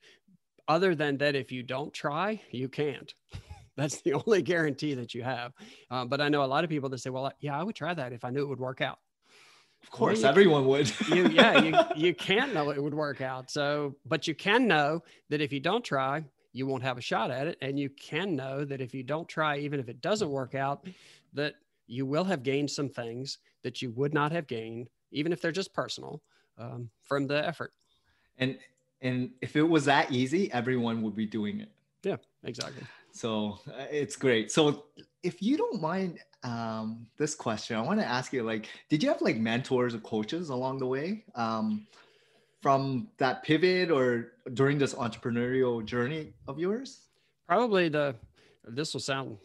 other 0.68 0.94
than 0.94 1.18
that 1.18 1.34
if 1.34 1.52
you 1.52 1.62
don't 1.62 1.92
try 1.92 2.40
you 2.50 2.68
can't. 2.68 3.14
That's 3.76 4.02
the 4.02 4.14
only 4.14 4.42
guarantee 4.42 4.94
that 4.94 5.14
you 5.14 5.22
have. 5.22 5.52
Um, 5.90 6.08
but 6.08 6.20
i 6.20 6.28
know 6.28 6.44
a 6.44 6.46
lot 6.46 6.64
of 6.64 6.70
people 6.70 6.88
that 6.90 6.98
say 6.98 7.10
well 7.10 7.32
yeah 7.40 7.58
i 7.58 7.62
would 7.62 7.76
try 7.76 7.94
that 7.94 8.12
if 8.12 8.24
i 8.24 8.30
knew 8.30 8.42
it 8.42 8.48
would 8.48 8.60
work 8.60 8.80
out. 8.80 8.98
Of 9.82 9.90
course 9.90 10.22
well, 10.22 10.30
everyone 10.30 10.66
would. 10.66 10.92
you, 11.08 11.28
yeah 11.28 11.62
you, 11.62 11.74
you 12.08 12.14
can't 12.14 12.52
know 12.52 12.70
it 12.70 12.82
would 12.82 12.94
work 12.94 13.20
out. 13.20 13.50
So 13.50 13.96
but 14.06 14.26
you 14.26 14.34
can 14.34 14.66
know 14.66 15.02
that 15.30 15.40
if 15.40 15.52
you 15.52 15.60
don't 15.60 15.84
try 15.84 16.24
you 16.52 16.66
won't 16.66 16.82
have 16.82 16.98
a 16.98 17.02
shot 17.02 17.30
at 17.30 17.46
it. 17.46 17.58
And 17.62 17.78
you 17.78 17.88
can 17.90 18.34
know 18.36 18.64
that 18.64 18.80
if 18.80 18.94
you 18.94 19.02
don't 19.02 19.28
try 19.28 19.58
even 19.58 19.80
if 19.80 19.88
it 19.88 20.00
doesn't 20.00 20.30
work 20.30 20.54
out 20.54 20.86
that 21.32 21.54
you 21.86 22.06
will 22.06 22.24
have 22.24 22.42
gained 22.42 22.70
some 22.70 22.88
things 22.88 23.38
that 23.62 23.82
you 23.82 23.90
would 23.92 24.14
not 24.14 24.32
have 24.32 24.46
gained 24.46 24.88
even 25.12 25.32
if 25.32 25.40
they're 25.40 25.52
just 25.52 25.72
personal 25.74 26.22
um, 26.58 26.90
from 27.02 27.26
the 27.26 27.46
effort. 27.46 27.72
And 28.38 28.58
and 29.02 29.30
if 29.40 29.56
it 29.56 29.62
was 29.62 29.84
that 29.86 30.10
easy 30.12 30.52
everyone 30.52 31.02
would 31.02 31.16
be 31.16 31.26
doing 31.26 31.60
it. 31.60 31.70
Yeah 32.02 32.16
exactly. 32.44 32.82
So 33.12 33.58
uh, 33.68 33.86
it's 33.90 34.16
great. 34.16 34.52
So 34.52 34.84
if 35.22 35.42
you 35.42 35.56
don't 35.56 35.80
mind 35.80 36.18
um, 36.42 37.06
this 37.18 37.34
question 37.34 37.76
i 37.76 37.80
want 37.82 38.00
to 38.00 38.06
ask 38.06 38.32
you 38.32 38.42
like 38.42 38.68
did 38.88 39.02
you 39.02 39.10
have 39.10 39.20
like 39.20 39.36
mentors 39.36 39.94
or 39.94 39.98
coaches 39.98 40.48
along 40.48 40.78
the 40.78 40.86
way 40.86 41.24
um, 41.34 41.86
from 42.60 43.08
that 43.18 43.42
pivot 43.42 43.90
or 43.90 44.32
during 44.54 44.78
this 44.78 44.94
entrepreneurial 44.94 45.84
journey 45.84 46.32
of 46.46 46.58
yours? 46.58 47.06
Probably 47.46 47.88
the 47.88 48.14
this 48.64 48.92
will 48.92 49.00
sound 49.00 49.38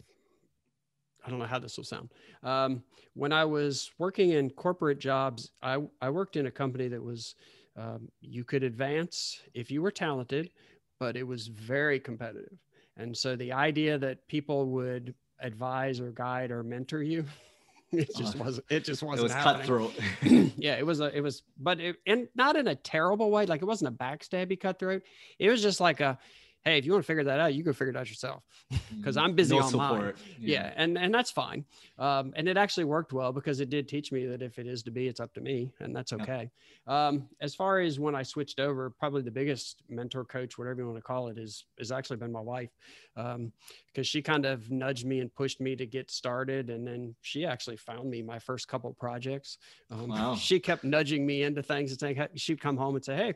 i 1.24 1.30
don't 1.30 1.38
know 1.38 1.46
how 1.46 1.58
this 1.58 1.76
will 1.76 1.84
sound. 1.84 2.10
Um, 2.42 2.82
when 3.14 3.32
i 3.32 3.44
was 3.44 3.90
working 3.98 4.30
in 4.30 4.50
corporate 4.50 4.98
jobs 4.98 5.50
I, 5.62 5.82
I 6.00 6.10
worked 6.10 6.36
in 6.36 6.46
a 6.46 6.50
company 6.50 6.88
that 6.88 7.02
was 7.02 7.34
um, 7.76 8.08
you 8.20 8.44
could 8.44 8.62
advance 8.62 9.42
if 9.54 9.70
you 9.70 9.82
were 9.82 9.90
talented, 9.90 10.50
but 10.98 11.16
it 11.16 11.26
was 11.26 11.48
very 11.48 12.00
competitive. 12.00 12.58
And 12.96 13.16
so 13.16 13.36
the 13.36 13.52
idea 13.52 13.98
that 13.98 14.26
people 14.28 14.66
would 14.70 15.14
advise 15.40 16.00
or 16.00 16.10
guide 16.10 16.50
or 16.50 16.62
mentor 16.62 17.02
you, 17.02 17.24
it 17.92 18.08
just 18.16 18.36
uh, 18.36 18.44
wasn't. 18.44 18.66
It 18.70 18.84
just 18.84 19.02
wasn't. 19.02 19.20
It 19.20 19.22
was 19.24 19.32
happening. 19.32 19.66
cutthroat. 19.66 20.52
yeah, 20.56 20.76
it 20.76 20.86
was. 20.86 21.00
A, 21.00 21.14
it 21.16 21.20
was, 21.20 21.42
but 21.58 21.78
it, 21.78 21.96
and 22.06 22.28
not 22.34 22.56
in 22.56 22.66
a 22.68 22.74
terrible 22.74 23.30
way. 23.30 23.46
Like 23.46 23.62
it 23.62 23.66
wasn't 23.66 23.94
a 23.94 24.04
backstabby 24.04 24.58
cutthroat. 24.58 25.02
It 25.38 25.50
was 25.50 25.62
just 25.62 25.78
like 25.80 26.00
a, 26.00 26.18
hey, 26.66 26.78
if 26.78 26.84
you 26.84 26.90
want 26.92 27.02
to 27.04 27.06
figure 27.06 27.22
that 27.24 27.38
out, 27.40 27.54
you 27.54 27.62
go 27.62 27.72
figure 27.72 27.90
it 27.90 27.96
out 27.96 28.08
yourself 28.08 28.42
because 28.98 29.16
I'm 29.16 29.34
busy 29.34 29.56
No 29.56 29.62
on 29.62 29.72
mine. 29.76 29.88
support. 29.90 30.18
Yeah. 30.38 30.72
and 30.76 30.98
and 30.98 31.14
that's 31.14 31.30
fine. 31.30 31.64
Um, 31.98 32.32
and 32.36 32.48
it 32.48 32.56
actually 32.56 32.84
worked 32.84 33.12
well 33.12 33.32
because 33.32 33.60
it 33.60 33.70
did 33.70 33.88
teach 33.88 34.10
me 34.12 34.26
that 34.26 34.42
if 34.42 34.58
it 34.58 34.66
is 34.66 34.82
to 34.82 34.90
be, 34.90 35.06
it's 35.06 35.20
up 35.20 35.32
to 35.34 35.40
me, 35.40 35.70
and 35.80 35.94
that's 35.94 36.10
Yeah. 36.12 36.22
okay. 36.22 36.50
Um, 36.88 37.28
as 37.40 37.54
far 37.54 37.78
as 37.80 37.98
when 38.00 38.14
I 38.16 38.22
switched 38.24 38.58
over, 38.60 38.90
probably 38.90 39.22
the 39.22 39.30
biggest 39.30 39.82
mentor, 39.88 40.24
coach, 40.24 40.58
whatever 40.58 40.80
you 40.80 40.86
want 40.86 40.98
to 40.98 41.02
call 41.02 41.28
it, 41.28 41.38
is 41.38 41.64
is 41.78 41.92
actually 41.92 42.16
been 42.16 42.32
my 42.32 42.40
wife, 42.40 42.70
because 43.14 44.06
she 44.06 44.20
kind 44.20 44.44
of 44.44 44.70
nudged 44.70 45.06
me 45.06 45.20
and 45.20 45.32
pushed 45.34 45.60
me 45.60 45.76
to 45.76 45.86
get 45.86 46.10
started, 46.10 46.68
and 46.70 46.86
then 46.86 47.14
she 47.22 47.44
actually 47.46 47.76
found 47.76 48.10
me 48.10 48.22
my 48.22 48.38
first 48.38 48.68
couple 48.68 48.92
projects. 48.94 49.58
Um, 49.90 50.08
Wow. 50.08 50.34
She 50.46 50.58
kept 50.60 50.84
nudging 50.84 51.24
me 51.26 51.42
into 51.42 51.62
things 51.62 51.90
and 51.92 52.00
saying 52.00 52.26
she'd 52.34 52.60
come 52.60 52.76
home 52.76 52.94
and 52.96 53.04
say, 53.04 53.16
"Hey, 53.16 53.34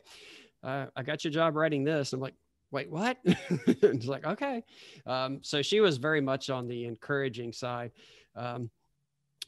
uh, 0.62 0.86
I 0.96 1.02
got 1.02 1.24
your 1.24 1.32
job 1.32 1.56
writing 1.56 1.84
this." 1.84 2.12
I'm 2.12 2.20
like, 2.20 2.34
"Wait, 2.70 2.90
what?" 2.90 3.18
it's 3.24 4.06
like, 4.06 4.24
"Okay." 4.24 4.62
Um, 5.06 5.42
so 5.42 5.62
she 5.62 5.80
was 5.80 5.98
very 5.98 6.20
much 6.20 6.50
on 6.50 6.66
the 6.68 6.84
encouraging 6.84 7.52
side. 7.52 7.92
Um, 8.36 8.70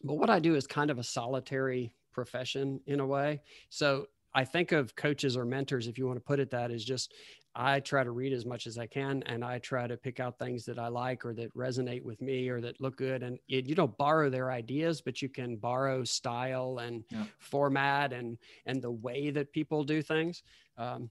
but 0.04 0.14
what 0.14 0.30
I 0.30 0.40
do 0.40 0.54
is 0.54 0.66
kind 0.66 0.90
of 0.90 0.98
a 0.98 1.04
solitary 1.04 1.94
profession 2.12 2.80
in 2.87 3.00
a 3.00 3.06
way. 3.06 3.40
So 3.70 4.06
I 4.35 4.44
think 4.44 4.72
of 4.72 4.94
coaches 4.96 5.37
or 5.37 5.44
mentors, 5.44 5.87
if 5.87 5.98
you 5.98 6.06
want 6.06 6.16
to 6.18 6.24
put 6.24 6.40
it 6.40 6.50
that, 6.50 6.70
is 6.70 6.85
just 6.85 7.14
I 7.54 7.80
try 7.80 8.02
to 8.02 8.11
read 8.11 8.32
as 8.32 8.46
much 8.46 8.66
as 8.66 8.78
I 8.78 8.87
can 8.87 9.22
and 9.24 9.44
I 9.44 9.58
try 9.58 9.87
to 9.87 9.96
pick 9.96 10.20
out 10.20 10.38
things 10.38 10.64
that 10.64 10.78
I 10.78 10.88
like 10.88 11.24
or 11.26 11.35
that 11.35 11.54
resonate 11.54 12.02
with 12.02 12.22
me 12.22 12.48
or 12.48 12.61
that 12.62 12.80
look 12.80 12.96
good. 12.96 13.22
And 13.22 13.38
it, 13.46 13.66
you 13.66 13.74
don't 13.74 13.96
borrow 13.98 14.30
their 14.30 14.50
ideas, 14.50 15.02
but 15.02 15.20
you 15.20 15.28
can 15.28 15.56
borrow 15.56 16.02
style 16.02 16.78
and 16.78 17.04
Yeah. 17.11 17.24
format 17.38 18.12
and 18.14 18.38
and 18.64 18.80
the 18.82 18.90
way 18.90 19.30
that 19.30 19.52
people 19.52 19.85
do 19.85 20.02
things. 20.02 20.42
Um, 20.78 21.11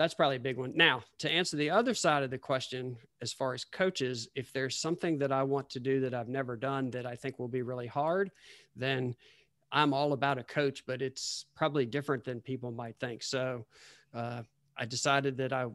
that's 0.00 0.14
probably 0.14 0.36
a 0.36 0.40
big 0.40 0.56
one. 0.56 0.72
Now, 0.74 1.02
to 1.18 1.30
answer 1.30 1.58
the 1.58 1.68
other 1.68 1.92
side 1.92 2.22
of 2.22 2.30
the 2.30 2.38
question, 2.38 2.96
as 3.20 3.34
far 3.34 3.52
as 3.52 3.66
coaches, 3.66 4.30
if 4.34 4.50
there's 4.50 4.78
something 4.78 5.18
that 5.18 5.30
I 5.30 5.42
want 5.42 5.68
to 5.70 5.78
do 5.78 6.00
that 6.00 6.14
I've 6.14 6.26
never 6.26 6.56
done 6.56 6.88
that 6.92 7.04
I 7.04 7.16
think 7.16 7.38
will 7.38 7.48
be 7.48 7.60
really 7.60 7.86
hard, 7.86 8.30
then 8.74 9.14
I'm 9.70 9.92
all 9.92 10.14
about 10.14 10.38
a 10.38 10.42
coach, 10.42 10.84
but 10.86 11.02
it's 11.02 11.44
probably 11.54 11.84
different 11.84 12.24
than 12.24 12.40
people 12.40 12.70
might 12.70 12.96
think. 12.98 13.22
So 13.22 13.66
uh, 14.14 14.40
I 14.74 14.86
decided 14.86 15.36
that 15.36 15.52
I 15.52 15.66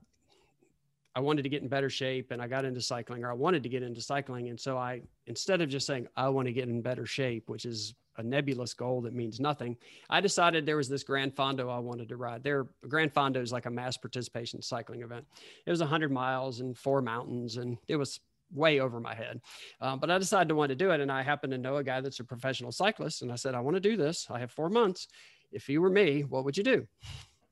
I 1.14 1.20
wanted 1.20 1.44
to 1.44 1.50
get 1.50 1.62
in 1.62 1.68
better 1.68 1.92
shape 1.92 2.32
and 2.32 2.42
I 2.42 2.48
got 2.48 2.66
into 2.66 2.82
cycling 2.82 3.24
or 3.24 3.30
I 3.30 3.36
wanted 3.36 3.62
to 3.62 3.70
get 3.70 3.84
into 3.84 4.02
cycling. 4.02 4.50
And 4.50 4.60
so 4.60 4.76
I, 4.76 5.02
instead 5.28 5.62
of 5.62 5.70
just 5.70 5.86
saying, 5.86 6.08
I 6.18 6.30
want 6.30 6.48
to 6.48 6.52
get 6.52 6.68
in 6.68 6.82
better 6.82 7.06
shape, 7.06 7.48
which 7.48 7.66
is 7.66 7.94
a 8.18 8.24
nebulous 8.24 8.74
goal 8.74 9.02
that 9.02 9.14
means 9.14 9.40
nothing, 9.40 9.78
I 10.10 10.22
decided 10.22 10.66
there 10.66 10.78
was 10.78 10.90
this 10.90 11.04
Gran 11.04 11.32
Fondo 11.32 11.70
I 11.70 11.80
wanted 11.80 12.10
to 12.10 12.18
ride. 12.18 12.44
There, 12.44 12.68
Gran 12.88 13.10
Fondo 13.10 13.42
is 13.42 13.52
like 13.52 13.66
a 13.66 13.72
mass 13.72 13.98
participation 13.98 14.62
cycling 14.62 15.02
event. 15.02 15.26
It 15.66 15.72
was 15.72 15.80
100 15.82 16.12
miles 16.12 16.60
and 16.62 16.78
four 16.78 17.02
mountains, 17.02 17.58
and 17.58 17.78
it 17.88 17.96
was 17.98 18.20
way 18.54 18.80
over 18.80 19.00
my 19.00 19.14
head. 19.16 19.42
Um, 19.82 20.00
but 20.00 20.10
I 20.12 20.18
decided 20.18 20.50
to 20.50 20.56
want 20.56 20.70
to 20.70 20.76
do 20.76 20.92
it. 20.92 21.02
And 21.02 21.12
I 21.12 21.24
happen 21.24 21.50
to 21.50 21.58
know 21.58 21.78
a 21.78 21.84
guy 21.84 22.00
that's 22.02 22.20
a 22.20 22.24
professional 22.24 22.72
cyclist. 22.72 23.22
And 23.22 23.32
I 23.32 23.36
said, 23.36 23.56
I 23.56 23.60
want 23.60 23.76
to 23.76 23.82
do 23.82 23.98
this. 23.98 24.28
I 24.30 24.40
have 24.40 24.52
four 24.52 24.70
months. 24.70 25.08
If 25.52 25.68
you 25.68 25.82
were 25.82 25.90
me, 25.90 26.22
what 26.22 26.46
would 26.46 26.56
you 26.56 26.64
do? 26.64 26.88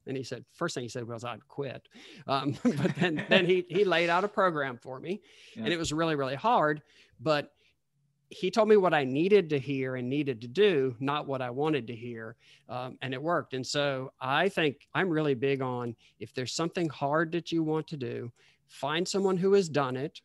And 0.05 0.15
he 0.17 0.23
said, 0.23 0.43
first 0.53 0.75
thing 0.75 0.83
he 0.83 0.89
said 0.89 1.07
was 1.07 1.23
I'd 1.23 1.47
quit. 1.47 1.87
Um, 2.27 2.55
but 2.63 2.95
then, 2.95 3.25
then 3.29 3.45
he, 3.45 3.65
he 3.69 3.85
laid 3.85 4.09
out 4.09 4.23
a 4.23 4.27
program 4.27 4.77
for 4.77 4.99
me 4.99 5.21
Yeah. 5.55 5.63
and 5.63 5.73
it 5.73 5.77
was 5.77 5.91
really, 5.93 6.15
really 6.15 6.35
hard, 6.35 6.81
but 7.19 7.51
he 8.33 8.49
told 8.49 8.67
me 8.67 8.77
what 8.77 8.93
I 8.93 9.03
needed 9.03 9.49
to 9.51 9.59
hear 9.59 9.95
and 9.95 10.09
needed 10.09 10.41
to 10.41 10.47
do, 10.47 10.95
not 10.99 11.27
what 11.27 11.41
I 11.41 11.49
wanted 11.51 11.87
to 11.87 11.95
hear. 11.95 12.35
Um, 12.67 12.97
and 13.01 13.13
it 13.13 13.21
worked. 13.21 13.53
And 13.53 13.65
so 13.65 14.11
I 14.19 14.49
think 14.49 14.87
I'm 14.93 15.09
really 15.09 15.35
big 15.35 15.61
on 15.61 15.95
if 16.19 16.33
there's 16.33 16.53
something 16.53 16.89
hard 16.89 17.31
that 17.33 17.51
you 17.51 17.63
want 17.63 17.87
to 17.89 17.97
do, 17.97 18.31
find 18.67 19.07
someone 19.07 19.37
who 19.37 19.53
has 19.53 19.69
done 19.69 19.95
it, 19.95 20.21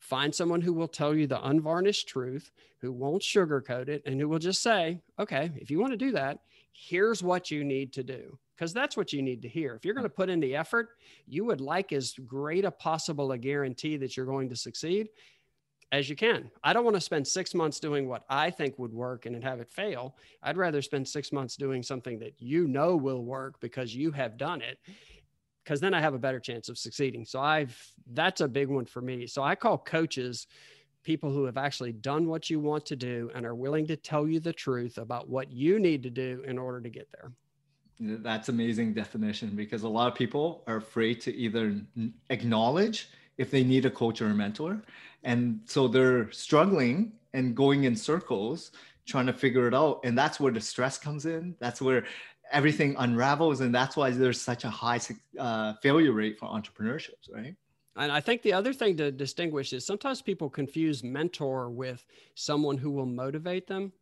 find 0.00 0.34
someone 0.34 0.60
who 0.60 0.72
will 0.72 0.88
tell 0.88 1.14
you 1.14 1.26
the 1.26 1.44
unvarnished 1.46 2.08
truth, 2.08 2.50
who 2.80 2.92
won't 2.92 3.22
sugarcoat 3.22 3.88
it, 3.88 4.02
and 4.04 4.20
who 4.20 4.28
will 4.28 4.38
just 4.38 4.62
say, 4.62 5.00
okay, 5.18 5.50
if 5.56 5.70
you 5.70 5.78
want 5.78 5.92
to 5.92 5.96
do 5.96 6.12
that, 6.12 6.40
here's 6.72 7.22
what 7.22 7.50
you 7.50 7.64
need 7.64 7.92
to 7.92 8.02
do. 8.02 8.38
Because 8.56 8.72
that's 8.72 8.96
what 8.96 9.12
you 9.12 9.22
need 9.22 9.42
to 9.42 9.48
hear. 9.48 9.76
If 9.76 9.84
you're 9.84 9.94
going 9.94 10.02
to 10.02 10.10
put 10.10 10.28
in 10.28 10.40
the 10.40 10.56
effort, 10.56 10.88
you 11.28 11.44
would 11.44 11.60
like 11.60 11.92
as 11.92 12.14
great 12.26 12.64
a 12.64 12.72
possible 12.72 13.30
a 13.30 13.38
guarantee 13.38 13.96
that 13.98 14.16
you're 14.16 14.26
going 14.26 14.48
to 14.48 14.56
succeed 14.56 15.08
as 15.90 16.08
you 16.08 16.16
can. 16.16 16.50
I 16.62 16.72
don't 16.72 16.84
want 16.84 16.96
to 16.96 17.00
spend 17.00 17.26
six 17.26 17.54
months 17.54 17.80
doing 17.80 18.08
what 18.08 18.24
I 18.28 18.50
think 18.50 18.78
would 18.78 18.92
work 18.92 19.26
and 19.26 19.42
have 19.42 19.60
it 19.60 19.70
fail. 19.70 20.16
I'd 20.42 20.56
rather 20.56 20.82
spend 20.82 21.08
six 21.08 21.32
months 21.32 21.56
doing 21.56 21.82
something 21.82 22.18
that 22.18 22.34
you 22.38 22.66
know 22.66 22.96
will 22.96 23.24
work 23.24 23.58
because 23.60 23.94
you 23.94 24.10
have 24.12 24.36
done 24.36 24.60
it. 24.60 24.78
Because 25.64 25.80
then 25.80 25.94
I 25.94 26.00
have 26.00 26.14
a 26.14 26.18
better 26.18 26.40
chance 26.40 26.68
of 26.68 26.78
succeeding. 26.78 27.24
So 27.24 27.40
I've 27.40 27.78
that's 28.12 28.40
a 28.40 28.48
big 28.48 28.68
one 28.68 28.86
for 28.86 29.02
me. 29.02 29.26
So 29.26 29.42
I 29.42 29.54
call 29.54 29.78
coaches 29.78 30.46
people 31.04 31.30
who 31.30 31.44
have 31.44 31.56
actually 31.56 31.92
done 31.92 32.26
what 32.26 32.50
you 32.50 32.60
want 32.60 32.84
to 32.86 32.96
do 32.96 33.30
and 33.34 33.46
are 33.46 33.54
willing 33.54 33.86
to 33.86 33.96
tell 33.96 34.26
you 34.26 34.40
the 34.40 34.52
truth 34.52 34.98
about 34.98 35.28
what 35.28 35.50
you 35.50 35.78
need 35.78 36.02
to 36.02 36.10
do 36.10 36.42
in 36.46 36.58
order 36.58 36.80
to 36.80 36.90
get 36.90 37.08
there. 37.12 37.32
That's 38.00 38.48
amazing 38.48 38.94
definition 38.94 39.56
because 39.56 39.82
a 39.82 39.88
lot 39.88 40.08
of 40.08 40.14
people 40.14 40.62
are 40.66 40.76
afraid 40.76 41.20
to 41.22 41.34
either 41.34 41.80
acknowledge 42.30 43.08
if 43.38 43.50
they 43.50 43.64
need 43.64 43.86
a 43.86 43.90
coach 43.90 44.20
or 44.20 44.26
a 44.26 44.34
mentor. 44.34 44.82
And 45.24 45.60
so 45.64 45.88
they're 45.88 46.30
struggling 46.30 47.12
and 47.32 47.56
going 47.56 47.84
in 47.84 47.96
circles 47.96 48.72
trying 49.06 49.26
to 49.26 49.32
figure 49.32 49.66
it 49.66 49.74
out. 49.74 50.00
And 50.04 50.16
that's 50.16 50.38
where 50.38 50.52
the 50.52 50.60
stress 50.60 50.98
comes 50.98 51.24
in. 51.24 51.56
That's 51.60 51.80
where 51.80 52.04
everything 52.52 52.94
unravels. 52.98 53.60
And 53.60 53.74
that's 53.74 53.96
why 53.96 54.10
there's 54.10 54.40
such 54.40 54.64
a 54.64 54.70
high 54.70 55.00
uh, 55.38 55.74
failure 55.82 56.12
rate 56.12 56.38
for 56.38 56.46
entrepreneurships, 56.46 57.32
right? 57.32 57.54
And 57.96 58.12
I 58.12 58.20
think 58.20 58.42
the 58.42 58.52
other 58.52 58.72
thing 58.72 58.96
to 58.98 59.10
distinguish 59.10 59.72
is 59.72 59.84
sometimes 59.84 60.22
people 60.22 60.48
confuse 60.48 61.02
mentor 61.02 61.68
with 61.68 62.04
someone 62.34 62.78
who 62.78 62.90
will 62.90 63.06
motivate 63.06 63.66
them. 63.66 63.92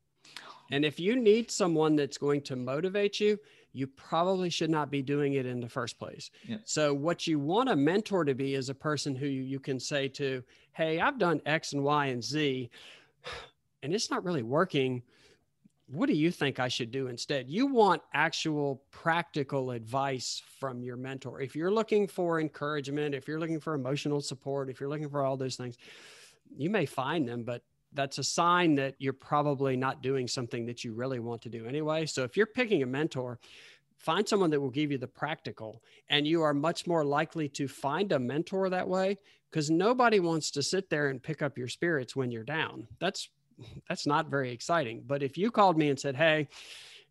And 0.71 0.85
if 0.85 0.99
you 1.01 1.17
need 1.17 1.51
someone 1.51 1.97
that's 1.97 2.19
going 2.19 2.43
to 2.43 2.57
motivate 2.57 3.21
you, 3.21 3.39
you 3.77 3.87
probably 3.87 4.49
should 4.49 4.71
not 4.71 4.91
be 4.91 5.03
doing 5.03 5.35
it 5.35 5.45
in 5.45 5.61
the 5.61 5.69
first 5.69 5.99
place. 5.99 6.31
Yeah. 6.49 6.57
So, 6.65 6.95
what 6.95 7.27
you 7.27 7.39
want 7.39 7.69
a 7.69 7.77
mentor 7.77 8.25
to 8.25 8.35
be 8.35 8.55
is 8.55 8.71
a 8.71 8.75
person 8.75 9.15
who 9.15 9.27
you, 9.27 9.43
you 9.43 9.61
can 9.61 9.79
say 9.79 10.09
to, 10.09 10.43
Hey, 10.73 10.99
I've 10.99 11.19
done 11.19 11.43
X 11.45 11.75
and 11.75 11.85
Y 11.85 12.07
and 12.07 12.25
Z, 12.25 12.71
and 13.83 13.95
it's 13.95 14.11
not 14.11 14.25
really 14.25 14.43
working. 14.43 15.03
What 15.89 16.07
do 16.07 16.15
you 16.15 16.31
think 16.31 16.59
I 16.59 16.69
should 16.69 16.91
do 16.91 17.07
instead? 17.07 17.49
You 17.49 17.67
want 17.67 18.03
actual 18.13 18.83
practical 18.91 19.71
advice 19.71 20.43
from 20.59 20.83
your 20.83 20.97
mentor. 20.97 21.41
If 21.41 21.55
you're 21.55 21.71
looking 21.71 22.09
for 22.09 22.41
encouragement, 22.41 23.15
if 23.15 23.29
you're 23.29 23.39
looking 23.39 23.61
for 23.61 23.75
emotional 23.75 24.21
support, 24.21 24.69
if 24.69 24.81
you're 24.81 24.89
looking 24.89 25.11
for 25.11 25.23
all 25.23 25.37
those 25.37 25.55
things, 25.55 25.77
you 26.57 26.71
may 26.71 26.87
find 26.87 27.29
them, 27.29 27.45
but 27.45 27.63
that's 27.93 28.19
a 28.19 28.25
sign 28.25 28.75
that 28.77 28.95
you're 28.99 29.13
probably 29.13 29.77
not 29.77 30.03
doing 30.03 30.29
something 30.29 30.67
that 30.67 30.85
you 30.85 30.93
really 30.93 31.19
want 31.19 31.43
to 31.43 31.49
do 31.49 31.67
anyway. 31.67 32.07
So 32.07 32.25
if 32.25 32.37
you're 32.37 32.47
picking 32.47 32.83
a 32.83 32.87
mentor, 32.87 33.39
find 33.97 34.29
someone 34.29 34.51
that 34.51 34.61
will 34.61 34.71
give 34.71 34.91
you 34.91 34.99
the 34.99 35.09
practical, 35.09 35.83
and 36.09 36.27
you 36.27 36.43
are 36.43 36.53
much 36.55 36.87
more 36.87 37.05
likely 37.05 37.49
to 37.51 37.67
find 37.69 38.13
a 38.13 38.19
mentor 38.19 38.69
that 38.71 38.89
way 38.89 39.17
because 39.51 39.71
nobody 39.71 40.21
wants 40.21 40.51
to 40.53 40.63
sit 40.63 40.91
there 40.91 41.09
and 41.09 41.23
pick 41.23 41.41
up 41.43 41.57
your 41.57 41.69
spirits 41.69 42.15
when 42.15 42.31
you're 42.31 42.45
down. 42.45 42.87
That's 43.01 43.31
that's 43.89 44.07
not 44.07 44.29
very 44.29 44.51
exciting. 44.53 45.03
But 45.07 45.23
if 45.23 45.39
you 45.39 45.51
called 45.51 45.79
me 45.79 45.89
and 45.89 45.99
said, 45.99 46.15
"Hey, 46.15 46.49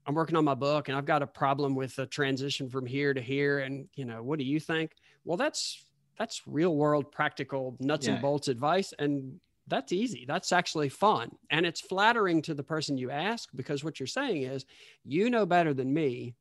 I'm 0.06 0.14
working 0.14 0.36
on 0.36 0.46
my 0.46 0.54
book 0.54 0.90
and 0.90 0.98
I've 0.98 1.06
got 1.06 1.24
a 1.24 1.28
problem 1.28 1.74
with 1.74 1.96
the 1.96 2.06
transition 2.06 2.70
from 2.70 2.86
here 2.86 3.16
to 3.16 3.22
here 3.22 3.60
and, 3.60 3.90
you 3.96 4.06
know, 4.06 4.22
what 4.22 4.38
do 4.38 4.46
you 4.46 4.60
think?" 4.60 4.92
Well, 5.24 5.38
that's 5.38 5.84
that's 6.18 6.44
real 6.48 6.76
world 6.76 7.12
practical 7.12 7.76
nuts 7.80 8.06
Yeah. 8.06 8.14
and 8.14 8.22
bolts 8.22 8.48
advice 8.48 8.94
and 9.00 9.40
that's 9.68 9.92
easy. 9.92 10.26
That's 10.28 10.52
actually 10.52 10.90
fun. 10.90 11.32
And 11.50 11.66
it's 11.66 11.82
flattering 11.82 12.42
to 12.44 12.54
the 12.54 12.64
person 12.64 12.98
you 12.98 13.10
ask 13.12 13.50
because 13.56 13.84
what 13.84 14.00
you're 14.00 14.08
saying 14.08 14.44
is, 14.44 14.66
you 15.04 15.30
know 15.30 15.46
better 15.46 15.74
than 15.74 15.94
me. 15.94 16.36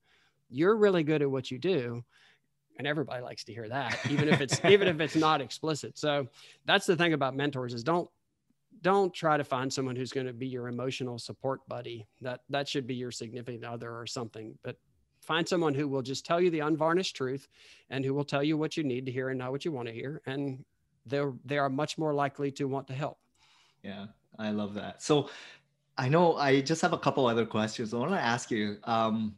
You're 0.51 0.77
really 0.77 1.05
good 1.05 1.23
at 1.23 1.31
what 1.31 1.51
you 1.51 1.59
do. 1.59 2.05
And 2.77 2.87
everybody 2.87 3.23
likes 3.23 3.45
to 3.45 3.55
hear 3.55 3.69
that, 3.69 3.99
even 4.11 4.29
if 4.29 4.41
it's 4.41 4.61
even 4.65 4.89
if 4.89 5.01
it's 5.01 5.17
not 5.17 5.41
explicit. 5.41 5.97
So 5.97 6.27
that's 6.67 6.87
the 6.87 6.97
thing 6.97 7.13
about 7.13 7.37
mentors 7.37 7.73
is 7.73 7.85
don't 7.85 8.11
don't 8.83 9.15
try 9.15 9.37
to 9.37 9.45
find 9.45 9.73
someone 9.73 9.97
who's 9.97 10.13
going 10.13 10.27
to 10.27 10.33
be 10.33 10.49
your 10.49 10.69
emotional 10.69 11.19
support 11.19 11.61
buddy. 11.69 12.07
That 12.21 12.41
that 12.51 12.69
should 12.69 12.87
be 12.87 12.97
your 12.97 13.13
significant 13.13 13.65
other 13.65 13.97
or 13.97 14.07
something. 14.07 14.59
But 14.63 14.77
find 15.23 15.49
someone 15.49 15.75
who 15.75 15.89
will 15.89 16.03
just 16.03 16.27
tell 16.27 16.41
you 16.41 16.51
the 16.51 16.61
unvarnished 16.61 17.17
truth 17.17 17.49
and 17.91 18.05
who 18.05 18.13
will 18.13 18.25
tell 18.25 18.43
you 18.43 18.59
what 18.59 18.77
you 18.77 18.85
need 18.85 19.07
to 19.07 19.13
hear 19.13 19.31
and 19.31 19.39
not 19.39 19.53
what 19.53 19.65
you 19.65 19.73
want 19.73 19.89
to 19.89 19.95
hear. 19.95 20.21
And 20.27 20.65
they're 21.07 21.33
they 21.45 21.59
are 21.59 21.69
much 21.69 21.99
more 21.99 22.15
likely 22.15 22.51
to 22.53 22.65
want 22.67 22.87
to 22.89 22.95
help. 22.95 23.19
Yeah, 23.83 24.07
I 24.39 24.51
love 24.51 24.75
that. 24.75 25.03
So 25.03 25.29
I 25.99 26.09
know 26.09 26.37
I 26.37 26.61
just 26.61 26.83
have 26.83 26.93
a 26.93 26.99
couple 26.99 27.27
other 27.27 27.47
questions. 27.47 27.95
I 27.95 27.99
want 27.99 28.13
to 28.13 28.21
ask 28.21 28.51
you 28.51 28.79
um, 28.85 29.37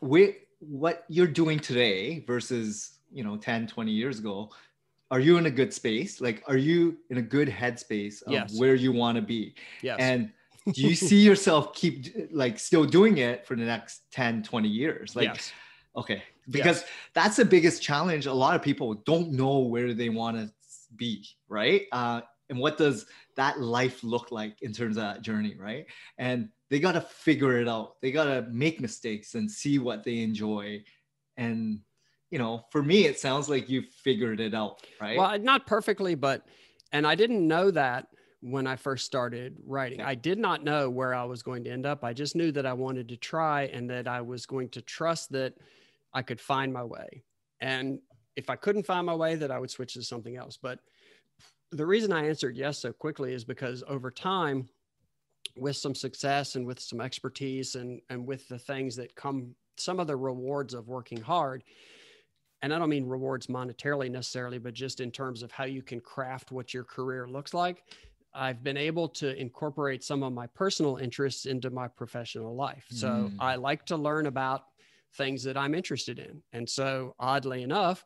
where, 0.00 0.34
what 0.58 1.04
you're 1.08 1.26
doing 1.26 1.58
today 1.58 2.20
versus, 2.26 2.98
you 3.12 3.24
know, 3.24 3.36
10, 3.36 3.66
20 3.66 3.90
years 3.90 4.18
ago. 4.18 4.50
Are 5.12 5.20
you 5.20 5.38
in 5.38 5.46
a 5.46 5.50
good 5.50 5.72
space? 5.72 6.20
Like, 6.20 6.42
are 6.46 6.56
you 6.56 6.96
in 7.08 7.18
a 7.18 7.22
good 7.22 7.48
headspace 7.48 8.22
of 8.22 8.32
Yes. 8.32 8.58
where 8.58 8.74
you 8.74 8.92
want 8.92 9.16
to 9.16 9.22
be? 9.22 9.54
Yes. 9.82 9.96
And 9.98 10.30
do 10.72 10.82
you 10.82 10.94
see 10.94 11.20
yourself 11.20 11.72
keep 11.74 12.06
like 12.30 12.58
still 12.58 12.84
doing 12.84 13.18
it 13.18 13.46
for 13.46 13.56
the 13.56 13.64
next 13.64 14.02
10, 14.12 14.42
20 14.42 14.68
years? 14.68 15.16
Like, 15.16 15.28
yes. 15.28 15.52
okay, 15.96 16.22
because 16.50 16.80
Yes. 16.82 16.88
that's 17.14 17.36
the 17.36 17.44
biggest 17.44 17.82
challenge. 17.82 18.26
A 18.26 18.32
lot 18.32 18.54
of 18.54 18.62
people 18.62 18.94
don't 18.94 19.32
know 19.32 19.58
where 19.60 19.94
they 19.94 20.10
want 20.10 20.36
to 20.36 20.52
be, 20.96 21.26
right? 21.48 21.82
Uh, 21.92 22.22
and 22.48 22.58
what 22.58 22.76
does 22.76 23.06
that 23.36 23.60
life 23.60 24.02
look 24.02 24.32
like 24.32 24.60
in 24.62 24.72
terms 24.72 24.96
of 24.96 25.04
that 25.04 25.22
journey, 25.22 25.54
right? 25.58 25.86
And 26.18 26.48
they 26.68 26.80
got 26.80 26.92
to 26.92 27.00
figure 27.00 27.58
it 27.60 27.68
out. 27.68 28.00
They 28.02 28.12
got 28.12 28.24
to 28.24 28.46
make 28.50 28.80
mistakes 28.80 29.34
and 29.34 29.50
see 29.50 29.78
what 29.78 30.04
they 30.04 30.18
enjoy. 30.18 30.82
And 31.36 31.80
you 32.30 32.38
know, 32.38 32.64
for 32.70 32.82
me, 32.82 33.06
it 33.06 33.18
sounds 33.18 33.48
like 33.48 33.68
you 33.68 33.82
figured 33.82 34.40
it 34.40 34.54
out, 34.54 34.86
right? 35.00 35.18
Well, 35.18 35.38
not 35.38 35.66
perfectly, 35.66 36.14
but 36.14 36.46
and 36.92 37.06
I 37.06 37.14
didn't 37.14 37.46
know 37.46 37.70
that 37.72 38.06
when 38.40 38.66
I 38.66 38.76
first 38.76 39.04
started 39.04 39.56
writing. 39.66 40.00
I 40.00 40.14
did 40.14 40.38
not 40.38 40.64
know 40.64 40.88
where 40.88 41.14
I 41.14 41.24
was 41.24 41.42
going 41.42 41.64
to 41.64 41.70
end 41.70 41.86
up. 41.86 42.04
I 42.04 42.12
just 42.12 42.34
knew 42.34 42.52
that 42.52 42.66
I 42.66 42.72
wanted 42.72 43.08
to 43.10 43.16
try 43.16 43.64
and 43.64 43.90
that 43.90 44.08
I 44.08 44.22
was 44.22 44.46
going 44.46 44.70
to 44.70 44.80
trust 44.80 45.32
that 45.32 45.54
I 46.14 46.22
could 46.22 46.40
find 46.40 46.72
my 46.72 46.84
way. 46.84 47.22
And 47.60 48.00
if 48.40 48.50
I 48.50 48.56
couldn't 48.56 48.86
find 48.86 49.06
my 49.06 49.14
way, 49.14 49.36
that 49.36 49.50
I 49.50 49.58
would 49.58 49.70
switch 49.70 49.94
to 49.94 50.02
something 50.02 50.36
else. 50.36 50.58
But 50.60 50.80
the 51.70 51.86
reason 51.86 52.12
I 52.12 52.26
answered 52.26 52.56
yes 52.56 52.78
so 52.78 52.92
quickly 52.92 53.32
is 53.32 53.44
because 53.44 53.84
over 53.86 54.10
time, 54.10 54.68
with 55.56 55.76
some 55.76 55.94
success 55.94 56.56
and 56.56 56.66
with 56.66 56.80
some 56.80 57.00
expertise 57.00 57.74
and 57.74 58.00
and 58.08 58.26
with 58.26 58.46
the 58.48 58.58
things 58.58 58.96
that 58.96 59.14
come 59.16 59.54
some 59.76 59.98
of 59.98 60.06
the 60.06 60.16
rewards 60.16 60.74
of 60.74 60.88
working 60.88 61.20
hard 61.20 61.64
and 62.62 62.74
I 62.74 62.78
don't 62.78 62.90
mean 62.90 63.06
rewards 63.06 63.46
monetarily 63.46 64.10
necessarily, 64.10 64.58
but 64.58 64.74
just 64.74 65.00
in 65.00 65.10
terms 65.10 65.42
of 65.42 65.50
how 65.50 65.64
you 65.64 65.82
can 65.82 65.98
craft 66.00 66.52
what 66.52 66.74
your 66.74 66.84
career 66.84 67.26
looks 67.26 67.54
like. 67.54 67.84
I've 68.34 68.62
been 68.62 68.76
able 68.76 69.08
to 69.08 69.34
incorporate 69.36 70.04
some 70.04 70.22
of 70.22 70.32
my 70.32 70.46
personal 70.46 70.98
interests 70.98 71.46
into 71.46 71.70
my 71.70 71.88
professional 71.88 72.54
life. 72.54 72.86
So 72.90 73.08
Mm. 73.08 73.36
I 73.40 73.56
like 73.56 73.86
to 73.86 73.96
learn 73.96 74.26
about 74.26 74.66
things 75.14 75.42
that 75.44 75.56
I'm 75.56 75.74
interested 75.74 76.18
in. 76.18 76.42
And 76.52 76.68
so, 76.68 77.14
oddly 77.18 77.62
enough, 77.62 78.04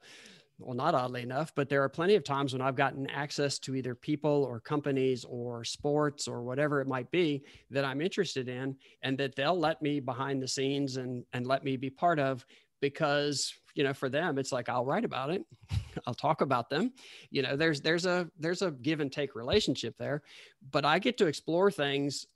well, 0.58 0.74
not 0.74 0.94
oddly 0.94 1.22
enough, 1.22 1.52
but 1.56 1.68
there 1.68 1.82
are 1.82 1.88
plenty 1.88 2.14
of 2.14 2.22
times 2.22 2.52
when 2.52 2.62
I've 2.62 2.76
gotten 2.76 3.10
access 3.10 3.58
to 3.60 3.74
either 3.74 3.94
people 3.94 4.44
or 4.48 4.60
companies 4.60 5.24
or 5.24 5.64
sports 5.64 6.28
or 6.28 6.42
whatever 6.42 6.80
it 6.80 6.86
might 6.86 7.10
be 7.10 7.42
that 7.70 7.84
I'm 7.84 8.00
interested 8.00 8.48
in, 8.48 8.76
and 9.02 9.18
that 9.18 9.34
they'll 9.34 9.58
let 9.58 9.82
me 9.82 9.98
behind 9.98 10.40
the 10.40 10.48
scenes 10.48 10.96
and, 10.96 11.24
and 11.32 11.46
let 11.46 11.64
me 11.64 11.76
be 11.76 11.90
part 11.90 12.18
of 12.20 12.46
because 12.80 13.52
you 13.74 13.82
know 13.82 13.94
for 13.94 14.10
them 14.10 14.38
it's 14.38 14.52
like 14.52 14.68
i'll 14.68 14.84
write 14.84 15.04
about 15.04 15.30
it. 15.30 15.42
I'll 16.06 16.12
talk 16.12 16.42
about 16.42 16.68
them. 16.68 16.92
You 17.30 17.40
know 17.40 17.56
there's 17.56 17.80
there's 17.80 18.04
a 18.04 18.28
there's 18.38 18.60
a 18.60 18.72
give 18.72 19.00
and 19.00 19.10
take 19.10 19.34
relationship 19.34 19.94
there 19.98 20.22
but 20.70 20.84
i 20.84 20.98
get 20.98 21.16
to 21.18 21.26
explore 21.26 21.70
things 21.70 22.26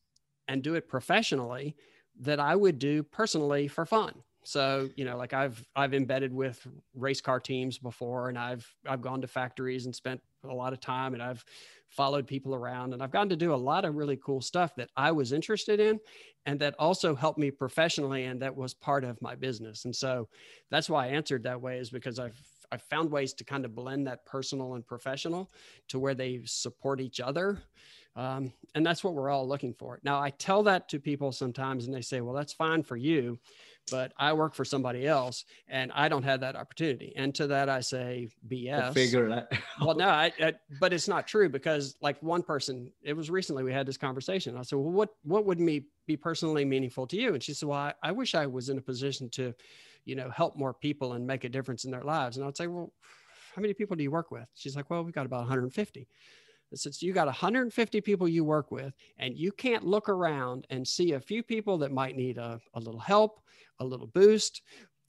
and 0.48 0.62
do 0.62 0.74
it 0.74 0.88
professionally 0.88 1.76
that 2.20 2.40
i 2.40 2.56
would 2.56 2.78
do 2.78 3.02
personally 3.02 3.68
for 3.68 3.84
fun 3.84 4.14
so 4.48 4.88
you 4.96 5.04
know 5.04 5.16
like 5.16 5.32
i've 5.32 5.62
i've 5.76 5.92
embedded 5.92 6.32
with 6.32 6.66
race 6.94 7.20
car 7.20 7.38
teams 7.38 7.78
before 7.78 8.28
and 8.28 8.38
i've 8.38 8.66
i've 8.86 9.02
gone 9.02 9.20
to 9.20 9.26
factories 9.26 9.86
and 9.86 9.94
spent 9.94 10.20
a 10.48 10.54
lot 10.54 10.72
of 10.72 10.80
time 10.80 11.14
and 11.14 11.22
i've 11.22 11.44
followed 11.88 12.26
people 12.26 12.54
around 12.54 12.92
and 12.92 13.02
i've 13.02 13.10
gotten 13.10 13.28
to 13.28 13.36
do 13.36 13.52
a 13.52 13.56
lot 13.56 13.84
of 13.84 13.96
really 13.96 14.16
cool 14.16 14.40
stuff 14.40 14.74
that 14.74 14.88
i 14.96 15.12
was 15.12 15.32
interested 15.32 15.80
in 15.80 15.98
and 16.48 16.58
that 16.58 16.74
also 16.78 17.14
helped 17.14 17.38
me 17.38 17.50
professionally 17.50 18.24
and 18.24 18.40
that 18.40 18.56
was 18.56 18.72
part 18.72 19.04
of 19.04 19.20
my 19.20 19.34
business. 19.34 19.84
And 19.84 19.94
so 19.94 20.28
that's 20.70 20.88
why 20.88 21.04
i 21.04 21.08
answered 21.08 21.42
that 21.42 21.60
way 21.60 21.78
is 21.78 21.90
because 21.90 22.18
i've 22.18 22.40
i've 22.72 22.80
found 22.82 23.10
ways 23.10 23.34
to 23.34 23.44
kind 23.44 23.66
of 23.66 23.74
blend 23.74 24.06
that 24.06 24.24
personal 24.24 24.74
and 24.74 24.86
professional 24.86 25.50
to 25.88 25.98
where 25.98 26.14
they 26.14 26.40
support 26.44 27.00
each 27.00 27.20
other 27.20 27.58
um, 28.16 28.52
and 28.74 28.84
that's 28.84 29.04
what 29.04 29.14
we're 29.14 29.30
all 29.30 29.46
looking 29.46 29.74
for. 29.74 30.00
Now 30.02 30.20
i 30.20 30.30
tell 30.30 30.62
that 30.62 30.88
to 30.88 30.98
people 30.98 31.32
sometimes 31.32 31.84
and 31.84 31.94
they 31.94 32.00
say 32.00 32.22
well 32.22 32.34
that's 32.34 32.54
fine 32.54 32.82
for 32.82 32.96
you 32.96 33.38
but 33.90 34.12
i 34.18 34.32
work 34.32 34.54
for 34.54 34.64
somebody 34.64 35.06
else 35.06 35.44
and 35.68 35.90
i 35.92 36.08
don't 36.08 36.22
have 36.22 36.40
that 36.40 36.56
opportunity. 36.56 37.12
And 37.16 37.34
to 37.36 37.46
that 37.48 37.68
i 37.68 37.80
say 37.80 38.28
We'll 38.48 38.60
bs 38.60 38.94
figure 38.94 39.28
that. 39.28 39.52
well 39.80 39.94
no 39.94 40.08
I, 40.08 40.32
I 40.40 40.54
but 40.80 40.92
it's 40.92 41.08
not 41.08 41.26
true 41.26 41.48
because 41.48 41.96
like 42.00 42.22
one 42.22 42.42
person 42.42 42.92
it 43.02 43.14
was 43.14 43.30
recently 43.30 43.64
we 43.64 43.72
had 43.72 43.86
this 43.86 43.96
conversation. 43.96 44.56
I 44.56 44.62
said 44.62 44.76
well 44.76 44.90
what 44.90 45.10
what 45.22 45.44
would 45.46 45.60
me 45.60 45.86
be 46.06 46.16
personally 46.16 46.64
meaningful 46.64 47.06
to 47.08 47.16
you? 47.16 47.34
And 47.34 47.42
she 47.42 47.54
said 47.54 47.68
well 47.68 47.78
I, 47.78 47.94
I 48.02 48.12
wish 48.12 48.34
i 48.34 48.46
was 48.46 48.68
in 48.68 48.78
a 48.78 48.82
position 48.82 49.28
to 49.30 49.54
you 50.04 50.14
know 50.14 50.30
help 50.30 50.56
more 50.56 50.72
people 50.72 51.12
and 51.14 51.26
make 51.26 51.44
a 51.44 51.48
difference 51.48 51.84
in 51.84 51.90
their 51.90 52.04
lives. 52.04 52.36
And 52.36 52.46
i'd 52.46 52.56
say 52.56 52.66
well 52.66 52.92
how 53.54 53.62
many 53.62 53.74
people 53.74 53.96
do 53.96 54.02
you 54.02 54.10
work 54.10 54.30
with? 54.30 54.46
She's 54.54 54.76
like 54.76 54.90
well 54.90 55.02
we've 55.04 55.14
got 55.14 55.26
about 55.26 55.40
150 55.40 56.08
Said, 56.74 56.94
so 56.94 57.06
you 57.06 57.12
got 57.12 57.26
150 57.26 58.00
people 58.02 58.28
you 58.28 58.44
work 58.44 58.70
with, 58.70 58.92
and 59.18 59.36
you 59.36 59.52
can't 59.52 59.86
look 59.86 60.08
around 60.08 60.66
and 60.70 60.86
see 60.86 61.12
a 61.12 61.20
few 61.20 61.42
people 61.42 61.78
that 61.78 61.92
might 61.92 62.16
need 62.16 62.36
a, 62.36 62.60
a 62.74 62.80
little 62.80 63.00
help, 63.00 63.40
a 63.78 63.84
little 63.84 64.06
boost, 64.06 64.62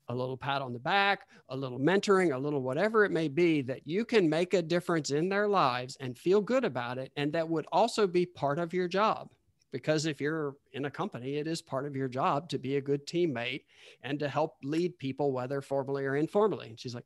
a 0.08 0.16
little 0.16 0.38
pat 0.38 0.62
on 0.62 0.74
the 0.74 0.80
back, 0.80 1.28
a 1.50 1.56
little 1.56 1.80
mentoring, 1.80 2.34
a 2.34 2.38
little 2.38 2.62
whatever 2.62 3.06
it 3.06 3.12
may 3.12 3.28
be, 3.28 3.62
that 3.62 3.86
you 3.86 4.04
can 4.04 4.28
make 4.28 4.54
a 4.54 4.62
difference 4.62 5.12
in 5.12 5.30
their 5.30 5.48
lives 5.48 5.98
and 6.00 6.18
feel 6.18 6.42
good 6.42 6.66
about 6.66 6.98
it. 6.98 7.12
And 7.16 7.32
that 7.34 7.48
would 7.48 7.68
also 7.72 8.08
be 8.08 8.26
part 8.26 8.58
of 8.58 8.74
your 8.74 8.88
job. 8.88 9.30
Because 9.72 10.08
if 10.08 10.20
you're 10.20 10.56
in 10.74 10.86
a 10.86 10.92
company, 10.92 11.36
it 11.36 11.46
is 11.46 11.62
part 11.62 11.86
of 11.86 11.96
your 11.96 12.08
job 12.08 12.50
to 12.50 12.58
be 12.58 12.78
a 12.78 12.82
good 12.82 13.06
teammate 13.06 13.66
and 14.02 14.18
to 14.20 14.28
help 14.28 14.56
lead 14.64 14.98
people, 14.98 15.32
whether 15.32 15.62
formally 15.62 16.06
or 16.06 16.16
informally. 16.16 16.70
And 16.70 16.80
she's 16.80 16.96
like, 16.96 17.06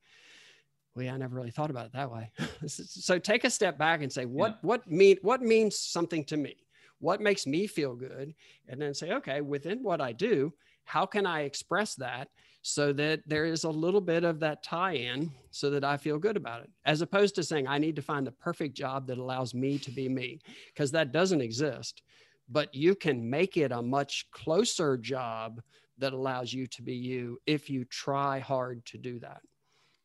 well, 0.96 1.06
yeah, 1.06 1.14
I 1.14 1.18
never 1.18 1.36
really 1.36 1.52
thought 1.52 1.70
about 1.70 1.88
it 1.88 1.94
that 1.94 2.12
way. 2.12 2.32
so 2.68 3.18
take 3.18 3.44
a 3.44 3.50
step 3.50 3.78
back 3.78 4.02
and 4.02 4.12
say, 4.12 4.26
what, 4.26 4.52
Yeah. 4.52 4.58
what 4.62 4.90
mean, 4.90 5.18
what 5.22 5.42
means 5.42 5.78
something 5.78 6.24
to 6.26 6.38
me? 6.38 6.56
What 7.00 7.20
makes 7.20 7.46
me 7.48 7.68
feel 7.68 7.96
good? 7.96 8.34
And 8.68 8.82
then 8.82 8.94
say, 8.94 9.12
okay, 9.14 9.42
within 9.42 9.84
what 9.84 10.02
I 10.02 10.14
do, 10.14 10.54
how 10.86 11.06
can 11.06 11.26
I 11.26 11.42
express 11.42 11.96
that 11.96 12.30
so 12.62 12.94
that 12.94 13.22
there 13.28 13.46
is 13.46 13.66
a 13.66 13.70
little 13.70 14.00
bit 14.00 14.24
of 14.24 14.40
that 14.40 14.64
tie 14.64 14.94
in 14.94 15.32
so 15.52 15.70
that 15.72 15.84
I 15.84 15.98
feel 15.98 16.18
good 16.18 16.38
about 16.38 16.64
it, 16.64 16.70
as 16.86 17.02
opposed 17.02 17.36
to 17.36 17.44
saying, 17.44 17.68
I 17.68 17.78
need 17.78 17.96
to 17.98 18.02
find 18.02 18.26
the 18.26 18.32
perfect 18.32 18.76
job 18.76 19.08
that 19.08 19.18
allows 19.18 19.54
me 19.54 19.78
to 19.80 19.92
be 19.92 20.08
me, 20.08 20.40
because 20.68 20.92
that 20.92 21.12
doesn't 21.12 21.42
exist. 21.42 22.04
But 22.50 22.74
you 22.74 22.96
can 22.96 23.30
make 23.30 23.58
it 23.58 23.72
a 23.72 23.82
much 23.82 24.28
closer 24.32 24.98
job 24.98 25.62
that 25.98 26.14
allows 26.14 26.54
you 26.54 26.68
to 26.68 26.82
be 26.82 26.94
you 26.96 27.38
if 27.46 27.70
you 27.70 27.84
try 27.86 28.40
hard 28.40 28.86
to 28.88 28.98
do 28.98 29.20
that. 29.20 29.42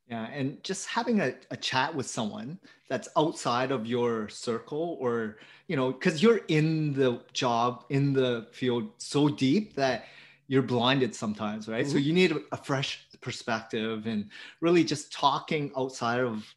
Yeah, 0.08 0.24
and 0.32 0.62
just 0.64 0.86
having 0.86 1.20
a, 1.20 1.34
a 1.50 1.56
chat 1.56 1.94
with 1.94 2.06
someone 2.06 2.58
that's 2.88 3.08
outside 3.14 3.70
of 3.70 3.86
your 3.86 4.30
circle 4.30 4.96
or, 5.00 5.36
you 5.66 5.76
know, 5.76 5.92
because 5.92 6.22
you're 6.22 6.40
in 6.48 6.94
the 6.94 7.22
job, 7.34 7.84
in 7.90 8.14
the 8.14 8.48
field 8.52 8.90
so 8.96 9.28
deep 9.28 9.74
that 9.74 10.06
you're 10.46 10.62
blinded 10.62 11.14
sometimes, 11.14 11.68
right? 11.68 11.86
So 11.86 11.98
Mhm. 11.98 12.04
you 12.04 12.14
need 12.14 12.32
a, 12.32 12.40
a 12.52 12.56
fresh 12.56 13.06
perspective 13.20 14.06
and 14.06 14.30
really 14.62 14.82
just 14.82 15.12
talking 15.12 15.72
outside 15.76 16.20
of 16.20 16.54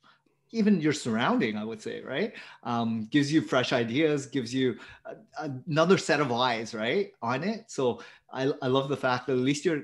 even 0.54 0.80
your 0.82 0.93
surrounding, 0.93 1.58
I 1.58 1.66
would 1.66 1.82
say, 1.82 2.02
right? 2.02 2.34
Um, 2.64 3.08
gives 3.08 3.34
you 3.34 3.41
fresh 3.41 3.74
ideas, 3.74 4.28
gives 4.28 4.54
you 4.54 4.80
a, 5.06 5.16
another 5.68 5.97
set 5.97 6.22
of 6.22 6.32
eyes, 6.32 6.74
right, 6.74 7.12
on 7.22 7.43
it. 7.43 7.70
So 7.72 8.02
I, 8.32 8.52
I 8.62 8.68
love 8.68 8.88
the 8.89 8.97
fact 8.97 9.28
that 9.28 9.34
at 9.34 9.39
least 9.39 9.66
you're 9.66 9.84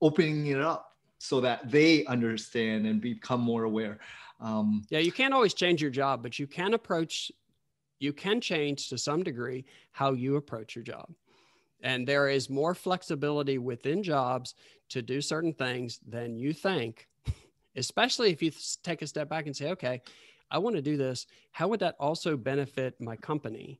opening 0.00 0.46
it 0.46 0.60
up 0.60 0.89
so 1.20 1.38
that 1.38 1.70
they 1.70 2.06
understand 2.06 2.86
and 2.86 2.98
become 2.98 3.42
more 3.42 3.64
aware. 3.64 3.98
Um, 4.40 4.82
Yeah, 4.88 5.00
you 5.00 5.12
can't 5.12 5.34
always 5.34 5.52
change 5.52 5.82
your 5.82 5.90
job, 5.90 6.22
but 6.22 6.38
you 6.38 6.46
can 6.46 6.72
approach, 6.72 7.30
you 7.98 8.14
can 8.14 8.40
change 8.40 8.88
to 8.88 8.96
some 8.96 9.22
degree 9.22 9.66
how 9.92 10.12
you 10.12 10.36
approach 10.36 10.74
your 10.74 10.82
job. 10.82 11.10
And 11.82 12.08
there 12.08 12.30
is 12.30 12.48
more 12.48 12.74
flexibility 12.74 13.58
within 13.58 14.02
jobs 14.02 14.54
to 14.88 15.02
do 15.02 15.20
certain 15.20 15.52
things 15.52 16.00
than 16.08 16.36
you 16.36 16.54
think, 16.54 17.06
especially 17.76 18.30
if 18.32 18.42
you 18.42 18.50
take 18.82 19.02
a 19.02 19.06
step 19.06 19.28
back 19.28 19.44
and 19.44 19.54
say, 19.54 19.72
okay, 19.72 20.00
I 20.50 20.56
want 20.56 20.76
to 20.76 20.82
do 20.82 20.96
this. 20.96 21.26
How 21.52 21.68
would 21.68 21.80
that 21.80 21.96
also 22.00 22.38
benefit 22.38 22.98
my 22.98 23.16
company? 23.16 23.78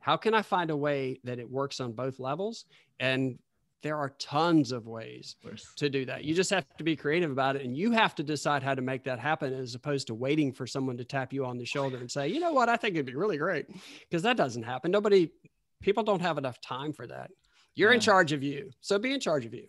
How 0.00 0.16
can 0.16 0.34
I 0.34 0.42
find 0.42 0.70
a 0.70 0.76
way 0.76 1.20
that 1.22 1.38
it 1.38 1.48
works 1.48 1.78
on 1.78 1.92
both 1.92 2.18
levels? 2.18 2.64
And 2.98 3.38
there 3.82 3.96
are 3.96 4.10
tons 4.18 4.72
of 4.72 4.86
ways 4.86 5.36
to 5.76 5.88
do 5.88 6.04
that. 6.04 6.24
You 6.24 6.34
just 6.34 6.50
have 6.50 6.64
to 6.76 6.84
be 6.84 6.96
creative 6.96 7.30
about 7.30 7.56
it 7.56 7.64
and 7.64 7.76
you 7.76 7.92
have 7.92 8.14
to 8.16 8.22
decide 8.22 8.62
how 8.62 8.74
to 8.74 8.82
make 8.82 9.04
that 9.04 9.18
happen 9.18 9.54
as 9.54 9.74
opposed 9.74 10.06
to 10.08 10.14
waiting 10.14 10.52
for 10.52 10.66
someone 10.66 10.96
to 10.98 11.04
tap 11.04 11.32
you 11.32 11.44
on 11.44 11.56
the 11.58 11.64
shoulder 11.64 11.96
and 11.96 12.10
say, 12.10 12.28
you 12.28 12.40
know 12.40 12.52
what, 12.52 12.68
I 12.68 12.76
think 12.76 12.94
it'd 12.94 13.06
be 13.06 13.14
really 13.14 13.38
great. 13.38 13.66
Because 14.08 14.22
that 14.22 14.36
doesn't 14.36 14.62
happen. 14.62 14.90
Nobody, 14.90 15.30
people 15.80 16.02
don't 16.02 16.22
have 16.22 16.38
enough 16.38 16.60
time 16.60 16.92
for 16.92 17.06
that. 17.06 17.30
You're 17.74 17.92
in 17.92 18.00
charge 18.00 18.32
of 18.32 18.42
you. 18.42 18.70
So 18.80 18.98
be 18.98 19.12
in 19.12 19.20
charge 19.20 19.46
of 19.46 19.54
you. 19.54 19.66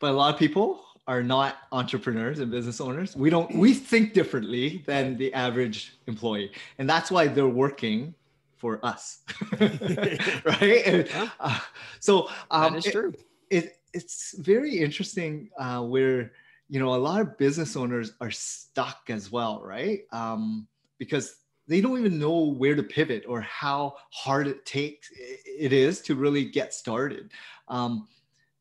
But 0.00 0.10
a 0.10 0.14
lot 0.14 0.34
of 0.34 0.38
people 0.38 0.84
are 1.06 1.22
not 1.22 1.56
entrepreneurs 1.72 2.40
and 2.40 2.50
business 2.50 2.80
owners. 2.80 3.16
We 3.16 3.30
don't, 3.30 3.54
we 3.54 3.72
think 3.72 4.12
differently 4.12 4.82
than 4.86 5.16
the 5.16 5.32
average 5.32 5.94
employee. 6.06 6.52
And 6.78 6.88
that's 6.88 7.10
why 7.10 7.28
they're 7.28 7.48
working 7.48 8.14
for 8.58 8.84
us. 8.84 9.20
right. 9.60 10.82
And, 10.86 11.08
uh, 11.40 11.58
so 12.00 12.28
um, 12.50 12.74
that 12.74 12.84
is 12.84 12.92
true. 12.92 13.10
it 13.10 13.24
it's 13.50 14.36
very 14.38 14.78
interesting 14.78 15.50
uh, 15.58 15.82
where 15.82 16.32
you 16.68 16.78
know 16.78 16.94
a 16.94 16.96
lot 16.96 17.20
of 17.20 17.38
business 17.38 17.76
owners 17.76 18.12
are 18.20 18.30
stuck 18.30 19.08
as 19.08 19.30
well 19.30 19.62
right 19.64 20.02
um, 20.12 20.66
because 20.98 21.36
they 21.66 21.80
don't 21.80 21.98
even 21.98 22.18
know 22.18 22.38
where 22.38 22.74
to 22.74 22.82
pivot 22.82 23.24
or 23.28 23.40
how 23.42 23.94
hard 24.10 24.46
it 24.46 24.64
takes 24.64 25.10
it 25.14 25.72
is 25.72 26.00
to 26.00 26.14
really 26.14 26.44
get 26.44 26.74
started 26.74 27.30
um, 27.68 28.06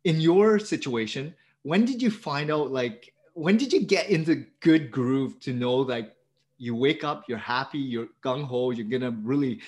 in 0.04 0.20
your 0.22 0.60
situation 0.60 1.34
when 1.64 1.84
did 1.84 2.02
you 2.02 2.10
find 2.10 2.50
out 2.52 2.72
like 2.72 3.14
when 3.34 3.58
did 3.58 3.72
you 3.72 3.82
get 3.82 4.10
into 4.10 4.46
good 4.62 4.90
groove 4.90 5.40
to 5.42 5.54
know 5.54 5.76
like 5.76 6.16
you 6.58 6.76
wake 6.76 7.04
up, 7.04 7.26
you're 7.28 7.38
happy, 7.38 7.78
you're 7.78 8.08
gung 8.24 8.44
ho, 8.44 8.72
you're 8.72 8.88
gonna 8.88 9.12
really 9.22 9.62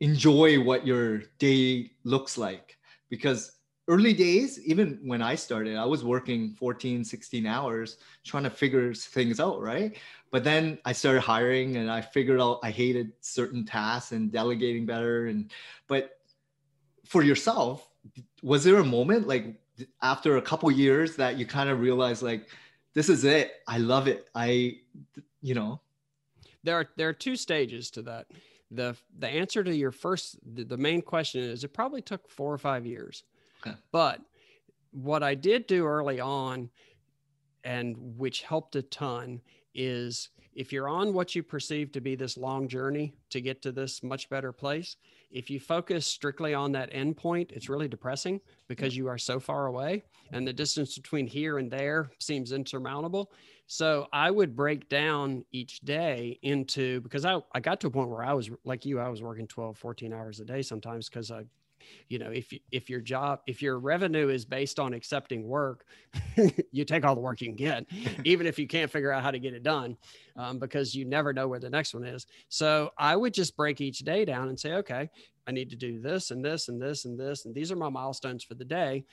enjoy 0.00 0.62
what 0.62 0.86
your 0.86 1.18
day 1.38 1.90
looks 2.04 2.38
like? 2.38 2.76
Because 3.10 3.53
early 3.88 4.12
days, 4.12 4.60
even 4.64 4.98
when 5.02 5.22
I 5.22 5.34
started, 5.34 5.76
I 5.76 5.84
was 5.84 6.04
working 6.04 6.54
14, 6.54 7.04
16 7.04 7.46
hours 7.46 7.98
trying 8.24 8.44
to 8.44 8.50
figure 8.50 8.94
things 8.94 9.40
out, 9.40 9.60
right? 9.60 9.96
But 10.30 10.44
then 10.44 10.78
I 10.84 10.92
started 10.92 11.20
hiring 11.20 11.76
and 11.76 11.90
I 11.90 12.00
figured 12.00 12.40
out 12.40 12.60
I 12.62 12.70
hated 12.70 13.12
certain 13.20 13.64
tasks 13.64 14.12
and 14.12 14.32
delegating 14.32 14.86
better. 14.86 15.26
And 15.26 15.50
but 15.86 16.18
for 17.04 17.22
yourself, 17.22 17.88
was 18.42 18.64
there 18.64 18.76
a 18.76 18.84
moment 18.84 19.26
like 19.26 19.54
after 20.02 20.36
a 20.36 20.42
couple 20.42 20.70
years 20.70 21.16
that 21.16 21.36
you 21.36 21.46
kind 21.46 21.68
of 21.68 21.80
realized 21.80 22.22
like 22.22 22.48
this 22.92 23.08
is 23.08 23.24
it 23.24 23.54
i 23.66 23.78
love 23.78 24.06
it 24.06 24.28
i 24.34 24.76
you 25.42 25.54
know 25.54 25.80
there 26.62 26.76
are 26.76 26.86
there 26.96 27.08
are 27.08 27.14
two 27.14 27.36
stages 27.36 27.90
to 27.90 28.02
that 28.02 28.26
the 28.70 28.96
the 29.18 29.28
answer 29.28 29.64
to 29.64 29.74
your 29.74 29.90
first 29.90 30.36
the, 30.54 30.64
the 30.64 30.76
main 30.76 31.02
question 31.02 31.42
is 31.42 31.64
it 31.64 31.72
probably 31.72 32.00
took 32.00 32.28
four 32.28 32.52
or 32.52 32.58
five 32.58 32.86
years 32.86 33.24
okay. 33.66 33.76
but 33.92 34.20
what 34.90 35.22
i 35.22 35.34
did 35.34 35.66
do 35.66 35.84
early 35.86 36.20
on 36.20 36.70
and 37.64 37.96
which 38.16 38.42
helped 38.42 38.76
a 38.76 38.82
ton 38.82 39.40
is 39.74 40.30
if 40.54 40.72
you're 40.72 40.88
on 40.88 41.12
what 41.12 41.34
you 41.34 41.42
perceive 41.42 41.90
to 41.90 42.00
be 42.00 42.14
this 42.14 42.36
long 42.36 42.68
journey 42.68 43.14
to 43.30 43.40
get 43.40 43.60
to 43.62 43.72
this 43.72 44.02
much 44.02 44.28
better 44.28 44.52
place 44.52 44.96
if 45.34 45.50
you 45.50 45.58
focus 45.58 46.06
strictly 46.06 46.54
on 46.54 46.70
that 46.72 46.90
end 46.92 47.16
point, 47.16 47.50
it's 47.52 47.68
really 47.68 47.88
depressing 47.88 48.40
because 48.68 48.96
you 48.96 49.08
are 49.08 49.18
so 49.18 49.40
far 49.40 49.66
away 49.66 50.04
and 50.32 50.46
the 50.46 50.52
distance 50.52 50.96
between 50.96 51.26
here 51.26 51.58
and 51.58 51.68
there 51.68 52.08
seems 52.20 52.52
insurmountable. 52.52 53.32
So 53.66 54.06
I 54.12 54.30
would 54.30 54.54
break 54.54 54.88
down 54.88 55.44
each 55.50 55.80
day 55.80 56.38
into 56.42 57.00
because 57.00 57.24
I, 57.24 57.40
I 57.52 57.58
got 57.58 57.80
to 57.80 57.88
a 57.88 57.90
point 57.90 58.10
where 58.10 58.22
I 58.22 58.32
was 58.32 58.48
like 58.64 58.84
you, 58.84 59.00
I 59.00 59.08
was 59.08 59.22
working 59.22 59.48
12, 59.48 59.76
14 59.76 60.12
hours 60.12 60.38
a 60.38 60.44
day 60.44 60.62
sometimes 60.62 61.08
because 61.08 61.32
I 61.32 61.42
you 62.08 62.18
know 62.18 62.30
if 62.30 62.52
if 62.70 62.88
your 62.88 63.00
job 63.00 63.40
if 63.46 63.62
your 63.62 63.78
revenue 63.78 64.28
is 64.28 64.44
based 64.44 64.78
on 64.78 64.92
accepting 64.94 65.46
work 65.46 65.84
you 66.72 66.84
take 66.84 67.04
all 67.04 67.14
the 67.14 67.20
work 67.20 67.40
you 67.40 67.48
can 67.48 67.56
get 67.56 67.86
even 68.24 68.46
if 68.46 68.58
you 68.58 68.66
can't 68.66 68.90
figure 68.90 69.10
out 69.10 69.22
how 69.22 69.30
to 69.30 69.38
get 69.38 69.54
it 69.54 69.62
done 69.62 69.96
um, 70.36 70.58
because 70.58 70.94
you 70.94 71.04
never 71.04 71.32
know 71.32 71.46
where 71.46 71.60
the 71.60 71.70
next 71.70 71.94
one 71.94 72.04
is. 72.04 72.26
So 72.48 72.90
i 72.98 73.14
would 73.16 73.34
just 73.34 73.56
break 73.56 73.80
each 73.80 74.00
day 74.00 74.24
down 74.24 74.48
and 74.48 74.58
say 74.58 74.74
okay 74.74 75.08
i 75.46 75.52
need 75.52 75.70
to 75.70 75.76
do 75.76 76.00
this 76.00 76.30
and 76.30 76.44
this 76.44 76.68
and 76.68 76.80
this 76.80 77.04
and 77.04 77.18
this 77.18 77.44
and 77.44 77.54
these 77.54 77.70
are 77.70 77.76
my 77.76 77.88
milestones 77.88 78.44
for 78.44 78.54
the 78.54 78.64
day 78.64 79.04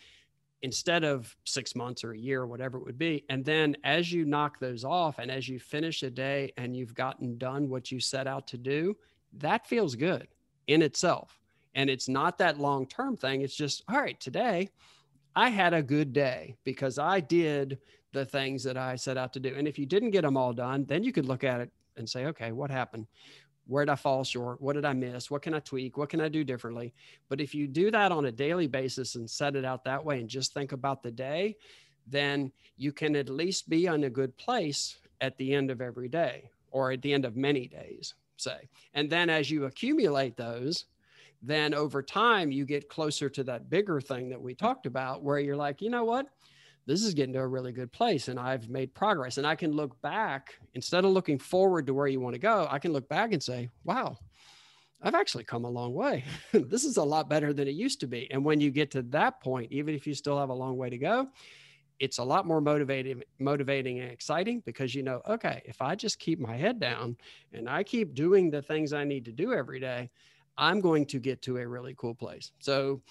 instead 0.63 1.03
of 1.03 1.36
six 1.43 1.76
months 1.76 2.03
or 2.03 2.11
a 2.11 2.17
year 2.17 2.41
or 2.41 2.45
whatever 2.45 2.78
it 2.78 2.86
would 2.86 2.97
be. 2.99 3.26
And 3.30 3.43
then 3.43 3.76
as 3.84 4.11
you 4.11 4.26
knock 4.26 4.59
those 4.59 4.86
off 4.86 5.17
and 5.17 5.32
as 5.32 5.49
you 5.49 5.59
finish 5.59 6.03
a 6.03 6.11
day 6.11 6.53
and 6.55 6.76
you've 6.76 6.93
gotten 6.93 7.39
done 7.39 7.67
what 7.67 7.91
you 7.91 7.99
set 7.99 8.28
out 8.28 8.45
to 8.49 8.57
do 8.57 8.95
that 9.34 9.67
feels 9.67 9.95
good 9.95 10.28
in 10.67 10.82
itself 10.82 11.41
and 11.74 11.89
it's 11.89 12.09
not 12.09 12.38
that 12.38 12.59
long 12.59 12.86
term 12.86 13.17
thing. 13.17 13.41
It's 13.41 13.55
just, 13.55 13.84
all 13.89 14.01
right, 14.01 14.19
today 14.19 14.69
I 15.36 15.49
had 15.49 15.74
a 15.74 15.84
good 15.84 16.13
day 16.13 16.55
because 16.63 16.99
I 16.99 17.19
did 17.19 17.80
the 18.13 18.26
things 18.26 18.63
that 18.63 18.78
I 18.78 18.95
set 18.95 19.17
out 19.17 19.34
to 19.34 19.39
do. 19.39 19.53
And 19.55 19.67
if 19.67 19.80
you 19.80 19.86
didn't 19.86 20.11
get 20.11 20.24
them 20.24 20.38
all 20.38 20.53
done, 20.53 20.86
then 20.86 21.03
you 21.03 21.13
could 21.13 21.26
look 21.26 21.43
at 21.43 21.61
it 21.61 21.72
and 21.95 22.09
say, 22.09 22.26
okay, 22.26 22.51
what 22.51 22.69
happened? 22.69 23.07
Where 23.67 23.86
did 23.86 23.91
I 23.91 23.95
fall 23.95 24.24
short? 24.24 24.61
What 24.61 24.74
did 24.74 24.86
I 24.86 24.93
miss? 24.93 25.32
What 25.32 25.43
can 25.43 25.53
I 25.53 25.59
tweak? 25.59 25.97
What 25.97 26.09
can 26.09 26.19
I 26.19 26.28
do 26.28 26.43
differently? 26.43 26.93
But 27.30 27.39
if 27.39 27.55
you 27.55 27.67
do 27.67 27.89
that 27.91 28.11
on 28.11 28.26
a 28.26 28.32
daily 28.32 28.67
basis 28.67 29.15
and 29.15 29.30
set 29.30 29.55
it 29.55 29.63
out 29.63 29.86
that 29.86 30.03
way 30.03 30.19
and 30.19 30.28
just 30.28 30.53
think 30.53 30.74
about 30.74 31.03
the 31.03 31.11
day, 31.11 31.55
then 32.07 32.51
you 32.76 32.91
can 32.91 33.15
at 33.15 33.30
least 33.30 33.69
be 33.69 33.86
in 33.86 34.03
a 34.03 34.09
good 34.09 34.36
place 34.36 34.97
at 35.22 35.38
the 35.38 35.53
end 35.53 35.72
of 35.72 35.80
every 35.80 36.09
day 36.09 36.49
or 36.72 36.91
at 36.91 37.01
the 37.01 37.13
end 37.13 37.24
of 37.24 37.38
many 37.38 37.67
days, 37.67 38.15
say. 38.36 38.67
And 38.93 39.09
then 39.09 39.30
as 39.30 39.49
you 39.49 39.65
accumulate 39.65 40.36
those, 40.36 40.86
then 41.42 41.74
over 41.74 42.02
time 42.04 42.52
you 42.52 42.66
get 42.66 42.89
closer 42.89 43.30
to 43.30 43.44
that 43.44 43.70
bigger 43.70 44.00
thing 44.00 44.30
that 44.30 44.42
we 44.42 44.54
talked 44.54 44.86
about 44.86 45.24
where 45.24 45.39
you're 45.39 45.56
like 45.56 45.82
you 45.82 45.89
know 45.89 46.04
what? 46.04 46.28
This 46.88 47.04
is 47.04 47.14
getting 47.14 47.34
to 47.34 47.39
a 47.39 47.48
really 47.48 47.72
good 47.72 47.92
place 47.92 48.28
and 48.28 48.39
i've 48.39 48.70
made 48.70 48.94
progress. 48.94 49.38
And 49.38 49.48
i 49.48 49.56
can 49.56 49.72
look 49.72 50.00
back 50.02 50.56
instead 50.74 51.06
of 51.06 51.12
looking 51.12 51.39
forward 51.39 51.88
to 51.88 51.94
where 51.94 52.08
you 52.08 52.20
want 52.20 52.34
to 52.34 52.39
go 52.39 52.68
i 52.70 52.80
can 52.80 52.94
look 52.94 53.08
back 53.08 53.34
and 53.34 53.42
say 53.42 53.70
wow 53.84 54.18
i've 55.02 55.16
actually 55.16 55.44
come 55.44 55.66
a 55.66 55.70
long 55.70 55.94
way. 55.94 56.24
This 56.54 56.84
is 56.84 56.98
a 56.98 57.04
lot 57.04 57.30
better 57.30 57.54
than 57.54 57.68
it 57.68 57.76
used 57.76 58.00
to 58.02 58.08
be. 58.08 58.30
And 58.32 58.44
when 58.46 58.60
you 58.60 58.72
get 58.72 58.92
to 58.92 59.02
that 59.04 59.42
point 59.42 59.72
even 59.72 59.96
if 59.96 60.06
you 60.08 60.14
still 60.14 60.39
have 60.39 60.50
a 60.50 60.54
long 60.54 60.78
way 60.78 60.89
to 60.89 60.98
go 60.98 61.28
it's 62.02 62.18
a 62.18 62.24
lot 62.24 62.48
more 62.48 62.60
motivating 62.60 63.22
motivating 63.38 64.00
and 64.00 64.12
exciting 64.12 64.62
because 64.66 64.96
you 64.96 65.04
know 65.04 65.22
okay 65.30 65.62
if 65.66 65.82
i 65.82 65.96
just 65.96 66.18
keep 66.20 66.39
my 66.39 66.58
head 66.58 66.80
down 66.80 67.16
and 67.54 67.70
i 67.70 67.84
keep 67.84 68.16
doing 68.16 68.50
the 68.50 68.62
things 68.62 68.92
i 68.92 69.04
need 69.04 69.24
to 69.24 69.32
do 69.32 69.54
every 69.54 69.80
day 69.80 70.10
I'm 70.58 70.82
going 70.82 71.06
to 71.08 71.20
get 71.20 71.41
to 71.43 71.58
a 71.58 71.68
really 71.68 71.95
cool 71.97 72.16
place. 72.16 72.52
So 72.60 73.02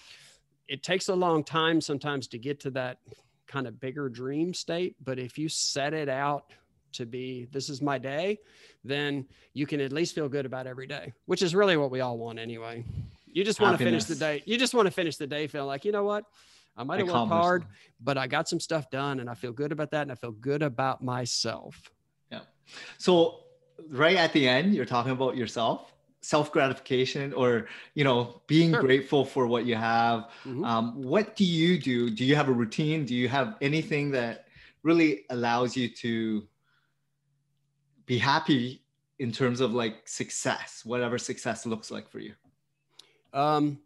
it 0.67 0.83
takes 0.83 1.09
a 1.09 1.15
long 1.15 1.43
time 1.43 1.81
sometimes 1.81 2.27
to 2.27 2.37
get 2.37 2.59
to 2.61 2.71
that 2.71 2.99
kind 3.47 3.67
of 3.67 3.79
bigger 3.79 4.07
dream 4.09 4.53
state. 4.53 4.95
But 5.03 5.19
if 5.19 5.37
you 5.37 5.49
set 5.49 5.93
it 5.93 6.07
out 6.07 6.53
to 6.93 7.05
be, 7.05 7.47
this 7.51 7.69
is 7.69 7.81
my 7.81 7.97
day, 7.97 8.39
then 8.83 9.25
you 9.53 9.65
can 9.65 9.81
at 9.81 9.91
least 9.91 10.15
feel 10.15 10.29
good 10.29 10.45
about 10.45 10.67
every 10.67 10.87
day, 10.87 11.13
which 11.25 11.41
is 11.41 11.53
really 11.53 11.77
what 11.77 11.91
we 11.91 12.01
all 12.01 12.17
want 12.17 12.39
anyway. 12.39 12.85
You 13.27 13.43
just 13.43 13.59
want 13.59 13.77
to 13.77 13.83
finish 13.83 14.05
the 14.05 14.15
day. 14.15 14.43
You 14.45 14.57
just 14.57 14.73
want 14.73 14.87
to 14.87 14.91
finish 14.91 15.17
the 15.17 15.27
day 15.27 15.47
feeling 15.47 15.67
like, 15.67 15.85
you 15.85 15.91
know 15.91 16.03
what? 16.03 16.25
I 16.75 16.83
might 16.83 16.99
have 16.99 17.07
worked 17.07 17.27
hard, 17.27 17.65
but 17.99 18.17
I 18.17 18.27
got 18.27 18.47
some 18.47 18.59
stuff 18.59 18.89
done 18.89 19.19
and 19.19 19.29
I 19.29 19.33
feel 19.33 19.51
good 19.51 19.71
about 19.71 19.91
that. 19.91 20.03
And 20.03 20.11
I 20.11 20.15
feel 20.15 20.31
good 20.31 20.61
about 20.61 21.03
myself. 21.03 21.91
Yeah. 22.31 22.41
So 22.97 23.41
right 23.89 24.15
at 24.15 24.31
the 24.31 24.47
end, 24.47 24.73
you're 24.73 24.85
talking 24.85 25.11
about 25.11 25.35
yourself 25.35 25.90
self 26.21 26.51
gratification 26.51 27.33
or 27.33 27.67
you 27.93 28.03
know 28.03 28.41
being 28.47 28.71
sure. 28.71 28.81
grateful 28.81 29.25
for 29.25 29.47
what 29.47 29.65
you 29.65 29.75
have. 29.75 30.29
Mm-hmm. 30.45 30.63
um, 30.63 31.01
what 31.01 31.35
do 31.35 31.43
you 31.45 31.79
do? 31.79 32.09
Do 32.09 32.23
you 32.25 32.35
have 32.35 32.49
a 32.49 32.53
routine? 32.53 33.05
Do 33.05 33.15
you 33.15 33.27
have 33.27 33.55
anything 33.61 34.11
that 34.11 34.45
really 34.83 35.25
allows 35.29 35.75
you 35.75 35.89
to 35.89 36.47
be 38.05 38.17
happy 38.17 38.83
in 39.19 39.31
terms 39.31 39.61
of 39.61 39.73
like 39.73 40.07
success 40.07 40.83
whatever 40.83 41.17
success 41.17 41.65
looks 41.65 41.91
like 41.91 42.09
for 42.09 42.19
you? 42.19 42.33
Um 43.33 43.79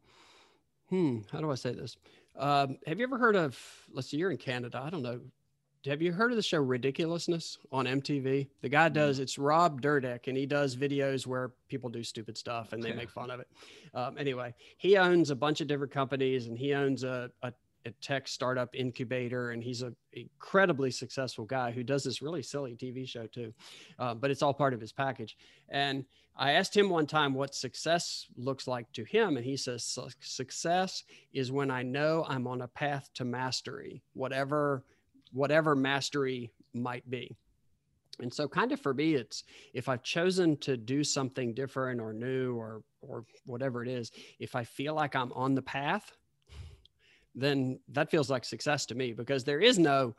hmm 0.89 1.19
how 1.31 1.39
do 1.39 1.51
i 1.51 1.55
say 1.55 1.73
this? 1.73 1.97
Um, 2.37 2.77
have 2.85 2.99
you 2.99 3.05
ever 3.05 3.17
heard 3.17 3.37
of 3.37 3.57
let's 3.91 4.09
see 4.09 4.17
you're 4.17 4.31
in 4.31 4.37
canada 4.37 4.81
i 4.83 4.89
don't 4.89 5.01
know 5.01 5.21
have 5.85 6.01
you 6.01 6.11
heard 6.11 6.31
of 6.31 6.37
the 6.37 6.43
show 6.43 6.59
Ridiculousness 6.59 7.57
on 7.71 7.85
MTV? 7.85 8.47
The 8.61 8.69
guy 8.69 8.89
does 8.89 9.19
it's 9.19 9.37
Rob 9.37 9.81
Dyrdek, 9.81 10.27
and 10.27 10.37
he 10.37 10.45
does 10.45 10.75
videos 10.75 11.27
where 11.27 11.51
people 11.67 11.89
do 11.89 12.03
stupid 12.03 12.37
stuff 12.37 12.73
and 12.73 12.81
they 12.81 12.93
make 12.93 13.09
fun 13.09 13.29
of 13.29 13.39
it. 13.39 13.47
Um, 13.93 14.17
anyway, 14.17 14.53
he 14.77 14.97
owns 14.97 15.29
a 15.29 15.35
bunch 15.35 15.61
of 15.61 15.67
different 15.67 15.93
companies, 15.93 16.47
and 16.47 16.57
he 16.57 16.73
owns 16.73 17.03
a, 17.03 17.29
a, 17.43 17.53
a 17.85 17.91
tech 18.01 18.27
startup 18.27 18.75
incubator, 18.75 19.51
and 19.51 19.63
he's 19.63 19.81
an 19.81 19.95
incredibly 20.13 20.91
successful 20.91 21.45
guy 21.45 21.71
who 21.71 21.83
does 21.83 22.03
this 22.03 22.21
really 22.21 22.43
silly 22.43 22.75
TV 22.75 23.07
show 23.07 23.27
too, 23.27 23.53
uh, 23.99 24.13
but 24.13 24.31
it's 24.31 24.41
all 24.41 24.53
part 24.53 24.73
of 24.73 24.81
his 24.81 24.91
package. 24.91 25.37
And 25.69 26.05
I 26.37 26.53
asked 26.53 26.75
him 26.75 26.89
one 26.89 27.07
time 27.07 27.33
what 27.33 27.55
success 27.55 28.25
looks 28.35 28.67
like 28.67 28.91
to 28.93 29.03
him, 29.03 29.37
and 29.37 29.45
he 29.45 29.55
says 29.55 29.97
success 30.19 31.03
is 31.33 31.51
when 31.51 31.71
I 31.71 31.83
know 31.83 32.25
I'm 32.27 32.47
on 32.47 32.61
a 32.61 32.67
path 32.67 33.09
to 33.15 33.25
mastery, 33.25 34.01
whatever 34.13 34.83
whatever 35.35 35.75
mastery 35.75 36.51
might 36.73 37.07
be. 37.09 37.35
And 38.19 38.33
so 38.33 38.47
kind 38.47 38.71
of 38.71 38.79
for 38.79 38.93
me, 38.93 39.15
it's 39.15 39.43
if 39.73 39.89
I've 39.89 40.01
chosen 40.01 40.55
to 40.57 40.77
do 40.77 41.03
something 41.03 41.53
different 41.53 41.99
or 41.99 42.13
new 42.13 42.55
or 42.55 42.81
or 43.01 43.25
whatever 43.45 43.83
it 43.83 43.89
is, 43.89 44.11
if 44.39 44.55
I 44.55 44.63
feel 44.63 44.95
like 44.95 45.15
I'm 45.15 45.33
on 45.33 45.53
the 45.53 45.61
path, 45.61 46.13
then 47.35 47.79
that 47.89 48.09
feels 48.09 48.29
like 48.29 48.45
success 48.45 48.85
to 48.87 48.95
me 48.95 49.11
because 49.11 49.43
there 49.43 49.59
is 49.59 49.77
no 49.77 50.15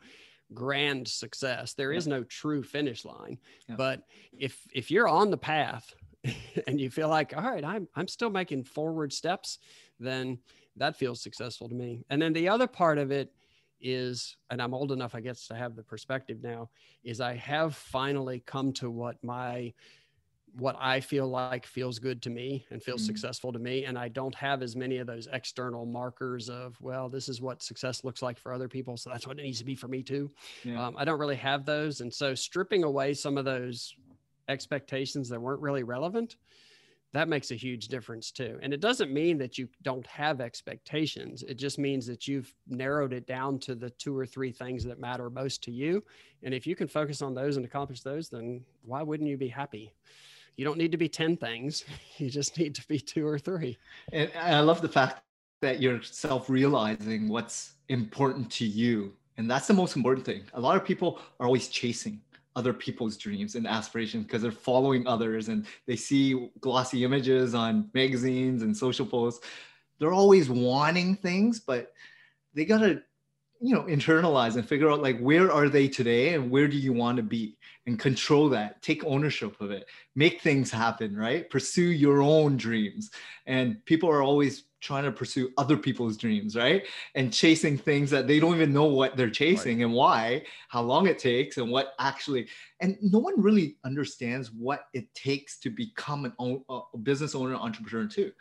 grand 0.53 1.07
success. 1.07 1.73
There 1.73 1.91
is 1.91 2.07
no 2.07 2.23
true 2.23 2.61
finish 2.61 3.03
line. 3.03 3.39
Yeah. 3.67 3.75
But 3.75 4.03
if 4.37 4.61
if 4.73 4.91
you're 4.91 5.07
on 5.07 5.31
the 5.31 5.37
path 5.37 5.95
and 6.67 6.79
you 6.79 6.91
feel 6.91 7.09
like, 7.09 7.35
all 7.35 7.43
right, 7.43 7.65
I'm 7.65 7.87
I'm 7.95 8.07
still 8.07 8.29
making 8.29 8.65
forward 8.65 9.11
steps, 9.11 9.57
then 9.99 10.37
that 10.75 10.95
feels 10.95 11.19
successful 11.19 11.67
to 11.67 11.75
me. 11.75 12.05
And 12.11 12.21
then 12.21 12.33
the 12.33 12.49
other 12.49 12.67
part 12.67 12.99
of 12.99 13.09
it 13.09 13.33
is, 13.79 14.37
and 14.49 14.61
I'm 14.61 14.73
old 14.73 14.91
enough, 14.91 15.15
I 15.15 15.21
guess, 15.21 15.47
to 15.47 15.55
have 15.55 15.75
the 15.75 15.83
perspective 15.83 16.39
now, 16.41 16.69
is 17.03 17.21
I 17.21 17.35
have 17.35 17.75
finally 17.75 18.43
come 18.45 18.73
to 18.73 18.89
what 18.89 19.23
my 19.23 19.73
what 20.59 20.75
I 20.79 21.01
feel 21.01 21.27
like 21.27 21.65
feels 21.65 21.99
good 21.99 22.21
to 22.23 22.29
me 22.29 22.65
and 22.71 22.81
feels 22.81 23.01
mm-hmm. 23.01 23.07
successful 23.07 23.53
to 23.53 23.59
me. 23.59 23.85
And 23.85 23.97
I 23.97 24.07
don't 24.07 24.33
have 24.33 24.63
as 24.63 24.75
many 24.75 24.97
of 24.97 25.05
those 25.05 25.27
external 25.31 25.85
markers 25.85 26.49
of, 26.49 26.75
well, 26.81 27.09
this 27.09 27.29
is 27.29 27.41
what 27.41 27.61
success 27.61 28.03
looks 28.03 28.21
like 28.21 28.39
for 28.39 28.53
other 28.53 28.67
people. 28.67 28.97
So 28.97 29.11
that's 29.11 29.27
what 29.27 29.37
it 29.37 29.43
needs 29.43 29.59
to 29.59 29.65
be 29.65 29.75
for 29.75 29.87
me 29.87 30.01
too. 30.01 30.31
Yeah. 30.63 30.83
Um, 30.83 30.95
I 30.97 31.05
don't 31.05 31.19
really 31.19 31.35
have 31.35 31.65
those. 31.65 32.01
And 32.01 32.11
so 32.11 32.33
stripping 32.33 32.83
away 32.83 33.13
some 33.13 33.37
of 33.37 33.45
those 33.45 33.93
expectations 34.47 35.29
that 35.29 35.39
weren't 35.39 35.61
really 35.61 35.83
relevant, 35.83 36.37
that 37.17 37.27
makes 37.27 37.51
a 37.51 37.55
huge 37.55 37.87
difference 37.87 38.31
too. 38.31 38.59
And 38.61 38.73
it 38.73 38.79
doesn't 38.79 39.11
mean 39.11 39.37
that 39.39 39.57
you 39.57 39.67
don't 39.81 40.05
have 40.05 40.39
expectations. 40.39 41.43
It 41.43 41.55
just 41.55 41.79
means 41.79 42.05
that 42.05 42.27
you've 42.27 42.53
narrowed 42.67 43.11
it 43.11 43.25
down 43.25 43.57
to 43.59 43.75
the 43.75 43.89
two 43.89 44.15
or 44.15 44.25
three 44.25 44.51
things 44.51 44.83
that 44.83 44.99
matter 44.99 45.29
most 45.29 45.63
to 45.63 45.71
you. 45.71 46.03
And 46.43 46.53
if 46.53 46.67
you 46.67 46.75
can 46.75 46.87
focus 46.87 47.21
on 47.21 47.33
those 47.33 47.57
and 47.57 47.65
accomplish 47.65 48.01
those, 48.01 48.29
then 48.29 48.61
why 48.83 49.01
wouldn't 49.01 49.29
you 49.29 49.37
be 49.37 49.47
happy? 49.47 49.93
You 50.57 50.65
don't 50.65 50.77
need 50.77 50.91
to 50.91 50.97
be 50.97 51.09
10 51.09 51.37
things. 51.37 51.85
You 52.17 52.29
just 52.29 52.57
need 52.57 52.73
to 52.75 52.87
be 52.87 52.99
two 52.99 53.27
or 53.27 53.37
three. 53.37 53.77
And 54.11 54.31
I 54.39 54.59
love 54.61 54.81
the 54.81 54.89
fact 54.89 55.21
that 55.61 55.79
you're 55.79 56.01
self 56.01 56.49
realizing 56.49 57.29
what's 57.29 57.75
important 57.89 58.51
to 58.53 58.65
you. 58.65 59.13
And 59.37 59.49
that's 59.49 59.67
the 59.67 59.73
most 59.73 59.95
important 59.95 60.25
thing. 60.25 60.43
A 60.53 60.59
lot 60.59 60.75
of 60.75 60.83
people 60.83 61.19
are 61.39 61.45
always 61.45 61.67
chasing 61.67 62.21
other 62.57 62.73
people's 62.73 63.15
dreams 63.17 63.53
and 63.53 63.67
aspirations 63.67 64.25
because 64.25 64.41
they're 64.41 64.51
following 64.51 65.05
others 65.07 65.47
and 65.47 65.67
they 65.85 65.95
see 65.95 66.49
glossy 66.59 67.03
images 67.03 67.53
on 67.53 67.87
magazines 67.93 68.63
and 68.63 68.75
social 68.75 69.05
posts. 69.05 69.45
They're 69.99 70.11
always 70.11 70.49
wanting 70.49 71.17
things, 71.17 71.59
but 71.59 71.93
they 72.55 72.65
got 72.65 72.79
to 72.79 73.03
you 73.61 73.73
know 73.73 73.83
internalize 73.83 74.55
and 74.55 74.67
figure 74.67 74.89
out 74.89 75.01
like 75.01 75.19
where 75.19 75.51
are 75.51 75.69
they 75.69 75.87
today 75.87 76.33
and 76.33 76.49
where 76.49 76.67
do 76.67 76.77
you 76.77 76.93
want 76.93 77.17
to 77.17 77.23
be? 77.23 77.57
And 77.85 77.99
control 77.99 78.49
that. 78.49 78.81
Take 78.81 79.05
ownership 79.05 79.61
of 79.61 79.71
it. 79.71 79.85
Make 80.15 80.41
things 80.41 80.71
happen 80.71 81.15
right? 81.15 81.47
Pursue 81.49 81.91
your 81.91 82.23
own 82.23 82.57
dreams. 82.57 83.11
And 83.45 83.83
people 83.85 84.09
are 84.09 84.23
always 84.23 84.63
trying 84.79 85.03
to 85.03 85.11
pursue 85.11 85.49
other 85.57 85.75
people's 85.75 86.17
dreams 86.17 86.55
right 86.55 86.85
and 87.15 87.33
chasing 87.33 87.77
things 87.77 88.09
that 88.11 88.27
they 88.27 88.39
don't 88.39 88.55
even 88.55 88.73
know 88.73 88.85
what 88.85 89.17
they're 89.17 89.29
chasing 89.29 89.77
right. 89.77 89.85
and 89.85 89.93
why 89.93 90.43
how 90.69 90.81
long 90.81 91.07
it 91.07 91.17
takes 91.17 91.57
and 91.57 91.69
what 91.69 91.93
actually 91.99 92.47
and 92.79 92.97
no 93.01 93.17
one 93.17 93.39
really 93.41 93.77
understands 93.85 94.51
what 94.51 94.85
it 94.93 95.11
takes 95.15 95.59
to 95.59 95.69
become 95.69 96.25
an 96.25 96.33
own, 96.37 96.63
a 96.69 96.97
business 96.97 97.33
owner 97.33 97.55
entrepreneur 97.55 98.07
too 98.07 98.31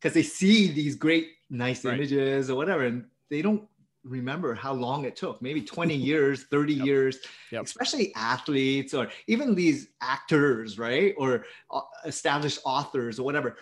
because 0.00 0.12
they 0.12 0.22
see 0.22 0.70
these 0.70 0.96
great 0.96 1.28
nice 1.50 1.84
right. 1.84 1.94
images 1.94 2.50
or 2.50 2.56
whatever 2.56 2.84
and 2.84 3.04
they 3.30 3.42
don't 3.42 3.62
remember 4.02 4.54
how 4.54 4.72
long 4.72 5.04
it 5.04 5.16
took 5.16 5.40
maybe 5.42 5.60
20 5.60 5.94
years 6.10 6.44
30 6.44 6.74
yep. 6.74 6.86
years 6.86 7.18
yep. 7.52 7.64
especially 7.64 8.14
athletes 8.14 8.94
or 8.94 9.08
even 9.26 9.54
these 9.54 9.88
actors 10.00 10.78
right 10.78 11.14
or 11.16 11.44
uh, 11.70 11.80
established 12.04 12.60
authors 12.64 13.18
or 13.18 13.24
whatever 13.24 13.56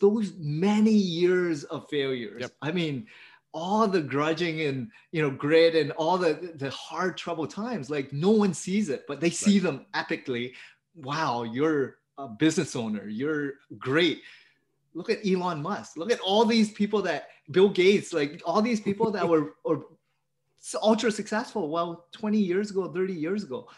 those 0.00 0.32
many 0.38 0.92
years 0.92 1.64
of 1.64 1.88
failures 1.88 2.40
yep. 2.40 2.52
i 2.62 2.72
mean 2.72 3.06
all 3.52 3.86
the 3.86 4.00
grudging 4.00 4.62
and 4.62 4.90
you 5.12 5.20
know 5.22 5.30
grit 5.30 5.74
and 5.74 5.90
all 5.92 6.18
the 6.18 6.52
the 6.56 6.70
hard 6.70 7.16
trouble 7.16 7.46
times 7.46 7.90
like 7.90 8.12
no 8.12 8.30
one 8.30 8.54
sees 8.54 8.88
it 8.88 9.04
but 9.06 9.20
they 9.20 9.30
see 9.30 9.58
right. 9.58 9.62
them 9.62 9.86
epically 9.94 10.52
wow 10.94 11.42
you're 11.42 11.98
a 12.18 12.28
business 12.28 12.74
owner 12.76 13.08
you're 13.08 13.54
great 13.78 14.22
look 14.94 15.10
at 15.10 15.18
Elon 15.26 15.62
Musk. 15.62 15.96
Look 15.96 16.10
at 16.10 16.20
all 16.20 16.44
these 16.44 16.72
people 16.72 17.02
that 17.02 17.28
Bill 17.50 17.68
Gates, 17.68 18.12
like 18.12 18.42
all 18.44 18.62
these 18.62 18.80
people 18.80 19.10
that 19.10 19.28
were 19.28 19.54
or 19.64 19.86
ultra 20.82 21.10
successful. 21.10 21.68
Well, 21.68 22.06
20 22.12 22.38
years 22.38 22.70
ago, 22.70 22.92
30 22.92 23.14
years 23.14 23.44
ago, 23.44 23.68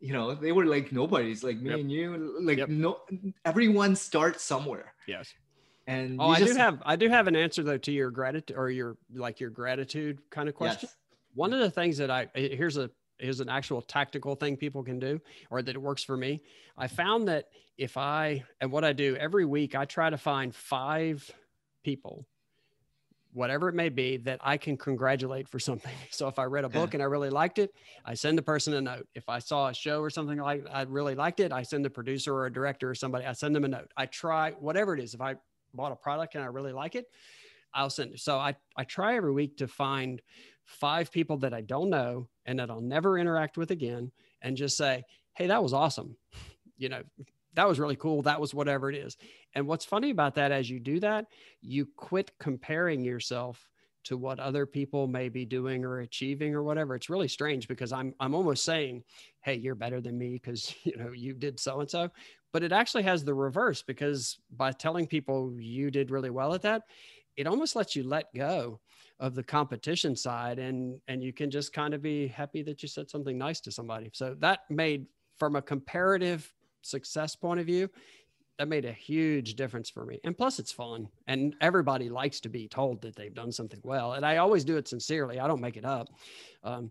you 0.00 0.12
know, 0.12 0.34
they 0.34 0.52
were 0.52 0.64
like 0.64 0.92
nobodies, 0.92 1.44
like 1.44 1.58
me 1.58 1.70
yep. 1.70 1.80
and 1.80 1.92
you. 1.92 2.36
Like 2.40 2.58
yep. 2.58 2.68
no, 2.68 3.00
everyone 3.44 3.94
starts 3.94 4.42
somewhere. 4.42 4.94
Yes. 5.06 5.32
And 5.86 6.20
oh, 6.20 6.28
I 6.28 6.38
just, 6.38 6.52
do 6.52 6.58
have 6.58 6.82
I 6.84 6.96
do 6.96 7.08
have 7.08 7.26
an 7.26 7.34
answer 7.34 7.62
though 7.62 7.78
to 7.78 7.92
your 7.92 8.10
gratitude 8.10 8.56
or 8.56 8.70
your 8.70 8.96
like 9.14 9.40
your 9.40 9.50
gratitude 9.50 10.18
kind 10.30 10.48
of 10.48 10.54
question. 10.54 10.88
Yes. 10.88 10.96
One 11.34 11.52
of 11.52 11.60
the 11.60 11.70
things 11.70 11.98
that 11.98 12.10
I 12.10 12.28
eh, 12.34 12.54
here's 12.54 12.76
a 12.76 12.90
here's 13.20 13.40
an 13.40 13.48
actual 13.48 13.82
tactical 13.82 14.34
thing 14.34 14.56
people 14.56 14.82
can 14.82 14.98
do 14.98 15.20
or 15.50 15.62
that 15.62 15.74
it 15.74 15.78
works 15.78 16.02
for 16.02 16.16
me. 16.16 16.42
I 16.76 16.88
found 16.88 17.28
that 17.28 17.46
if 17.78 17.96
I, 17.96 18.44
and 18.60 18.70
what 18.70 18.84
I 18.84 18.92
do 18.92 19.16
every 19.16 19.44
week, 19.44 19.74
I 19.74 19.84
try 19.84 20.10
to 20.10 20.18
find 20.18 20.54
five 20.54 21.30
people, 21.84 22.26
whatever 23.32 23.68
it 23.68 23.74
may 23.74 23.88
be, 23.88 24.18
that 24.18 24.40
I 24.42 24.56
can 24.56 24.76
congratulate 24.76 25.48
for 25.48 25.58
something. 25.58 25.92
So 26.10 26.28
if 26.28 26.38
I 26.38 26.44
read 26.44 26.64
a 26.64 26.68
book 26.68 26.92
and 26.92 27.02
I 27.02 27.06
really 27.06 27.30
liked 27.30 27.58
it, 27.58 27.72
I 28.04 28.12
send 28.14 28.36
the 28.36 28.42
person 28.42 28.74
a 28.74 28.80
note. 28.80 29.06
If 29.14 29.28
I 29.28 29.38
saw 29.38 29.68
a 29.68 29.74
show 29.74 30.00
or 30.00 30.10
something 30.10 30.38
like 30.38 30.66
I 30.70 30.82
really 30.82 31.14
liked 31.14 31.40
it, 31.40 31.52
I 31.52 31.62
send 31.62 31.84
the 31.84 31.90
producer 31.90 32.34
or 32.34 32.46
a 32.46 32.52
director 32.52 32.90
or 32.90 32.94
somebody, 32.94 33.24
I 33.24 33.32
send 33.32 33.56
them 33.56 33.64
a 33.64 33.68
note. 33.68 33.90
I 33.96 34.06
try 34.06 34.50
whatever 34.52 34.92
it 34.94 35.00
is. 35.00 35.14
If 35.14 35.22
I 35.22 35.36
bought 35.74 35.92
a 35.92 35.96
product 35.96 36.34
and 36.34 36.44
I 36.44 36.48
really 36.48 36.72
like 36.72 36.94
it, 36.94 37.06
I'll 37.74 37.90
send. 37.90 38.18
So 38.18 38.38
I, 38.38 38.56
I 38.76 38.84
try 38.84 39.16
every 39.16 39.32
week 39.32 39.56
to 39.58 39.68
find 39.68 40.20
five 40.64 41.10
people 41.10 41.36
that 41.38 41.54
I 41.54 41.60
don't 41.60 41.90
know 41.90 42.28
and 42.46 42.58
that 42.58 42.70
I'll 42.70 42.80
never 42.80 43.18
interact 43.18 43.56
with 43.56 43.70
again 43.70 44.12
and 44.42 44.56
just 44.56 44.76
say, 44.76 45.02
Hey, 45.34 45.46
that 45.46 45.62
was 45.62 45.72
awesome. 45.72 46.16
You 46.76 46.88
know, 46.88 47.02
that 47.54 47.68
was 47.68 47.78
really 47.78 47.96
cool. 47.96 48.22
That 48.22 48.40
was 48.40 48.54
whatever 48.54 48.90
it 48.90 48.96
is. 48.96 49.16
And 49.54 49.66
what's 49.66 49.84
funny 49.84 50.10
about 50.10 50.34
that, 50.36 50.52
as 50.52 50.70
you 50.70 50.80
do 50.80 51.00
that, 51.00 51.26
you 51.60 51.86
quit 51.96 52.30
comparing 52.38 53.04
yourself 53.04 53.68
to 54.04 54.16
what 54.16 54.40
other 54.40 54.64
people 54.66 55.06
may 55.06 55.28
be 55.28 55.44
doing 55.44 55.84
or 55.84 56.00
achieving 56.00 56.54
or 56.54 56.62
whatever. 56.62 56.94
It's 56.94 57.10
really 57.10 57.28
strange 57.28 57.68
because 57.68 57.92
I'm 57.92 58.14
I'm 58.18 58.34
almost 58.34 58.64
saying, 58.64 59.04
"Hey, 59.42 59.56
you're 59.56 59.74
better 59.74 60.00
than 60.00 60.16
me 60.16 60.32
because 60.32 60.74
you 60.84 60.96
know 60.96 61.12
you 61.12 61.34
did 61.34 61.60
so 61.60 61.80
and 61.80 61.90
so," 61.90 62.08
but 62.52 62.62
it 62.62 62.72
actually 62.72 63.02
has 63.04 63.24
the 63.24 63.34
reverse 63.34 63.82
because 63.82 64.38
by 64.56 64.72
telling 64.72 65.06
people 65.06 65.54
you 65.58 65.90
did 65.90 66.10
really 66.10 66.30
well 66.30 66.54
at 66.54 66.62
that, 66.62 66.82
it 67.36 67.46
almost 67.46 67.76
lets 67.76 67.94
you 67.94 68.02
let 68.02 68.32
go 68.34 68.80
of 69.18 69.34
the 69.34 69.42
competition 69.42 70.16
side 70.16 70.58
and 70.58 70.98
and 71.08 71.22
you 71.22 71.32
can 71.32 71.50
just 71.50 71.72
kind 71.72 71.94
of 71.94 72.02
be 72.02 72.26
happy 72.26 72.62
that 72.62 72.82
you 72.82 72.88
said 72.88 73.08
something 73.10 73.36
nice 73.36 73.60
to 73.60 73.70
somebody. 73.70 74.10
So 74.12 74.34
that 74.40 74.60
made 74.70 75.06
from 75.38 75.56
a 75.56 75.62
comparative 75.62 76.52
success 76.82 77.36
point 77.36 77.60
of 77.60 77.66
view 77.66 77.88
that 78.58 78.68
made 78.68 78.84
a 78.84 78.92
huge 78.92 79.54
difference 79.54 79.88
for 79.88 80.04
me. 80.04 80.20
And 80.22 80.36
plus 80.36 80.58
it's 80.58 80.72
fun 80.72 81.08
and 81.26 81.54
everybody 81.62 82.10
likes 82.10 82.40
to 82.40 82.50
be 82.50 82.68
told 82.68 83.00
that 83.02 83.16
they've 83.16 83.32
done 83.32 83.52
something 83.52 83.80
well. 83.82 84.14
And 84.14 84.26
i 84.26 84.36
always 84.36 84.64
do 84.64 84.76
it 84.76 84.86
sincerely. 84.86 85.40
I 85.40 85.46
don't 85.46 85.62
make 85.62 85.78
it 85.78 85.84
up. 85.84 86.08
Um, 86.62 86.90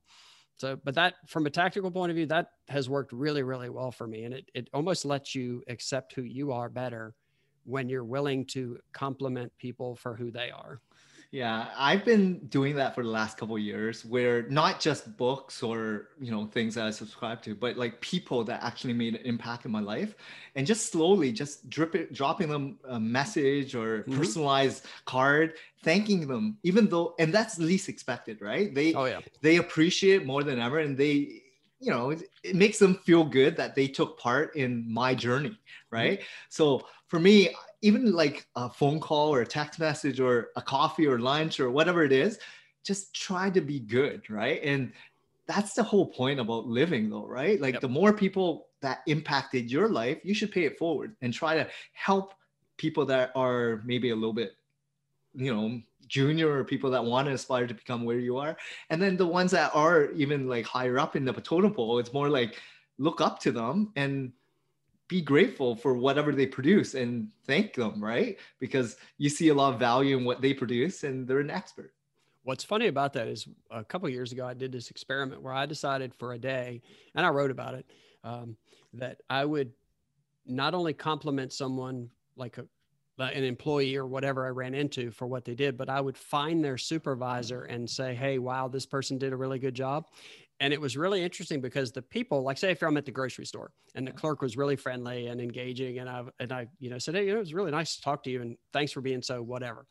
so 0.60 0.78
but 0.84 0.94
that 0.94 1.16
from 1.28 1.46
a 1.46 1.50
tactical 1.50 1.90
point 1.90 2.10
of 2.12 2.16
view 2.16 2.26
that 2.26 2.52
has 2.68 2.90
worked 2.90 3.12
really 3.14 3.44
really 3.44 3.70
well 3.70 3.92
for 3.92 4.08
me 4.08 4.24
and 4.26 4.34
it, 4.34 4.52
it 4.54 4.70
almost 4.74 5.06
lets 5.06 5.34
you 5.34 5.64
accept 5.68 6.14
who 6.14 6.24
you 6.24 6.52
are 6.52 6.70
better 6.70 7.16
when 7.66 7.90
you're 7.90 8.04
willing 8.04 8.46
to 8.46 8.78
compliment 8.94 9.52
people 9.58 9.96
for 9.96 10.16
who 10.16 10.32
they 10.32 10.52
are 10.52 10.82
yeah, 11.32 11.68
I've 11.78 12.04
been 12.06 12.40
doing 12.48 12.76
that 12.78 12.96
for 12.96 13.04
the 13.04 13.10
last 13.10 13.38
couple 13.38 13.58
years 13.60 14.04
where 14.04 14.44
not 14.50 14.80
just 14.80 15.16
books 15.16 15.62
or, 15.62 16.08
you 16.20 16.32
know, 16.32 16.48
things 16.48 16.74
that 16.74 16.88
I 16.88 16.92
subscribe 16.92 17.44
to, 17.44 17.54
but 17.54 17.78
like 17.78 18.02
people 18.02 18.44
that 18.46 18.64
actually 18.64 18.94
made 18.94 19.14
an 19.14 19.22
impact 19.26 19.66
in 19.66 19.72
my 19.72 19.80
life 19.80 20.16
and 20.56 20.66
just 20.66 20.92
slowly 20.92 21.32
just 21.32 21.70
drip 21.70 21.94
it, 21.94 22.14
dropping 22.14 22.50
them 22.50 22.80
a 22.88 23.00
message 23.00 23.76
or 23.76 24.00
mm-hmm. 24.00 24.18
personalized 24.18 24.88
card, 25.06 25.54
thanking 25.84 26.28
them, 26.28 26.58
even 26.64 26.90
though, 26.90 27.14
and 27.20 27.32
that's 27.32 27.60
least 27.60 27.90
expected, 27.90 28.42
right? 28.42 28.74
They, 28.74 28.96
oh, 28.96 29.06
yeah. 29.06 29.20
they 29.42 29.58
appreciate 29.58 30.26
more 30.26 30.42
than 30.42 30.60
ever 30.60 30.80
and 30.80 30.98
they, 30.98 31.44
you 31.80 31.92
know, 31.92 32.10
it, 32.10 32.24
it 32.42 32.56
makes 32.56 32.80
them 32.80 32.96
feel 33.06 33.24
good 33.24 33.56
that 33.56 33.76
they 33.76 33.88
took 33.88 34.20
part 34.20 34.56
in 34.56 34.92
my 34.92 35.14
journey, 35.14 35.56
right? 35.92 36.22
Mm-hmm. 36.22 36.26
So 36.50 36.88
for 37.06 37.20
me, 37.20 37.56
even 37.82 38.12
like 38.12 38.46
a 38.56 38.70
phone 38.70 39.00
call 39.00 39.34
or 39.34 39.42
a 39.42 39.48
text 39.48 39.80
message 39.80 40.20
or 40.20 40.50
a 40.56 40.62
coffee 40.62 41.08
or 41.08 41.20
lunch 41.20 41.60
or 41.60 41.72
whatever 41.72 42.04
it 42.04 42.12
is, 42.12 42.40
just 42.84 43.14
try 43.14 43.50
to 43.50 43.62
be 43.62 43.80
good, 43.80 44.30
right? 44.30 44.62
And 44.64 44.92
that's 45.48 45.74
the 45.74 45.84
whole 45.84 46.08
point 46.08 46.40
about 46.40 46.68
living, 46.68 47.10
though, 47.10 47.26
right? 47.26 47.60
Like 47.60 47.74
yep. 47.74 47.82
the 47.82 47.90
more 47.90 48.14
people 48.14 48.68
that 48.82 49.00
impacted 49.08 49.72
your 49.72 49.90
life, 49.90 50.20
you 50.24 50.34
should 50.34 50.52
pay 50.52 50.66
it 50.66 50.78
forward 50.78 51.16
and 51.22 51.34
try 51.34 51.56
to 51.56 51.68
help 51.94 52.34
people 52.78 53.06
that 53.06 53.32
are 53.36 53.82
maybe 53.86 54.12
a 54.12 54.16
little 54.16 54.34
bit, 54.34 54.54
you 55.34 55.54
know, 55.54 55.82
junior 56.08 56.52
or 56.52 56.64
people 56.64 56.90
that 56.90 57.04
want 57.04 57.28
to 57.28 57.34
aspire 57.34 57.68
to 57.68 57.74
become 57.74 58.04
where 58.04 58.20
you 58.20 58.38
are. 58.38 58.58
And 58.90 59.02
then 59.02 59.16
the 59.16 59.28
ones 59.28 59.52
that 59.52 59.72
are 59.76 60.12
even 60.12 60.48
like 60.48 60.66
higher 60.66 61.00
up 61.00 61.16
in 61.16 61.26
the 61.26 61.34
totem 61.34 61.74
pole, 61.74 62.00
it's 62.00 62.14
more 62.14 62.30
like 62.30 62.60
look 62.98 63.22
up 63.22 63.40
to 63.40 63.52
them 63.52 63.92
and 63.96 64.32
be 65.10 65.22
grateful 65.22 65.76
for 65.76 65.96
whatever 65.96 66.32
they 66.32 66.46
produce 66.46 66.94
and 66.94 67.30
thank 67.46 67.74
them, 67.74 68.02
right? 68.02 68.38
Because 68.60 68.96
you 69.18 69.28
see 69.28 69.50
a 69.50 69.54
lot 69.54 69.74
of 69.74 69.80
value 69.80 70.16
in 70.16 70.24
what 70.24 70.40
they 70.40 70.54
produce 70.54 71.04
and 71.04 71.28
they're 71.28 71.40
an 71.40 71.50
expert. 71.50 71.94
What's 72.44 72.64
funny 72.64 72.88
about 72.88 73.14
that 73.14 73.28
is 73.28 73.48
a 73.72 73.84
couple 73.84 74.08
years 74.08 74.32
ago, 74.32 74.48
I 74.48 74.54
did 74.54 74.72
this 74.72 74.92
experiment 74.92 75.42
where 75.42 75.54
I 75.54 75.66
decided 75.66 76.14
for 76.16 76.34
a 76.34 76.40
day, 76.40 76.82
and 77.14 77.26
I 77.26 77.30
wrote 77.30 77.52
about 77.52 77.74
it, 77.74 77.86
um, 78.24 78.56
that 78.94 79.20
I 79.30 79.44
would 79.44 79.74
not 80.46 80.74
only 80.74 80.94
compliment 80.94 81.52
someone 81.52 82.10
like 82.38 82.58
a, 82.58 82.66
an 83.20 83.44
employee 83.44 83.98
or 83.98 84.08
whatever 84.08 84.46
I 84.46 84.50
ran 84.50 84.74
into 84.74 85.12
for 85.12 85.28
what 85.28 85.44
they 85.44 85.54
did, 85.54 85.76
but 85.76 85.90
I 85.90 86.00
would 86.00 86.18
find 86.18 86.64
their 86.64 86.78
supervisor 86.78 87.64
and 87.64 87.90
say, 87.90 88.16
Hey, 88.16 88.40
wow, 88.40 88.68
this 88.68 88.86
person 88.86 89.18
did 89.18 89.34
a 89.34 89.38
really 89.38 89.60
good 89.60 89.76
job 89.76 90.06
and 90.60 90.74
it 90.74 90.82
was 90.82 90.98
really 90.98 91.24
interesting 91.24 91.62
because 91.62 91.92
the 91.92 92.02
people 92.02 92.42
like 92.42 92.58
say 92.58 92.72
if 92.72 92.82
i'm 92.84 92.98
at 92.98 93.06
the 93.06 93.12
grocery 93.12 93.46
store 93.46 93.72
and 93.96 94.08
the 94.08 94.12
clerk 94.12 94.42
was 94.42 94.58
really 94.58 94.76
friendly 94.76 95.28
and 95.28 95.40
engaging 95.42 96.00
and 96.00 96.10
i 96.10 96.24
and 96.40 96.52
i 96.52 96.68
you 96.80 96.90
know 96.90 96.98
said 96.98 97.16
hey 97.16 97.26
you 97.26 97.32
know, 97.32 97.38
it 97.38 97.40
was 97.40 97.54
really 97.54 97.72
nice 97.72 97.96
to 97.96 98.02
talk 98.02 98.24
to 98.24 98.30
you 98.30 98.42
and 98.42 98.58
thanks 98.74 98.92
for 98.92 99.02
being 99.02 99.22
so 99.22 99.42
whatever 99.42 99.86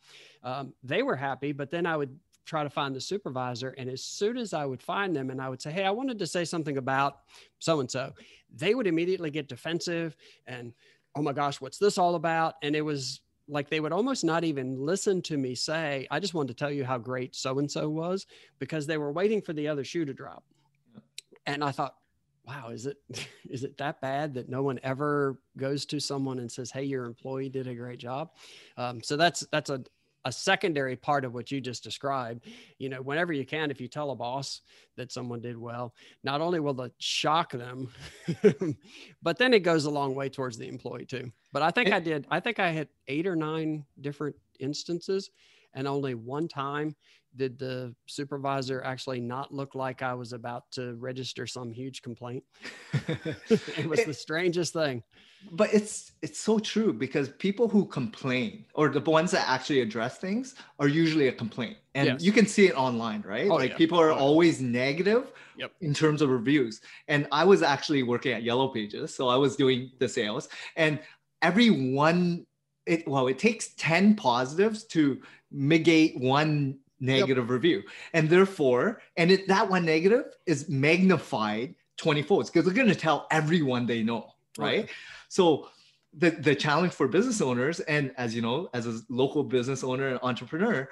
um, 0.44 0.72
they 0.82 1.02
were 1.02 1.16
happy 1.16 1.52
but 1.52 1.70
then 1.70 1.86
i 1.86 1.96
would 1.96 2.16
try 2.44 2.62
to 2.62 2.70
find 2.70 2.96
the 2.96 3.00
supervisor 3.00 3.74
and 3.76 3.90
as 3.90 4.02
soon 4.02 4.38
as 4.38 4.54
i 4.54 4.64
would 4.64 4.82
find 4.82 5.14
them 5.14 5.30
and 5.30 5.40
i 5.40 5.48
would 5.48 5.60
say 5.60 5.70
hey 5.70 5.84
i 5.84 5.90
wanted 5.90 6.18
to 6.18 6.26
say 6.26 6.44
something 6.44 6.78
about 6.78 7.18
so 7.58 7.80
and 7.80 7.90
so 7.90 8.10
they 8.54 8.74
would 8.74 8.86
immediately 8.86 9.30
get 9.30 9.48
defensive 9.48 10.16
and 10.46 10.72
oh 11.18 11.22
my 11.22 11.32
gosh, 11.32 11.60
what's 11.60 11.78
this 11.78 11.98
all 11.98 12.14
about? 12.14 12.54
And 12.62 12.76
it 12.76 12.80
was 12.80 13.20
like 13.48 13.68
they 13.68 13.80
would 13.80 13.92
almost 13.92 14.24
not 14.24 14.44
even 14.44 14.78
listen 14.78 15.20
to 15.22 15.36
me 15.36 15.54
say, 15.54 16.06
I 16.10 16.20
just 16.20 16.32
wanted 16.32 16.48
to 16.48 16.54
tell 16.54 16.70
you 16.70 16.84
how 16.84 16.96
great 16.96 17.34
so 17.34 17.58
and 17.58 17.70
so 17.70 17.88
was 17.88 18.26
because 18.58 18.86
they 18.86 18.98
were 18.98 19.10
waiting 19.10 19.42
for 19.42 19.52
the 19.52 19.66
other 19.66 19.84
shoe 19.84 20.04
to 20.04 20.14
drop. 20.14 20.44
And 21.48 21.64
I 21.64 21.72
thought, 21.72 21.96
wow, 22.46 22.68
is 22.68 22.86
it 22.86 22.98
is 23.50 23.64
it 23.64 23.76
that 23.78 24.00
bad 24.00 24.34
that 24.34 24.48
no 24.48 24.62
one 24.62 24.78
ever 24.84 25.40
goes 25.56 25.84
to 25.86 25.98
someone 25.98 26.38
and 26.38 26.52
says, 26.52 26.70
"Hey, 26.70 26.84
your 26.84 27.06
employee 27.06 27.48
did 27.48 27.66
a 27.66 27.74
great 27.74 27.98
job"? 27.98 28.30
Um, 28.76 29.02
so 29.02 29.16
that's 29.16 29.40
that's 29.50 29.70
a 29.70 29.82
a 30.24 30.32
secondary 30.32 30.96
part 30.96 31.24
of 31.24 31.32
what 31.32 31.50
you 31.50 31.60
just 31.60 31.82
described. 31.82 32.44
You 32.78 32.90
know, 32.90 33.00
whenever 33.00 33.32
you 33.32 33.46
can, 33.46 33.70
if 33.70 33.80
you 33.80 33.88
tell 33.88 34.10
a 34.10 34.16
boss 34.16 34.60
that 34.96 35.10
someone 35.10 35.40
did 35.40 35.56
well, 35.56 35.94
not 36.22 36.40
only 36.40 36.60
will 36.60 36.78
it 36.82 36.92
shock 36.98 37.52
them, 37.52 37.88
but 39.22 39.38
then 39.38 39.54
it 39.54 39.60
goes 39.60 39.86
a 39.86 39.90
long 39.90 40.14
way 40.14 40.28
towards 40.28 40.58
the 40.58 40.68
employee 40.68 41.06
too. 41.06 41.32
But 41.52 41.62
I 41.62 41.70
think 41.70 41.92
I 41.92 42.00
did. 42.00 42.26
I 42.30 42.40
think 42.40 42.58
I 42.58 42.70
had 42.70 42.88
eight 43.06 43.26
or 43.26 43.36
nine 43.36 43.86
different 44.00 44.36
instances, 44.58 45.30
and 45.72 45.88
only 45.88 46.14
one 46.14 46.48
time 46.48 46.94
did 47.38 47.58
the 47.58 47.94
supervisor 48.06 48.82
actually 48.84 49.20
not 49.20 49.54
look 49.54 49.74
like 49.74 50.02
I 50.02 50.12
was 50.12 50.32
about 50.32 50.70
to 50.72 50.96
register 50.96 51.46
some 51.46 51.72
huge 51.72 52.02
complaint? 52.02 52.44
it 53.08 53.86
was 53.88 54.04
the 54.04 54.12
strangest 54.12 54.74
thing. 54.74 55.02
But 55.52 55.72
it's 55.72 56.12
it's 56.20 56.40
so 56.40 56.58
true 56.58 56.92
because 56.92 57.28
people 57.28 57.68
who 57.68 57.86
complain 57.86 58.66
or 58.74 58.88
the 58.88 59.00
ones 59.00 59.30
that 59.30 59.48
actually 59.48 59.80
address 59.80 60.18
things 60.18 60.56
are 60.80 60.88
usually 60.88 61.28
a 61.28 61.32
complaint. 61.32 61.76
And 61.94 62.08
yes. 62.08 62.22
you 62.22 62.32
can 62.32 62.46
see 62.46 62.66
it 62.66 62.74
online, 62.74 63.22
right? 63.22 63.48
Oh, 63.48 63.54
like 63.54 63.70
yeah. 63.70 63.76
people 63.76 64.00
are 64.00 64.10
oh, 64.10 64.16
always 64.16 64.60
negative 64.60 65.32
yep. 65.56 65.72
in 65.80 65.94
terms 65.94 66.22
of 66.22 66.28
reviews. 66.30 66.80
And 67.06 67.28
I 67.30 67.44
was 67.44 67.62
actually 67.62 68.02
working 68.02 68.32
at 68.32 68.42
Yellow 68.42 68.68
Pages, 68.68 69.14
so 69.14 69.28
I 69.28 69.36
was 69.36 69.54
doing 69.54 69.92
the 70.00 70.08
sales 70.08 70.48
and 70.76 70.98
every 71.40 71.70
one 71.70 72.44
it 72.84 73.06
well 73.06 73.28
it 73.28 73.38
takes 73.38 73.74
10 73.76 74.16
positives 74.16 74.84
to 74.84 75.20
mitigate 75.52 76.18
one 76.18 76.78
negative 77.00 77.44
yep. 77.44 77.50
review. 77.50 77.82
And 78.12 78.28
therefore, 78.28 79.00
and 79.16 79.30
it, 79.30 79.48
that 79.48 79.68
one 79.68 79.84
negative 79.84 80.24
is 80.46 80.68
magnified 80.68 81.74
20 81.96 82.22
folds 82.22 82.50
because 82.50 82.64
they're 82.64 82.74
going 82.74 82.88
to 82.88 82.94
tell 82.94 83.26
everyone 83.30 83.86
they 83.86 84.02
know, 84.02 84.34
right? 84.56 84.88
So 85.28 85.68
the, 86.14 86.30
the 86.30 86.54
challenge 86.54 86.92
for 86.92 87.08
business 87.08 87.40
owners, 87.40 87.80
and 87.80 88.12
as 88.16 88.34
you 88.34 88.42
know, 88.42 88.70
as 88.72 88.86
a 88.86 89.00
local 89.08 89.44
business 89.44 89.84
owner 89.84 90.08
and 90.08 90.18
entrepreneur, 90.22 90.88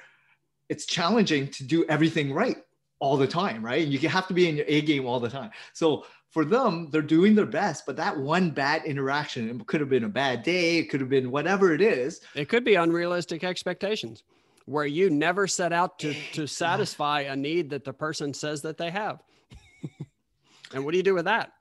it's 0.69 0.85
challenging 0.85 1.49
to 1.49 1.65
do 1.65 1.85
everything 1.89 2.33
right 2.33 2.57
all 2.99 3.17
the 3.17 3.27
time, 3.27 3.65
right? 3.65 3.83
And 3.85 3.93
you 3.93 4.09
have 4.09 4.27
to 4.29 4.35
be 4.35 4.49
in 4.49 4.57
your 4.57 4.65
A 4.69 4.81
game 4.81 5.07
all 5.07 5.21
the 5.21 5.29
time. 5.29 5.51
So 5.75 6.07
for 6.31 6.45
them, 6.45 6.91
they're 6.91 7.03
doing 7.03 7.35
their 7.35 7.47
best, 7.47 7.87
but 7.87 7.97
that 7.97 8.17
one 8.17 8.51
bad 8.51 8.85
interaction, 8.85 9.49
it 9.49 9.67
could 9.67 9.81
have 9.81 9.89
been 9.89 10.05
a 10.05 10.09
bad 10.09 10.43
day, 10.43 10.79
it 10.79 10.91
could 10.91 11.01
have 11.01 11.09
been 11.09 11.31
whatever 11.31 11.73
it 11.73 11.81
is. 11.81 12.21
It 12.35 12.49
could 12.49 12.65
be 12.65 12.75
unrealistic 12.75 13.45
expectations 13.45 14.25
where 14.67 14.87
you 14.87 15.09
never 15.09 15.47
set 15.47 15.73
out 15.73 15.99
to 16.01 16.15
to 16.33 16.47
satisfy 16.47 17.23
a 17.23 17.35
need 17.35 17.71
that 17.71 17.85
the 17.85 17.93
person 17.93 18.35
says 18.35 18.63
that 18.63 18.77
they 18.77 18.91
have. 18.91 19.23
and 20.75 20.85
what 20.85 20.93
do 20.93 20.99
you 20.99 21.03
do 21.03 21.15
with 21.15 21.25
that? 21.25 21.53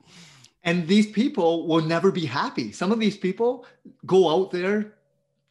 And 0.62 0.86
these 0.88 1.06
people 1.06 1.66
will 1.68 1.82
never 1.82 2.10
be 2.10 2.26
happy. 2.26 2.72
Some 2.72 2.90
of 2.90 2.98
these 2.98 3.16
people 3.16 3.64
go 4.04 4.28
out 4.28 4.50
there, 4.50 4.94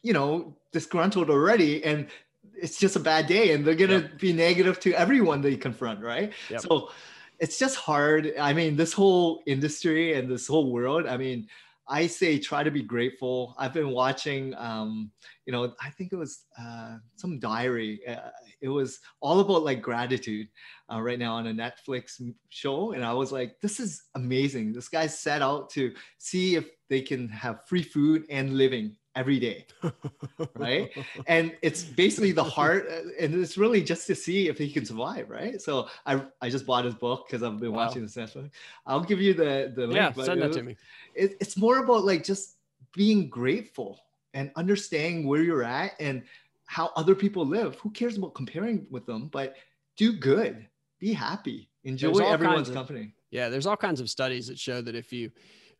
you 0.02 0.12
know, 0.12 0.54
disgruntled 0.72 1.30
already 1.30 1.82
and 1.82 2.06
it's 2.54 2.78
just 2.78 2.96
a 2.96 3.00
bad 3.00 3.26
day 3.26 3.52
and 3.52 3.64
they're 3.64 3.74
going 3.74 3.90
to 3.90 4.00
yep. 4.00 4.18
be 4.18 4.32
negative 4.32 4.78
to 4.80 4.92
everyone 4.92 5.40
they 5.40 5.56
confront, 5.56 6.02
right? 6.02 6.32
Yep. 6.50 6.60
So 6.60 6.90
it's 7.38 7.58
just 7.58 7.76
hard. 7.76 8.34
I 8.38 8.52
mean, 8.52 8.76
this 8.76 8.92
whole 8.92 9.42
industry 9.46 10.14
and 10.14 10.28
this 10.28 10.46
whole 10.46 10.70
world, 10.70 11.06
I 11.06 11.16
mean, 11.16 11.48
I 11.88 12.06
say 12.06 12.38
try 12.38 12.62
to 12.62 12.70
be 12.70 12.82
grateful. 12.82 13.54
I've 13.58 13.72
been 13.72 13.90
watching, 13.90 14.54
um, 14.56 15.12
you 15.44 15.52
know, 15.52 15.72
I 15.80 15.90
think 15.90 16.12
it 16.12 16.16
was 16.16 16.44
uh, 16.60 16.96
some 17.14 17.38
diary. 17.38 18.00
Uh, 18.06 18.30
it 18.60 18.68
was 18.68 18.98
all 19.20 19.40
about 19.40 19.62
like 19.62 19.82
gratitude 19.82 20.48
uh, 20.92 21.00
right 21.00 21.18
now 21.18 21.34
on 21.34 21.46
a 21.46 21.52
Netflix 21.52 22.20
show. 22.48 22.92
And 22.92 23.04
I 23.04 23.12
was 23.12 23.30
like, 23.30 23.60
this 23.60 23.78
is 23.78 24.02
amazing. 24.16 24.72
This 24.72 24.88
guy 24.88 25.06
set 25.06 25.42
out 25.42 25.70
to 25.70 25.92
see 26.18 26.56
if 26.56 26.68
they 26.88 27.02
can 27.02 27.28
have 27.28 27.66
free 27.66 27.82
food 27.82 28.24
and 28.30 28.54
living 28.54 28.96
every 29.16 29.40
day 29.40 29.66
right? 30.54 30.90
And 31.26 31.56
it's 31.62 31.82
basically 31.82 32.32
the 32.32 32.44
heart 32.44 32.86
uh, 32.88 33.08
and 33.18 33.34
it's 33.34 33.56
really 33.58 33.82
just 33.82 34.06
to 34.06 34.14
see 34.14 34.48
if 34.48 34.58
he 34.58 34.70
can 34.70 34.84
survive 34.84 35.28
right? 35.30 35.60
So 35.60 35.88
i 36.04 36.22
i 36.40 36.48
just 36.48 36.66
bought 36.66 36.84
his 36.84 36.94
book 36.94 37.26
because 37.26 37.42
i've 37.42 37.58
been 37.58 37.72
wow. 37.72 37.86
watching 37.86 38.02
the 38.02 38.08
Netflix. 38.08 38.50
i'll 38.86 39.00
give 39.00 39.20
you 39.20 39.34
the 39.34 39.72
the 39.74 39.86
link 39.86 39.96
yeah 39.96 40.12
send 40.12 40.42
that 40.42 40.52
to 40.52 40.62
me. 40.62 40.76
it, 41.14 41.36
it's 41.40 41.56
more 41.56 41.78
about 41.78 42.04
like 42.04 42.22
just 42.22 42.56
being 42.94 43.28
grateful 43.28 44.00
and 44.34 44.50
understanding 44.54 45.26
where 45.26 45.42
you're 45.42 45.64
at 45.64 45.92
and 45.98 46.22
how 46.66 46.90
other 46.96 47.14
people 47.14 47.46
live. 47.46 47.76
Who 47.76 47.90
cares 47.90 48.16
about 48.16 48.34
comparing 48.34 48.86
with 48.90 49.06
them 49.06 49.28
but 49.28 49.56
do 49.96 50.12
good. 50.12 50.66
Be 50.98 51.12
happy. 51.12 51.70
Enjoy 51.84 52.12
everyone's 52.18 52.68
of, 52.68 52.74
company. 52.74 53.14
Yeah 53.30 53.48
there's 53.48 53.66
all 53.66 53.76
kinds 53.76 54.00
of 54.00 54.10
studies 54.10 54.46
that 54.48 54.58
show 54.58 54.80
that 54.82 54.94
if 54.94 55.12
you 55.12 55.30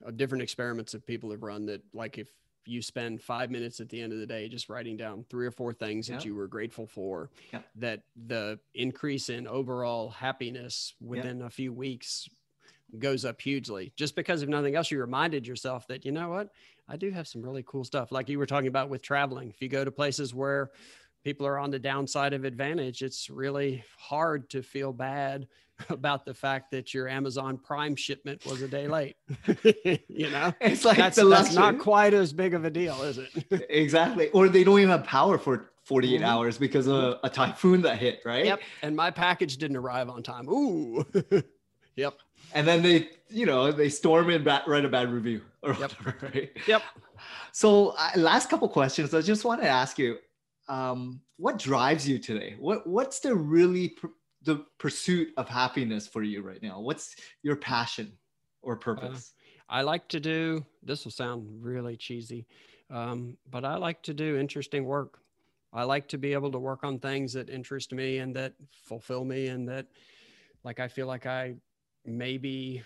uh, 0.06 0.10
different 0.10 0.42
experiments 0.42 0.92
that 0.92 1.06
people 1.06 1.30
have 1.30 1.42
run 1.42 1.66
that 1.66 1.82
like 1.92 2.18
if 2.18 2.28
you 2.66 2.82
spend 2.82 3.22
five 3.22 3.50
minutes 3.50 3.80
at 3.80 3.88
the 3.88 4.00
end 4.00 4.12
of 4.12 4.18
the 4.18 4.26
day 4.26 4.48
just 4.48 4.68
writing 4.68 4.96
down 4.96 5.24
three 5.30 5.46
or 5.46 5.50
four 5.50 5.72
things 5.72 6.06
that 6.08 6.24
you 6.24 6.34
were 6.34 6.46
grateful 6.48 6.86
for, 6.86 7.30
that 7.76 8.02
the 8.26 8.58
increase 8.74 9.28
in 9.28 9.46
overall 9.46 10.10
happiness 10.10 10.94
within 11.00 11.42
a 11.42 11.50
few 11.50 11.72
weeks 11.72 12.28
goes 12.98 13.24
up 13.24 13.40
hugely. 13.40 13.92
Just 13.96 14.14
because 14.14 14.42
of 14.42 14.48
nothing 14.48 14.76
else, 14.76 14.90
you 14.90 15.00
reminded 15.00 15.46
yourself 15.46 15.86
that, 15.88 16.04
you 16.04 16.12
know 16.12 16.28
what, 16.28 16.50
I 16.88 16.96
do 16.96 17.10
have 17.10 17.26
some 17.26 17.42
really 17.42 17.64
cool 17.66 17.84
stuff. 17.84 18.12
Like 18.12 18.28
you 18.28 18.38
were 18.38 18.46
talking 18.46 18.68
about 18.68 18.88
with 18.88 19.02
traveling. 19.02 19.50
If 19.50 19.60
you 19.60 19.68
go 19.68 19.84
to 19.84 19.90
places 19.90 20.34
where 20.34 20.70
people 21.24 21.46
are 21.46 21.58
on 21.58 21.72
the 21.72 21.78
downside 21.80 22.32
of 22.32 22.44
advantage, 22.44 23.02
it's 23.02 23.28
really 23.28 23.82
hard 23.98 24.48
to 24.50 24.62
feel 24.62 24.92
bad 24.92 25.48
about 25.90 26.24
the 26.24 26.34
fact 26.34 26.70
that 26.70 26.94
your 26.94 27.08
Amazon 27.08 27.58
Prime 27.58 27.96
shipment 27.96 28.44
was 28.46 28.62
a 28.62 28.68
day 28.68 28.88
late. 28.88 29.16
you 30.08 30.30
know, 30.30 30.52
it's 30.60 30.84
like 30.84 30.96
that's, 30.96 31.16
that's, 31.16 31.54
not 31.54 31.78
quite 31.78 32.14
as 32.14 32.32
big 32.32 32.54
of 32.54 32.64
a 32.64 32.70
deal, 32.70 33.02
is 33.02 33.18
it? 33.18 33.66
exactly. 33.70 34.28
Or 34.30 34.48
they 34.48 34.64
don't 34.64 34.78
even 34.78 34.90
have 34.90 35.04
power 35.04 35.38
for 35.38 35.70
48 35.84 36.16
mm-hmm. 36.16 36.24
hours 36.24 36.58
because 36.58 36.88
of 36.88 37.18
a 37.22 37.30
typhoon 37.30 37.82
that 37.82 37.98
hit, 37.98 38.20
right? 38.24 38.44
Yep. 38.44 38.60
And 38.82 38.96
my 38.96 39.10
package 39.10 39.56
didn't 39.56 39.76
arrive 39.76 40.08
on 40.08 40.22
time. 40.22 40.48
Ooh. 40.48 41.04
yep. 41.96 42.14
And 42.54 42.66
then 42.66 42.82
they, 42.82 43.10
you 43.28 43.46
know, 43.46 43.70
they 43.70 43.88
storm 43.88 44.30
in, 44.30 44.42
bat, 44.42 44.64
write 44.66 44.84
a 44.84 44.88
bad 44.88 45.12
review 45.12 45.42
or 45.62 45.70
yep. 45.70 45.92
whatever, 45.92 46.16
right? 46.22 46.50
Yep. 46.66 46.82
So, 47.52 47.94
uh, 47.98 48.10
last 48.16 48.50
couple 48.50 48.68
questions. 48.68 49.14
I 49.14 49.20
just 49.20 49.44
want 49.44 49.62
to 49.62 49.68
ask 49.68 49.98
you, 49.98 50.18
um, 50.68 51.20
what 51.36 51.58
drives 51.58 52.08
you 52.08 52.18
today? 52.18 52.56
What 52.58 52.86
What's 52.86 53.20
the 53.20 53.34
really 53.34 53.90
pr- 53.90 54.06
the 54.46 54.64
pursuit 54.78 55.34
of 55.36 55.48
happiness 55.48 56.06
for 56.06 56.22
you 56.22 56.40
right 56.40 56.62
now? 56.62 56.80
What's 56.80 57.16
your 57.42 57.56
passion 57.56 58.12
or 58.62 58.76
purpose? 58.76 59.32
Uh, 59.68 59.74
I 59.74 59.82
like 59.82 60.08
to 60.08 60.20
do, 60.20 60.64
this 60.82 61.04
will 61.04 61.12
sound 61.12 61.46
really 61.60 61.96
cheesy, 61.96 62.46
um, 62.88 63.36
but 63.50 63.64
I 63.64 63.76
like 63.76 64.00
to 64.04 64.14
do 64.14 64.38
interesting 64.38 64.84
work. 64.84 65.18
I 65.72 65.82
like 65.82 66.08
to 66.08 66.18
be 66.18 66.32
able 66.32 66.52
to 66.52 66.58
work 66.58 66.84
on 66.84 66.98
things 66.98 67.32
that 67.34 67.50
interest 67.50 67.92
me 67.92 68.18
and 68.18 68.34
that 68.36 68.54
fulfill 68.70 69.24
me 69.24 69.48
and 69.48 69.68
that 69.68 69.86
like 70.64 70.80
I 70.80 70.88
feel 70.88 71.06
like 71.06 71.26
I 71.26 71.56
maybe 72.04 72.82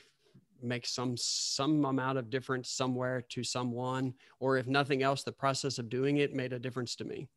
make 0.63 0.87
some 0.87 1.17
some 1.17 1.85
amount 1.85 2.19
of 2.19 2.31
difference 2.31 2.71
somewhere 2.71 3.23
to 3.29 3.45
someone 3.45 4.15
or 4.41 4.59
if 4.59 4.67
nothing 4.67 5.03
else 5.03 5.23
the 5.23 5.33
process 5.33 5.79
of 5.79 5.89
doing 5.89 6.19
it 6.19 6.35
made 6.35 6.53
a 6.53 6.59
difference 6.59 6.97
to 6.97 7.05
me 7.05 7.29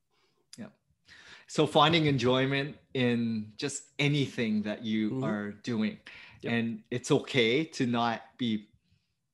so 1.54 1.68
finding 1.68 2.08
enjoyment 2.08 2.76
in 2.96 3.46
just 3.58 3.84
anything 4.00 4.64
that 4.64 4.84
you 4.84 5.12
mm-hmm. 5.12 5.24
are 5.24 5.52
doing 5.62 6.00
yep. 6.42 6.52
and 6.52 6.80
it's 6.90 7.12
okay 7.12 7.64
to 7.64 7.86
not 7.86 8.22
be 8.40 8.68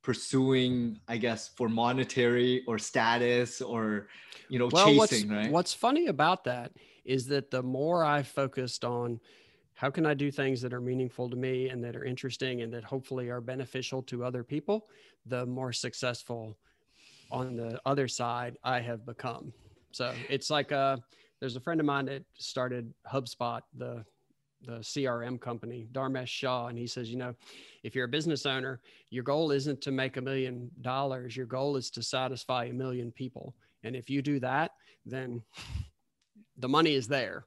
pursuing 0.01 0.99
i 1.07 1.15
guess 1.15 1.47
for 1.55 1.69
monetary 1.69 2.61
or 2.67 2.77
status 2.77 3.61
or 3.61 4.09
you 4.49 4.59
know 4.59 4.67
well, 4.69 4.87
chasing 4.87 4.97
what's, 4.97 5.23
right 5.23 5.51
what's 5.51 5.73
funny 5.73 6.07
about 6.07 6.43
that 6.43 6.73
is 7.05 7.25
that 7.25 7.49
the 7.51 7.63
more 7.63 8.03
i 8.03 8.21
focused 8.21 8.83
on 8.83 9.17
how 9.75 9.89
can 9.89 10.05
i 10.05 10.13
do 10.13 10.29
things 10.29 10.61
that 10.61 10.73
are 10.73 10.81
meaningful 10.81 11.29
to 11.29 11.37
me 11.37 11.69
and 11.69 11.81
that 11.81 11.95
are 11.95 12.03
interesting 12.03 12.63
and 12.63 12.73
that 12.73 12.83
hopefully 12.83 13.29
are 13.29 13.39
beneficial 13.39 14.03
to 14.03 14.25
other 14.25 14.43
people 14.43 14.87
the 15.25 15.45
more 15.45 15.71
successful 15.71 16.57
on 17.31 17.55
the 17.55 17.79
other 17.85 18.09
side 18.09 18.57
i 18.61 18.81
have 18.81 19.05
become 19.05 19.53
so 19.91 20.13
it's 20.29 20.49
like 20.49 20.73
a 20.73 20.99
there's 21.39 21.55
a 21.55 21.59
friend 21.59 21.79
of 21.79 21.85
mine 21.85 22.05
that 22.05 22.23
started 22.37 22.93
HubSpot, 23.11 23.61
the 23.75 24.03
the 24.65 24.79
CRM 24.79 25.39
company, 25.39 25.87
Dharmesh 25.93 26.27
Shah, 26.27 26.67
and 26.67 26.77
he 26.77 26.85
says, 26.85 27.09
you 27.09 27.15
know, 27.15 27.33
if 27.83 27.95
you're 27.95 28.05
a 28.05 28.09
business 28.09 28.45
owner, 28.45 28.81
your 29.09 29.23
goal 29.23 29.51
isn't 29.51 29.81
to 29.81 29.91
make 29.91 30.17
a 30.17 30.21
million 30.21 30.69
dollars. 30.81 31.35
Your 31.37 31.45
goal 31.45 31.77
is 31.77 31.89
to 31.91 32.03
satisfy 32.03 32.65
a 32.65 32.73
million 32.73 33.11
people. 33.11 33.55
And 33.83 33.95
if 33.95 34.09
you 34.09 34.21
do 34.21 34.39
that, 34.41 34.71
then 35.05 35.41
the 36.57 36.67
money 36.67 36.93
is 36.93 37.07
there. 37.07 37.45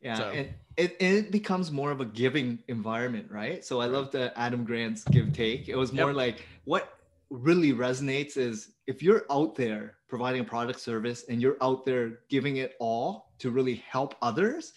Yeah, 0.00 0.14
so. 0.16 0.24
and 0.30 0.48
it, 0.76 0.96
it 0.98 1.30
becomes 1.30 1.70
more 1.70 1.90
of 1.90 2.00
a 2.00 2.06
giving 2.06 2.58
environment, 2.68 3.30
right? 3.30 3.64
So 3.64 3.80
I 3.80 3.86
love 3.86 4.10
the 4.10 4.36
Adam 4.36 4.64
Grant's 4.64 5.04
give 5.04 5.32
take. 5.32 5.68
It 5.68 5.76
was 5.76 5.92
more 5.92 6.08
yep. 6.08 6.16
like 6.16 6.46
what 6.64 6.99
really 7.30 7.72
resonates 7.72 8.36
is 8.36 8.72
if 8.86 9.02
you're 9.02 9.24
out 9.30 9.54
there 9.54 9.96
providing 10.08 10.40
a 10.40 10.44
product 10.44 10.80
service 10.80 11.24
and 11.28 11.40
you're 11.40 11.56
out 11.62 11.84
there 11.84 12.20
giving 12.28 12.56
it 12.56 12.74
all 12.80 13.32
to 13.38 13.50
really 13.50 13.76
help 13.88 14.16
others 14.20 14.72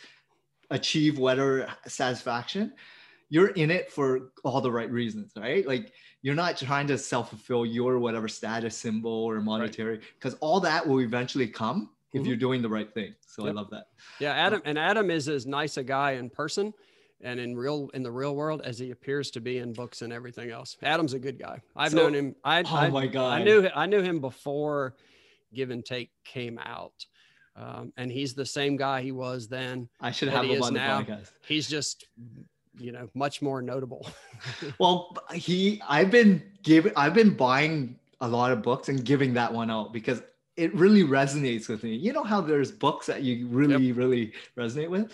achieve 0.70 1.18
whatever 1.18 1.68
satisfaction, 1.88 2.74
you're 3.30 3.50
in 3.50 3.72
it 3.72 3.92
for 3.92 4.32
all 4.44 4.62
the 4.62 4.72
right 4.72 4.92
reasons, 4.92 5.34
right? 5.36 5.68
Like 5.68 5.92
you're 6.22 6.36
not 6.36 6.58
trying 6.58 6.88
to 6.88 6.98
self-fulfill 6.98 7.66
your 7.66 7.98
whatever 7.98 8.28
status 8.28 8.78
symbol 8.78 9.12
or 9.12 9.42
monetary 9.42 10.02
because 10.20 10.34
right. 10.34 10.42
all 10.42 10.60
that 10.60 10.88
will 10.88 11.02
eventually 11.02 11.48
come 11.48 11.90
if 12.14 12.20
mm-hmm. 12.22 12.28
you're 12.28 12.38
doing 12.38 12.62
the 12.62 12.70
right 12.70 12.94
thing. 12.94 13.16
So 13.26 13.46
yep. 13.46 13.54
I 13.54 13.56
love 13.56 13.70
that. 13.72 13.86
Yeah, 14.20 14.34
Adam 14.34 14.62
and 14.66 14.78
Adam 14.78 15.10
is 15.10 15.28
as 15.28 15.48
nice 15.48 15.78
a 15.78 15.84
guy 15.84 16.12
in 16.12 16.30
person 16.30 16.74
and 17.24 17.40
in 17.40 17.56
real 17.56 17.90
in 17.94 18.04
the 18.04 18.12
real 18.12 18.36
world 18.36 18.62
as 18.64 18.78
he 18.78 18.92
appears 18.92 19.32
to 19.32 19.42
be 19.42 19.58
in 19.58 19.74
books 19.74 20.02
and 20.02 20.14
everything 20.14 20.52
else. 20.52 20.78
Adam's 20.84 21.14
a 21.14 21.20
good 21.20 21.40
guy. 21.40 21.62
I've 21.76 21.92
so, 21.92 21.98
known 21.98 22.14
him. 22.14 22.36
I, 22.44 22.62
oh 22.62 22.76
I, 22.76 22.90
my 22.90 23.08
god! 23.08 23.42
I 23.42 23.44
knew 23.44 23.68
I 23.74 23.86
knew 23.86 24.02
him 24.02 24.20
before 24.20 24.96
Give 25.54 25.72
and 25.72 25.84
Take 25.84 26.12
came 26.26 26.60
out, 26.60 27.06
um, 27.56 27.94
and 27.98 28.12
he's 28.12 28.34
the 28.34 28.46
same 28.46 28.78
guy 28.78 29.02
he 29.02 29.12
was 29.12 29.48
then. 29.48 29.90
I 30.00 30.12
should 30.12 30.30
have 30.30 30.46
him 30.46 30.62
on 30.62 30.74
now. 30.74 31.00
the 31.00 31.06
podcast. 31.06 31.32
He's 31.48 31.68
just 31.68 32.06
you 32.78 32.92
know 32.92 33.10
much 33.14 33.42
more 33.42 33.62
notable. 33.62 34.08
well, 34.80 35.16
he 35.34 35.82
I've 35.88 36.12
been 36.12 36.44
giving 36.62 36.94
I've 36.96 37.14
been 37.14 37.36
buying 37.36 37.98
a 38.22 38.28
lot 38.28 38.52
of 38.52 38.62
books 38.62 38.90
and 38.90 39.04
giving 39.04 39.34
that 39.34 39.52
one 39.52 39.72
out 39.72 39.94
because 39.94 40.22
it 40.56 40.74
really 40.76 41.04
resonates 41.04 41.68
with 41.68 41.84
me. 41.84 41.96
You 41.96 42.14
know 42.14 42.24
how 42.24 42.40
there's 42.40 42.72
books 42.72 43.08
that 43.08 43.24
you 43.24 43.48
really 43.48 43.88
yep. 43.88 43.98
really 43.98 44.34
resonate 44.58 44.90
with 44.90 45.12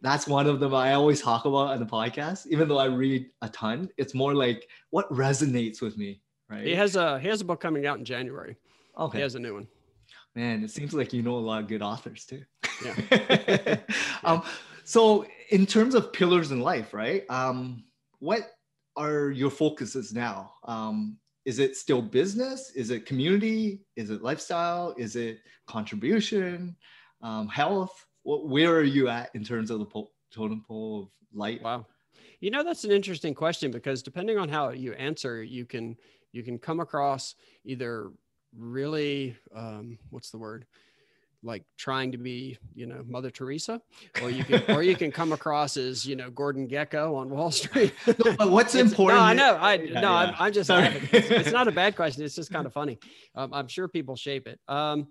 that's 0.00 0.26
one 0.26 0.46
of 0.46 0.60
them 0.60 0.74
I 0.74 0.92
always 0.92 1.20
talk 1.20 1.44
about 1.44 1.68
on 1.68 1.80
the 1.80 1.86
podcast. 1.86 2.46
Even 2.48 2.68
though 2.68 2.78
I 2.78 2.86
read 2.86 3.30
a 3.42 3.48
ton, 3.48 3.88
it's 3.96 4.14
more 4.14 4.34
like 4.34 4.68
what 4.90 5.10
resonates 5.10 5.80
with 5.80 5.96
me, 5.96 6.20
right? 6.48 6.64
He 6.64 6.74
has 6.74 6.96
a 6.96 7.18
he 7.18 7.28
has 7.28 7.40
a 7.40 7.44
book 7.44 7.60
coming 7.60 7.86
out 7.86 7.98
in 7.98 8.04
January. 8.04 8.56
Okay, 8.98 9.18
he 9.18 9.22
has 9.22 9.34
a 9.34 9.40
new 9.40 9.54
one. 9.54 9.68
Man, 10.34 10.62
it 10.62 10.70
seems 10.70 10.94
like 10.94 11.12
you 11.12 11.22
know 11.22 11.36
a 11.36 11.38
lot 11.38 11.62
of 11.62 11.68
good 11.68 11.82
authors 11.82 12.24
too. 12.24 12.42
Yeah. 12.84 12.94
yeah. 13.10 13.76
Um, 14.24 14.42
so 14.84 15.24
in 15.50 15.64
terms 15.64 15.94
of 15.94 16.12
pillars 16.12 16.50
in 16.50 16.60
life, 16.60 16.92
right? 16.92 17.24
Um, 17.30 17.84
what 18.18 18.50
are 18.96 19.30
your 19.30 19.50
focuses 19.50 20.12
now? 20.12 20.52
Um, 20.64 21.16
is 21.44 21.58
it 21.58 21.76
still 21.76 22.02
business? 22.02 22.72
Is 22.74 22.90
it 22.90 23.06
community? 23.06 23.80
Is 23.96 24.10
it 24.10 24.22
lifestyle? 24.22 24.94
Is 24.98 25.16
it 25.16 25.38
contribution? 25.66 26.76
Um, 27.22 27.48
health? 27.48 28.06
Where 28.24 28.74
are 28.76 28.82
you 28.82 29.08
at 29.08 29.30
in 29.34 29.44
terms 29.44 29.70
of 29.70 29.78
the 29.78 29.86
po- 29.86 30.10
totem 30.30 30.62
pole 30.66 31.02
of 31.02 31.08
light? 31.32 31.62
Wow. 31.62 31.86
You 32.40 32.50
know, 32.50 32.62
that's 32.62 32.84
an 32.84 32.90
interesting 32.90 33.34
question 33.34 33.70
because 33.70 34.02
depending 34.02 34.38
on 34.38 34.48
how 34.48 34.70
you 34.70 34.92
answer, 34.92 35.42
you 35.42 35.64
can 35.64 35.96
you 36.32 36.42
can 36.42 36.58
come 36.58 36.80
across 36.80 37.34
either 37.64 38.10
really 38.56 39.36
um, 39.54 39.98
what's 40.10 40.30
the 40.30 40.38
word 40.38 40.66
like 41.42 41.62
trying 41.76 42.10
to 42.10 42.18
be 42.18 42.58
you 42.74 42.86
know 42.86 43.04
mother 43.06 43.30
teresa 43.30 43.80
or 44.22 44.30
you 44.30 44.42
can 44.42 44.62
or 44.74 44.82
you 44.82 44.96
can 44.96 45.12
come 45.12 45.32
across 45.32 45.76
as 45.76 46.04
you 46.04 46.16
know 46.16 46.30
Gordon 46.30 46.66
Gekko 46.66 47.14
on 47.16 47.30
wall 47.30 47.52
street 47.52 47.94
no, 48.24 48.34
but 48.36 48.50
what's 48.50 48.74
important 48.74 49.20
no 49.20 49.24
i 49.24 49.32
know 49.34 49.54
i 49.54 49.74
yeah, 49.74 50.00
no 50.00 50.10
yeah. 50.10 50.16
I'm, 50.16 50.34
I'm, 50.38 50.52
just 50.52 50.68
it's, 50.68 51.30
it's, 51.30 51.52
not 51.52 51.68
a 51.68 51.72
bad 51.82 51.94
question 51.94 52.24
it's 52.24 52.34
just 52.34 52.52
kind 52.52 52.66
of 52.66 52.72
funny 52.72 52.98
um, 53.36 53.54
i'm 53.54 53.68
sure 53.68 53.86
people 53.86 54.16
shape 54.16 54.48
it 54.48 54.58
um, 54.66 55.06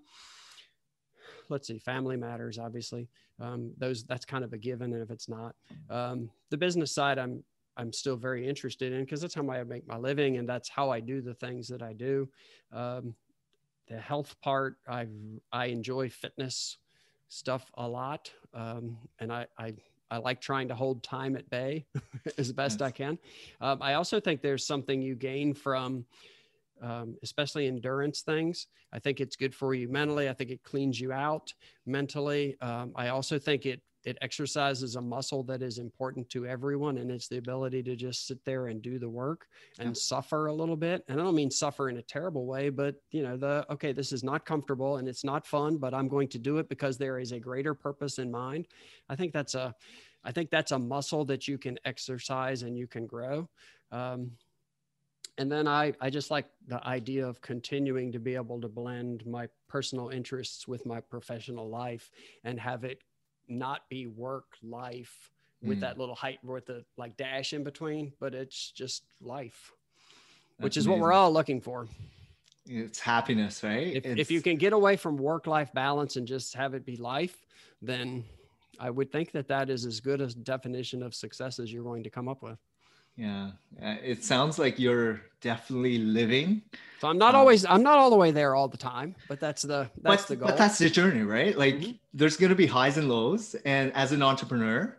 let's 1.50 1.68
see, 1.68 1.78
family 1.78 2.16
matters, 2.16 2.58
obviously. 2.58 3.08
Um, 3.40 3.72
those 3.78 4.04
that's 4.04 4.24
kind 4.24 4.44
of 4.44 4.52
a 4.52 4.58
given. 4.58 4.92
And 4.92 5.02
if 5.02 5.10
it's 5.10 5.28
not, 5.28 5.54
um, 5.90 6.30
the 6.50 6.56
business 6.56 6.92
side, 6.92 7.18
I'm 7.18 7.44
I'm 7.76 7.92
still 7.92 8.16
very 8.16 8.46
interested 8.46 8.92
in 8.92 9.04
because 9.04 9.20
that's 9.20 9.34
how 9.34 9.48
I 9.50 9.62
make 9.64 9.86
my 9.86 9.96
living 9.96 10.36
and 10.36 10.48
that's 10.48 10.68
how 10.68 10.90
I 10.90 11.00
do 11.00 11.20
the 11.20 11.34
things 11.34 11.68
that 11.68 11.82
I 11.82 11.92
do. 11.92 12.28
Um, 12.72 13.14
the 13.86 13.98
health 13.98 14.34
part, 14.42 14.76
I 14.88 15.06
I 15.52 15.66
enjoy 15.66 16.10
fitness 16.10 16.78
stuff 17.28 17.70
a 17.74 17.86
lot, 17.86 18.30
um, 18.54 18.98
and 19.20 19.32
I, 19.32 19.46
I 19.58 19.74
I 20.10 20.18
like 20.18 20.40
trying 20.40 20.68
to 20.68 20.74
hold 20.74 21.02
time 21.02 21.36
at 21.36 21.48
bay 21.50 21.86
as 22.38 22.52
best 22.52 22.80
yes. 22.80 22.88
I 22.88 22.90
can. 22.90 23.18
Um, 23.60 23.78
I 23.82 23.94
also 23.94 24.20
think 24.20 24.42
there's 24.42 24.66
something 24.66 25.02
you 25.02 25.14
gain 25.14 25.54
from 25.54 26.04
um, 26.82 27.16
especially 27.22 27.66
endurance 27.66 28.22
things. 28.22 28.66
I 28.92 28.98
think 28.98 29.20
it's 29.20 29.36
good 29.36 29.54
for 29.54 29.74
you 29.74 29.88
mentally. 29.88 30.28
I 30.28 30.32
think 30.32 30.50
it 30.50 30.62
cleans 30.62 31.00
you 31.00 31.12
out 31.12 31.52
mentally. 31.86 32.56
Um, 32.60 32.92
I 32.96 33.08
also 33.08 33.38
think 33.38 33.66
it 33.66 33.82
it 34.04 34.16
exercises 34.22 34.96
a 34.96 35.00
muscle 35.02 35.42
that 35.42 35.60
is 35.60 35.78
important 35.78 36.30
to 36.30 36.46
everyone, 36.46 36.98
and 36.98 37.10
it's 37.10 37.28
the 37.28 37.38
ability 37.38 37.82
to 37.82 37.96
just 37.96 38.26
sit 38.26 38.42
there 38.44 38.68
and 38.68 38.80
do 38.80 38.98
the 38.98 39.08
work 39.08 39.46
and 39.78 39.88
yeah. 39.88 39.94
suffer 39.94 40.46
a 40.46 40.52
little 40.52 40.76
bit. 40.76 41.04
And 41.08 41.20
I 41.20 41.24
don't 41.24 41.34
mean 41.34 41.50
suffer 41.50 41.88
in 41.88 41.98
a 41.98 42.02
terrible 42.02 42.46
way, 42.46 42.70
but 42.70 42.94
you 43.10 43.22
know, 43.22 43.36
the 43.36 43.66
okay, 43.70 43.92
this 43.92 44.12
is 44.12 44.22
not 44.22 44.46
comfortable 44.46 44.96
and 44.96 45.08
it's 45.08 45.24
not 45.24 45.46
fun, 45.46 45.78
but 45.78 45.94
I'm 45.94 46.08
going 46.08 46.28
to 46.28 46.38
do 46.38 46.58
it 46.58 46.68
because 46.68 46.96
there 46.96 47.18
is 47.18 47.32
a 47.32 47.40
greater 47.40 47.74
purpose 47.74 48.18
in 48.18 48.30
mind. 48.30 48.68
I 49.08 49.16
think 49.16 49.32
that's 49.32 49.54
a 49.54 49.74
I 50.24 50.32
think 50.32 50.50
that's 50.50 50.72
a 50.72 50.78
muscle 50.78 51.24
that 51.26 51.48
you 51.48 51.58
can 51.58 51.78
exercise 51.84 52.62
and 52.62 52.76
you 52.76 52.86
can 52.86 53.06
grow. 53.06 53.48
Um, 53.90 54.30
and 55.38 55.50
then 55.50 55.68
I, 55.68 55.94
I 56.00 56.10
just 56.10 56.30
like 56.30 56.46
the 56.66 56.84
idea 56.86 57.26
of 57.26 57.40
continuing 57.40 58.12
to 58.12 58.18
be 58.18 58.34
able 58.34 58.60
to 58.60 58.68
blend 58.68 59.24
my 59.24 59.48
personal 59.68 60.08
interests 60.08 60.66
with 60.66 60.84
my 60.84 61.00
professional 61.00 61.68
life 61.68 62.10
and 62.44 62.58
have 62.58 62.84
it 62.84 63.02
not 63.48 63.88
be 63.88 64.06
work 64.06 64.46
life 64.62 65.30
with 65.62 65.78
mm. 65.78 65.80
that 65.82 65.98
little 65.98 66.14
height 66.14 66.38
with 66.44 66.66
the 66.66 66.84
like 66.96 67.16
dash 67.16 67.52
in 67.52 67.64
between, 67.64 68.12
but 68.20 68.34
it's 68.34 68.72
just 68.72 69.04
life, 69.20 69.72
That's 70.58 70.64
which 70.64 70.76
is 70.76 70.86
amazing. 70.86 71.00
what 71.00 71.06
we're 71.06 71.12
all 71.12 71.32
looking 71.32 71.60
for. 71.60 71.86
It's 72.66 72.98
happiness, 72.98 73.62
right? 73.64 73.96
If, 73.96 74.04
if 74.04 74.30
you 74.30 74.42
can 74.42 74.56
get 74.56 74.72
away 74.72 74.96
from 74.96 75.16
work 75.16 75.46
life 75.46 75.72
balance 75.72 76.16
and 76.16 76.26
just 76.26 76.54
have 76.54 76.74
it 76.74 76.84
be 76.84 76.96
life, 76.96 77.46
then 77.80 78.24
I 78.78 78.90
would 78.90 79.10
think 79.10 79.32
that 79.32 79.48
that 79.48 79.70
is 79.70 79.86
as 79.86 80.00
good 80.00 80.20
a 80.20 80.26
definition 80.26 81.02
of 81.02 81.14
success 81.14 81.58
as 81.58 81.72
you're 81.72 81.84
going 81.84 82.02
to 82.02 82.10
come 82.10 82.28
up 82.28 82.42
with. 82.42 82.58
Yeah, 83.18 83.50
it 83.80 84.22
sounds 84.22 84.60
like 84.60 84.78
you're 84.78 85.20
definitely 85.40 85.98
living. 85.98 86.62
So 87.00 87.08
I'm 87.08 87.18
not 87.18 87.34
um, 87.34 87.40
always, 87.40 87.66
I'm 87.66 87.82
not 87.82 87.98
all 87.98 88.10
the 88.10 88.16
way 88.16 88.30
there 88.30 88.54
all 88.54 88.68
the 88.68 88.76
time, 88.76 89.16
but 89.28 89.40
that's 89.40 89.62
the 89.62 89.90
that's 90.02 90.22
but, 90.22 90.28
the 90.28 90.36
goal. 90.36 90.48
But 90.48 90.56
that's 90.56 90.78
the 90.78 90.88
journey, 90.88 91.22
right? 91.22 91.58
Like 91.58 91.74
mm-hmm. 91.74 91.92
there's 92.14 92.36
gonna 92.36 92.54
be 92.54 92.66
highs 92.66 92.96
and 92.96 93.08
lows, 93.08 93.56
and 93.64 93.92
as 93.94 94.12
an 94.12 94.22
entrepreneur, 94.22 94.96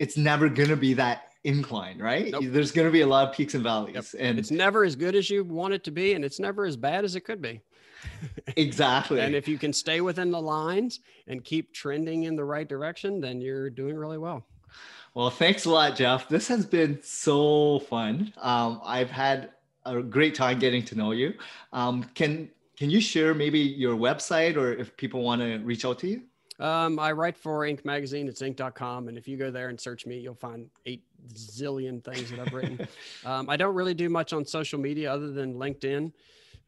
it's 0.00 0.16
never 0.16 0.48
gonna 0.48 0.76
be 0.76 0.94
that 0.94 1.32
incline, 1.44 1.98
right? 1.98 2.32
Nope. 2.32 2.44
There's 2.48 2.72
gonna 2.72 2.90
be 2.90 3.02
a 3.02 3.06
lot 3.06 3.28
of 3.28 3.34
peaks 3.36 3.54
and 3.54 3.62
valleys, 3.62 3.94
yep. 3.94 4.04
and 4.18 4.38
it's 4.38 4.50
never 4.50 4.84
as 4.84 4.96
good 4.96 5.14
as 5.14 5.30
you 5.30 5.44
want 5.44 5.72
it 5.72 5.84
to 5.84 5.92
be, 5.92 6.14
and 6.14 6.24
it's 6.24 6.40
never 6.40 6.66
as 6.66 6.76
bad 6.76 7.04
as 7.04 7.14
it 7.14 7.20
could 7.20 7.40
be. 7.40 7.60
exactly. 8.56 9.20
and 9.20 9.34
if 9.34 9.46
you 9.46 9.58
can 9.58 9.72
stay 9.72 10.00
within 10.00 10.30
the 10.30 10.40
lines 10.40 11.00
and 11.28 11.44
keep 11.44 11.72
trending 11.72 12.24
in 12.24 12.34
the 12.34 12.44
right 12.44 12.68
direction, 12.68 13.20
then 13.20 13.40
you're 13.40 13.70
doing 13.70 13.94
really 13.94 14.18
well. 14.18 14.44
Well, 15.14 15.30
thanks 15.30 15.64
a 15.64 15.70
lot, 15.70 15.96
Jeff. 15.96 16.28
This 16.28 16.46
has 16.48 16.64
been 16.64 17.00
so 17.02 17.80
fun. 17.80 18.32
Um, 18.36 18.80
I've 18.84 19.10
had 19.10 19.50
a 19.84 20.00
great 20.02 20.34
time 20.36 20.58
getting 20.58 20.84
to 20.84 20.94
know 20.94 21.10
you. 21.10 21.34
Um, 21.72 22.04
can 22.14 22.48
can 22.76 22.90
you 22.90 23.00
share 23.00 23.34
maybe 23.34 23.58
your 23.58 23.96
website 23.96 24.56
or 24.56 24.72
if 24.72 24.96
people 24.96 25.22
want 25.22 25.42
to 25.42 25.58
reach 25.58 25.84
out 25.84 25.98
to 25.98 26.08
you? 26.08 26.22
Um, 26.60 26.98
I 26.98 27.12
write 27.12 27.36
for 27.36 27.60
Inc. 27.60 27.84
magazine. 27.84 28.28
It's 28.28 28.40
inc.com. 28.40 29.08
And 29.08 29.18
if 29.18 29.26
you 29.26 29.36
go 29.36 29.50
there 29.50 29.68
and 29.68 29.80
search 29.80 30.06
me, 30.06 30.18
you'll 30.18 30.34
find 30.34 30.68
eight 30.86 31.02
zillion 31.34 32.04
things 32.04 32.30
that 32.30 32.38
I've 32.38 32.52
written. 32.52 32.86
um, 33.24 33.50
I 33.50 33.56
don't 33.56 33.74
really 33.74 33.94
do 33.94 34.08
much 34.08 34.32
on 34.32 34.44
social 34.44 34.78
media 34.78 35.12
other 35.12 35.30
than 35.30 35.54
LinkedIn. 35.54 36.12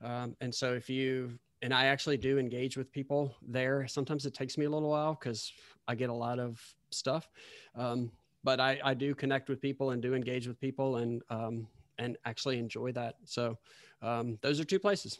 Um, 0.02 0.34
and 0.40 0.54
so 0.54 0.72
if 0.74 0.90
you, 0.90 1.38
and 1.60 1.72
I 1.72 1.86
actually 1.86 2.16
do 2.16 2.38
engage 2.38 2.76
with 2.76 2.90
people 2.90 3.36
there. 3.46 3.86
Sometimes 3.86 4.26
it 4.26 4.34
takes 4.34 4.58
me 4.58 4.64
a 4.64 4.70
little 4.70 4.90
while 4.90 5.14
because 5.14 5.52
I 5.86 5.94
get 5.94 6.10
a 6.10 6.14
lot 6.14 6.38
of 6.38 6.60
stuff. 6.90 7.30
Um, 7.76 8.10
but 8.44 8.60
I, 8.60 8.80
I 8.84 8.94
do 8.94 9.14
connect 9.14 9.48
with 9.48 9.60
people 9.60 9.90
and 9.90 10.02
do 10.02 10.14
engage 10.14 10.46
with 10.46 10.60
people 10.60 10.96
and 10.96 11.22
um, 11.30 11.66
and 11.98 12.16
actually 12.24 12.58
enjoy 12.58 12.92
that. 12.92 13.16
So 13.24 13.58
um, 14.00 14.38
those 14.42 14.60
are 14.60 14.64
two 14.64 14.78
places. 14.78 15.18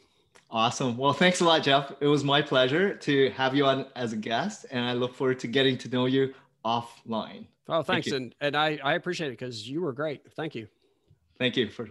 Awesome. 0.50 0.96
Well, 0.96 1.12
thanks 1.12 1.40
a 1.40 1.44
lot, 1.44 1.62
Jeff. 1.62 1.92
It 2.00 2.06
was 2.06 2.24
my 2.24 2.42
pleasure 2.42 2.94
to 2.94 3.30
have 3.30 3.54
you 3.54 3.64
on 3.64 3.86
as 3.96 4.12
a 4.12 4.16
guest, 4.16 4.66
and 4.70 4.84
I 4.84 4.92
look 4.92 5.14
forward 5.14 5.38
to 5.40 5.46
getting 5.46 5.78
to 5.78 5.88
know 5.88 6.06
you 6.06 6.34
offline. 6.64 7.46
Oh, 7.68 7.82
thanks, 7.82 8.08
Thank 8.08 8.22
and 8.22 8.34
and 8.40 8.56
I 8.56 8.78
I 8.82 8.94
appreciate 8.94 9.28
it 9.28 9.38
because 9.38 9.68
you 9.68 9.80
were 9.80 9.92
great. 9.92 10.32
Thank 10.34 10.54
you. 10.54 10.68
Thank 11.38 11.56
you 11.56 11.70
for. 11.70 11.88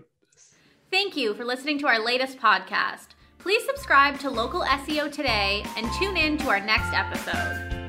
Thank 0.91 1.15
you 1.15 1.33
for 1.33 1.45
listening 1.45 1.79
to 1.79 1.87
our 1.87 2.03
latest 2.03 2.37
podcast. 2.37 3.09
Please 3.39 3.65
subscribe 3.65 4.19
to 4.19 4.29
Local 4.29 4.61
SEO 4.61 5.11
today 5.11 5.63
and 5.77 5.87
tune 5.97 6.17
in 6.17 6.37
to 6.39 6.49
our 6.49 6.59
next 6.59 6.93
episode. 6.93 7.80